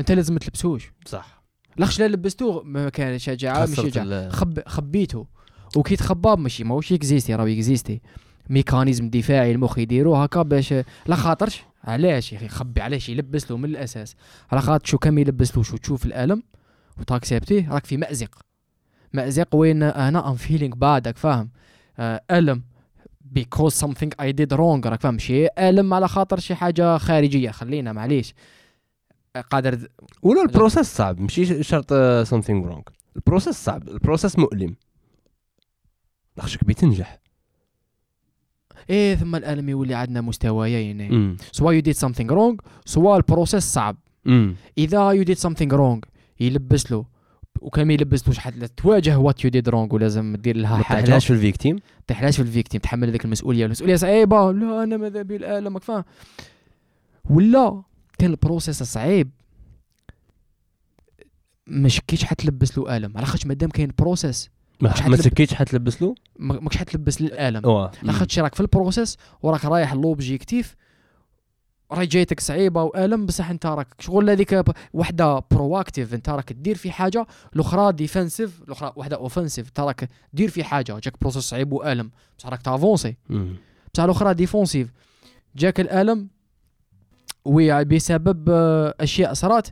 [0.00, 0.92] أنت لازم تلبسوش.
[1.06, 1.42] صح.
[1.76, 4.28] لاخش لا لبستوه ما كان شجاعة مش شجاعة.
[4.28, 5.26] خب خبيته.
[5.76, 8.00] وكي تخبى ماشي ماهوش exister راه exister
[8.50, 10.74] mécanisme دفاعي المخ يديروه هكا باش
[11.06, 11.62] لا خاطرش.
[11.84, 14.16] علاش يا أخي؟ خبي علاش يلبس له من الأساس.
[14.50, 16.42] على خاطر شو كم يلبس له شو تشوف الألم
[16.98, 18.38] وت accepter ه راك في مأزق.
[19.12, 21.50] مأزق وين؟ أنا I'm feeling bad راك فاهم؟
[21.98, 22.62] آه ألم.
[23.38, 27.50] Because something I did wrong راك فاهم؟ شي ألم على خاطر شي حاجة خارجية.
[27.50, 28.34] خلينا معليش.
[29.36, 29.88] آه، قادر
[30.22, 31.92] ولا ال process صعب ماشي شرط
[32.26, 32.82] something wrong
[33.16, 34.76] ال process صعب ال process مؤلم.
[36.38, 37.19] خشك بتنجح.
[38.90, 41.36] إيه ثم الألم يولي عندنا مستويين.
[41.52, 42.56] سواء you did something wrong?
[42.84, 43.96] سواء ال process صعب.
[44.26, 46.00] امم إذا you did something wrong
[46.40, 47.04] يلبس له.
[47.60, 51.04] وكان ما يلبسلوش حد تواجه what you did wrong ولازم دير لها ما حاجة.
[51.04, 53.64] تحلاش في ال victim؟ تحلاش في ال victim تحمل هذيك المسؤولية.
[53.64, 54.52] المسؤولية صعيبة.
[54.52, 56.04] لا أنا ماذا بي؟ الالم راك فاهم
[57.30, 57.82] ولا
[58.18, 59.30] كان ال process صعيب.
[61.66, 63.12] مش كيش حتلبس له آلم.
[63.16, 64.50] على خاطر مادام كاين process
[64.80, 67.66] ما, سكيتش حتلبس له؟ ما- ماكش حتلبس للآلم.
[68.02, 70.76] لاخاطش راك في ال process وراك رايح l'objectif
[71.92, 74.62] راهي جايتك صعيبة وآلم بصح انت راك شغل هذيك
[74.92, 77.26] وحدة proactive انت راك دير في حاجة.
[77.56, 80.98] الأخرى defensive الأخرى وحدة offensive انت راك دير في حاجة.
[80.98, 83.16] جاك process صعيب وآلم بصح راك ت avancer.
[83.94, 84.92] بصح الأخرى défensive
[85.56, 86.28] جاك الآلم
[87.44, 89.68] oui بسبب آه، أشياء صرات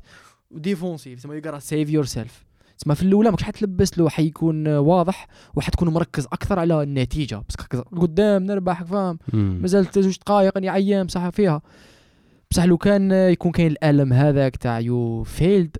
[0.50, 2.44] و défensive تسمى gotta save yourself
[2.78, 7.42] تسمى في الأولى ماكش حتلبس له حيكون آه، واضح وحتكون مركز أكثر على النتيجة.
[7.48, 7.54] بس
[7.96, 9.18] قدام نربح فاهم.
[9.32, 11.62] مازال زوج دقائق راني عيان بصح فيها.
[12.50, 15.76] بصح لو كان آه، يكون كاين الألم هذاك تاع you failed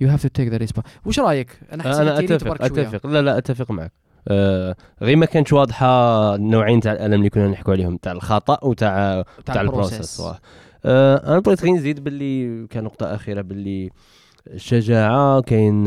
[0.00, 0.74] you have to take the risk
[1.06, 2.64] واش رأيك؟ أنا حسيت أنا أتفق.
[2.64, 3.06] أتفق.
[3.06, 3.92] لا لا أتفق معك.
[4.28, 9.24] آه غير ما كانتش واضحة النوعين تاع الألم اللي كنا نحكوا عليهم تاع الخطأ وتاع
[9.44, 10.22] تاع ال process.
[10.84, 13.90] آه أنا بغيت غير نزيد باللي كان نقطة أخيرة باللي
[14.46, 15.84] الشجاعه كاين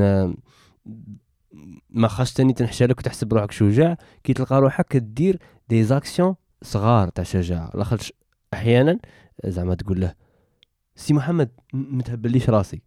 [1.89, 5.39] ما خاص تاني لك وتحسب روحك شجاع كي تلقى روحك كدير
[5.69, 7.71] des actions صغار تاع شجاعة.
[7.73, 8.13] لاخاطش
[8.53, 8.99] أحيانا
[9.45, 10.13] زعما تقول له
[10.95, 12.81] سي محمد م- متهبليش راسي.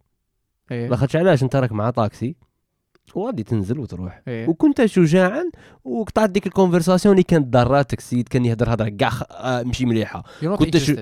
[0.71, 0.87] إيه.
[0.89, 2.35] لاخاطش علاش أنت راك مع طاكسي؟
[3.15, 4.21] وغادي تنزل وتروح.
[4.27, 4.47] إيه.
[4.49, 5.43] وكنت شجاعا
[5.83, 10.23] وقطعت ديك ال conversation اللي كانت ضراتك السيد كان يهضر هضره كاع آه، مشي مليحة.
[10.41, 10.95] You're not كنت شو-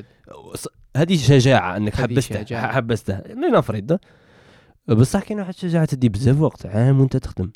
[0.97, 2.71] هذه شجاعة أنك هذه حبسته شجاعة.
[2.73, 3.19] حبسته.
[3.33, 3.99] لنفرض.
[4.89, 7.51] بصح كاين واحد الشجاعة تدي بزاف وقت عام وانت تخدم.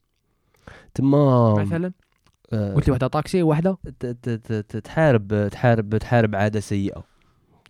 [0.93, 1.91] تما مثلا؟
[2.53, 3.43] آه، قلت لي واحدة طاكسي
[3.99, 7.03] ت- تحارب تحارب تحارب عادة سيئة.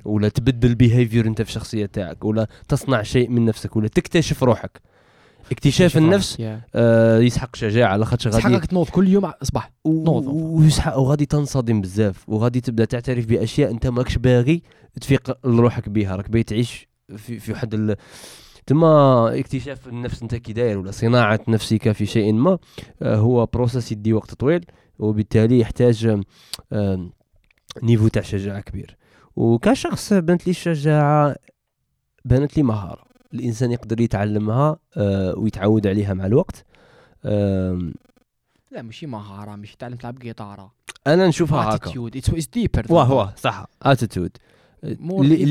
[0.05, 4.43] ولا تبدل ال behavior انت في الشخصية تاعك ولا تصنع شيء من نفسك ولا تكتشف
[4.43, 4.81] روحك.
[5.51, 6.37] اكتشاف النفس
[6.75, 10.27] آه يسحق شجاعة لاخاطش غادي حقك تنوض كل يوم صباح نوض.
[10.27, 14.61] و- ويسحق وغادي تنصدم بزاف وغادي تبدأ تعترف بأشياء انت ماكش باغي
[15.01, 16.87] تفيق لروحك بها راك باغي تعيش
[17.17, 17.95] في في واحد.
[18.65, 22.57] تما اكتشاف النفس انت كي داير ولا صناعة نفسك في شيء ما
[23.01, 24.65] آه، هو process يدي وقت طويل
[24.99, 26.21] وبالتالي يحتاج
[27.83, 28.97] niveau تاع شجاعة كبير.
[29.35, 31.35] وكشخص بانت لي الشجاعة
[32.25, 33.03] بانت لي مهارة.
[33.33, 36.65] الإنسان يقدر يتعلمها آه، ويتعود عليها مع الوقت.
[38.71, 40.73] لا ماشي مهارة ماشي تعلم تلعب جيتاره
[41.07, 41.75] أنا نشوفها هكا.
[41.75, 43.65] attitude it's deeper واه واه صح.
[43.81, 44.37] attitude
[44.83, 45.43] More اللي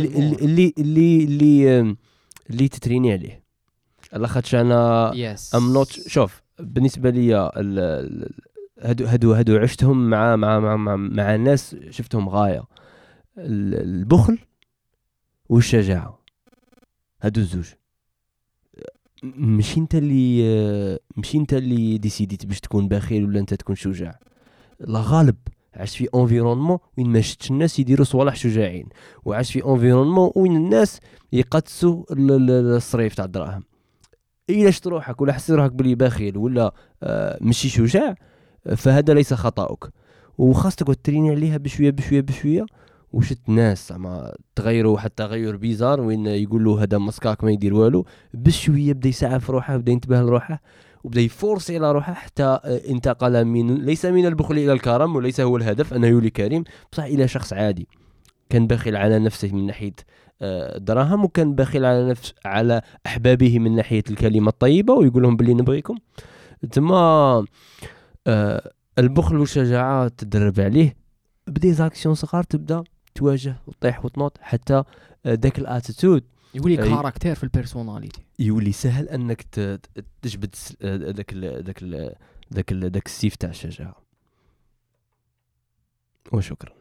[0.78, 1.24] اللي.
[1.24, 1.96] اللي
[2.50, 3.42] اللي ت entraîner عليه.
[4.12, 7.34] لاخاطش أنا yes I'm not شوف بالنسبة لي
[8.80, 12.62] هادو هادو هادو عشتهم مع مع مع مع, مع ناس شفتهم غاية.
[13.38, 14.38] ال- البخل
[15.48, 16.18] والشجاعة.
[17.22, 17.66] هادو الزوج.
[19.22, 24.18] ماشي انت اللي ماشي انت اللي décidé ت باش تكون بخيل ولا انت تكون شجاع.
[24.80, 25.36] لا غالب
[25.76, 28.86] عشت في environnement وين ما شفتش الناس يديروا صوالح شجاعين
[29.24, 31.00] وعشت في environnement وين الناس
[31.32, 33.62] يقدسوا ال- ال- الصريف تاع الدراهم.
[34.50, 38.14] إلا شفت روحك ولا حسيت روحك بلي بخيل ولا آه ماشي شجاع
[38.76, 39.84] فهذا ليس خطأك.
[40.38, 42.66] وخاص تقعد تريني عليها بشوية بشوية بشوية.
[43.12, 48.06] وشت ناس زعما تغيروا واحد التغير bizarre وين يقول له هذا مسكاك ما يدير والو.
[48.34, 50.60] بشوية بدا يسعف روحه بدا ينتبه لروحه.
[51.04, 55.56] وبدأ يفورسي على روحه حتى آه، انتقل من ليس من البخل إلى الكرم وليس هو
[55.56, 56.64] الهدف أنه يولي كريم.
[56.92, 57.88] بصح إلى شخص عادي.
[58.50, 59.92] كان بخيل على نفسه من ناحية
[60.42, 65.54] آه، الدراهم وكان بخيل على نفس على أحبابه من ناحية الكلمة الطيبة ويقول لهم باللي
[65.54, 65.96] نبغيكم.
[66.72, 67.44] تما
[68.26, 70.96] آه البخل والشجاعة تدرب عليه.
[71.46, 72.84] ب des actions صغار تبدأ
[73.14, 74.82] تواجه وتطيح وتنوض حتى
[75.26, 76.24] ذاك ال attitude
[76.54, 81.64] يولي un caractère في ال personnalité يولي سهل أنك ت- ت- تجبد آه، ذاك ال-
[81.64, 82.14] ذاك ال-
[82.54, 83.96] ذاك ال- ذاك السيف تاع الشجاعة.
[86.32, 86.72] وشكرا.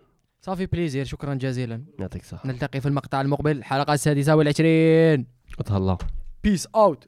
[0.41, 1.83] ça fait plaisir شكرا جزيلا.
[1.99, 2.47] يعطيك الصحة.
[2.47, 5.25] نلتقي في المقطع المقبل الحلقة السادسة والعشرين.
[5.65, 5.97] تهلا
[6.43, 7.07] peace out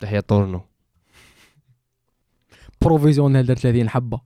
[0.00, 0.60] تحية طورنو.
[2.82, 4.20] professionnel دار 30 حبة.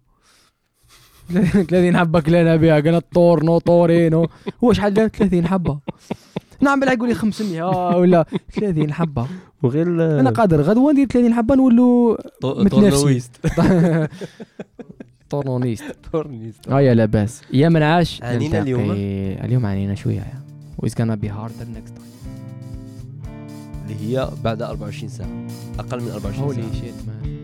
[1.29, 4.29] 30 حبة كلينا بها قلنا طورنو طورينو.
[4.65, 5.81] هو شحال دار 30 حبة؟
[6.61, 8.27] نعم بلا يقول لي 500 ولا
[8.61, 9.27] 30 حبة.
[9.63, 9.87] وغير
[10.21, 13.31] أنا قادر غدوه ندير 30 حبة نولوا مثل نفسي.
[15.31, 17.43] طورنونيست طورنيست آه يا لاباس.
[17.53, 18.91] يا من عاش نلتقي- اليوم؟
[19.45, 20.33] اليوم عانينا شوية
[20.79, 22.07] ويز gonna بي هاردر نيكست تايم
[23.83, 25.29] اللي هي بعد 24 ساعة.
[25.79, 26.73] أقل من 24 هولي ساعة.
[26.75, 27.37] شيت مان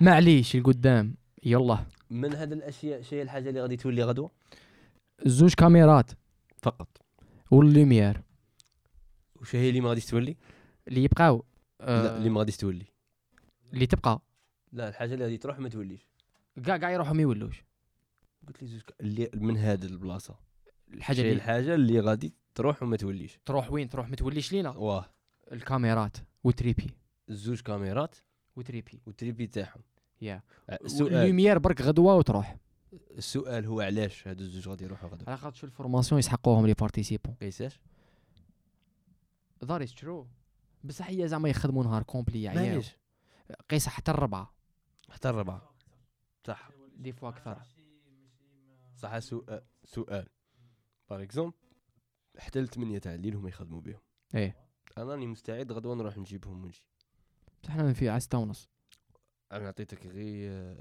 [0.00, 1.14] معليش القدام
[1.44, 1.84] يلا.
[2.10, 4.30] من هذه الأشياء شيء الحاجة اللي غادي تولي غدوة؟
[5.26, 6.10] زوج كاميرات.
[6.62, 6.88] فقط.
[7.50, 8.22] واللوميير
[9.40, 10.36] وش هي اللي ما غاديش تولي؟
[10.88, 11.44] اللي يبقاو.
[11.80, 12.84] آه لا اللي ما غاديش تولي.
[13.72, 14.20] اللي تبقى.
[14.72, 16.06] لا الحاجة اللي غادي تروح ما توليش.
[16.66, 17.64] كاع كاع يروحوا ما يولوش.
[18.48, 20.34] قلت لي زوج ك- اللي من هذه البلاصة.
[20.94, 23.38] الحاجة شي اللي الحاجة اللي غادي تروح وما توليش.
[23.46, 24.70] تروح وين؟ تروح ما توليش لينا.
[24.70, 25.06] واه.
[25.52, 26.16] الكاميرات.
[26.44, 26.90] و trépieds.
[27.28, 28.16] زوج كاميرات.
[28.56, 29.00] و trépieds.
[29.06, 29.80] وال trépieds تاعهم.
[30.22, 30.42] yeah.
[30.70, 32.56] السؤال ال lumière برك غدوة وتروح.
[33.18, 36.74] السؤال هو علاش هادو الزوج غادي يروحوا غدا على خاطر شو ال formation يسحقوهم les
[36.74, 37.80] participants قيساش؟
[39.64, 40.26] that is true
[40.84, 42.96] بصح هي زعما يخدموا نهار complet يعياو معليش
[43.68, 44.54] قيس حتى الربعة.
[45.10, 45.74] حتى الربعة.
[46.46, 46.70] صح.
[46.96, 47.62] des fois أكثر
[48.96, 50.28] صح سؤال سؤال.
[51.10, 51.56] par exemple
[52.38, 54.00] حتى الثمانية تاع الليل هما يخدموا بهم
[54.34, 54.56] إيه.
[54.98, 56.84] أنا راني مستعد غدوة نروح نجيبهم ونجي.
[57.62, 58.68] بصح حنا في على ستة ونص
[59.52, 60.76] أنا عطيتك غير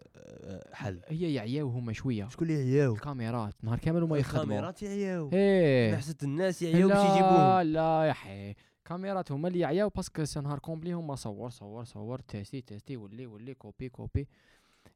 [0.74, 1.02] حل.
[1.08, 2.28] هي يعياو هما شوية.
[2.28, 3.64] شكون اللي يعياو؟ الكاميرات.
[3.64, 4.44] نهار كامل هما يخدموا.
[4.44, 5.30] الكاميرات يعياو.
[5.34, 5.96] إيه.
[5.96, 7.62] حسيت الناس يعياو باش لا يجيبوهم.
[7.62, 8.56] لا يا حي.
[8.86, 12.98] كاميرات هما اللي يعياو parce que c'est نهار complet هما صور صور صور تيستي تيستي
[12.98, 14.28] ولي ولي كوبي كوبي.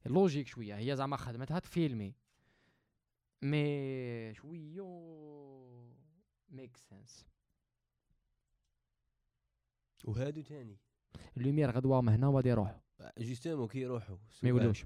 [0.05, 0.77] logique شوية.
[0.77, 2.15] هي زعما خدمتها تفيلمي.
[3.41, 4.81] mais شوية.
[6.49, 7.25] make sense.
[10.05, 10.77] وهادو تاني.
[11.37, 12.79] ال lumière غدوة هنا وغادي يروحوا
[13.17, 14.85] justement كي يروحوا ما يولوش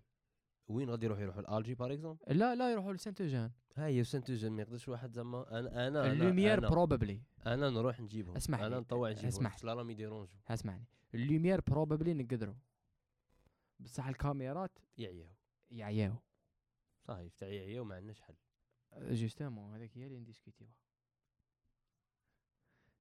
[0.67, 3.51] وين غادي يروحوا؟ يروحوا الالجي par exemple لا لا يروحوا لسانت جان.
[3.75, 5.59] ها هي سانت جان ما يقدرش واحد زعما.
[5.59, 8.35] أنا أنا ال lumière أنا, probably أنا نروح نجيبهم.
[8.35, 9.27] اسمح أنا نطوع نجيبهم.
[9.27, 9.63] اسمح.
[9.63, 10.85] لا راهم يديرونجو اسمعني.
[11.14, 12.55] ال lumière probably نقدروا.
[13.79, 15.35] بصح الكاميرات يعياو.
[15.71, 16.15] يعياو.
[17.01, 18.35] صحيح تاع يعياو ما عندناش حل.
[18.97, 20.73] justement هذيك هي اللي نديسكوتيوها.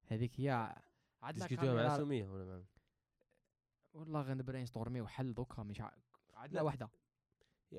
[0.07, 0.77] هذيك هي
[1.23, 2.63] عندنا ديسكوتيوها مع سمية ولا مع
[3.95, 5.83] والله غنبرين ستورميو حل donc مش.
[6.35, 6.63] عندنا.
[6.63, 6.91] وحدة.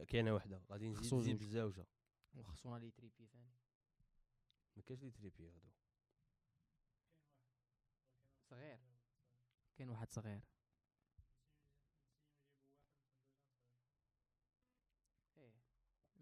[0.07, 0.61] كاينة وحدة.
[0.69, 1.39] غادي نزيد خصو نزيد زوج.
[1.39, 1.85] بالزوجه
[2.33, 3.53] وخصونا les trépieds ثاني.
[4.75, 5.69] ما كاينش les trépieds غدو
[8.49, 8.79] صغير.
[9.75, 10.41] كاين واحد صغير.
[15.37, 15.53] إيه.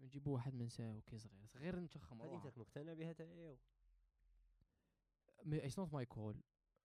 [0.00, 1.46] نجيبو واحد من ساو كي صغير.
[1.46, 3.58] صغير نتخم هذيك روحه تاك مقتنع بها تاع يعياو
[5.46, 6.42] it's not my call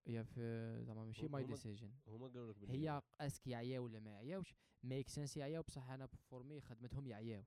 [0.07, 4.11] هي في زعما ماشي my decision هما قالوا لك هي est-ce que يعياو ولا ما
[4.11, 7.45] يعياوش؟ make sense يعياو بصح أنا vraiment خدمتهم يعياو.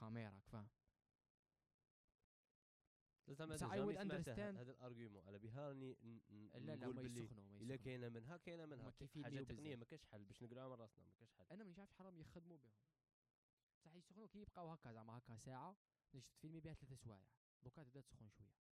[0.00, 0.68] كاميرا فاهم
[3.28, 4.56] زعما jamais would سمعته، understand.
[4.58, 5.96] هذا ال argument على بها راني
[6.54, 8.92] لا لا ما يسخنوا ما إلا كاينة منها كاينة منها.
[9.22, 9.76] حاجة تقنية.
[9.76, 11.44] ما كاش حل باش نقولوا على راسنا ما كاش حل.
[11.50, 12.72] أنا مانيش عارف حرام يخدموا بهم.
[13.80, 15.76] بصح يسخنوا كي يبقاو هكا زعما هكا ساعة
[16.14, 17.28] باش تفيلمي بها ثلاثة سوايع.
[17.62, 18.65] donc تبدا تسخن شوية.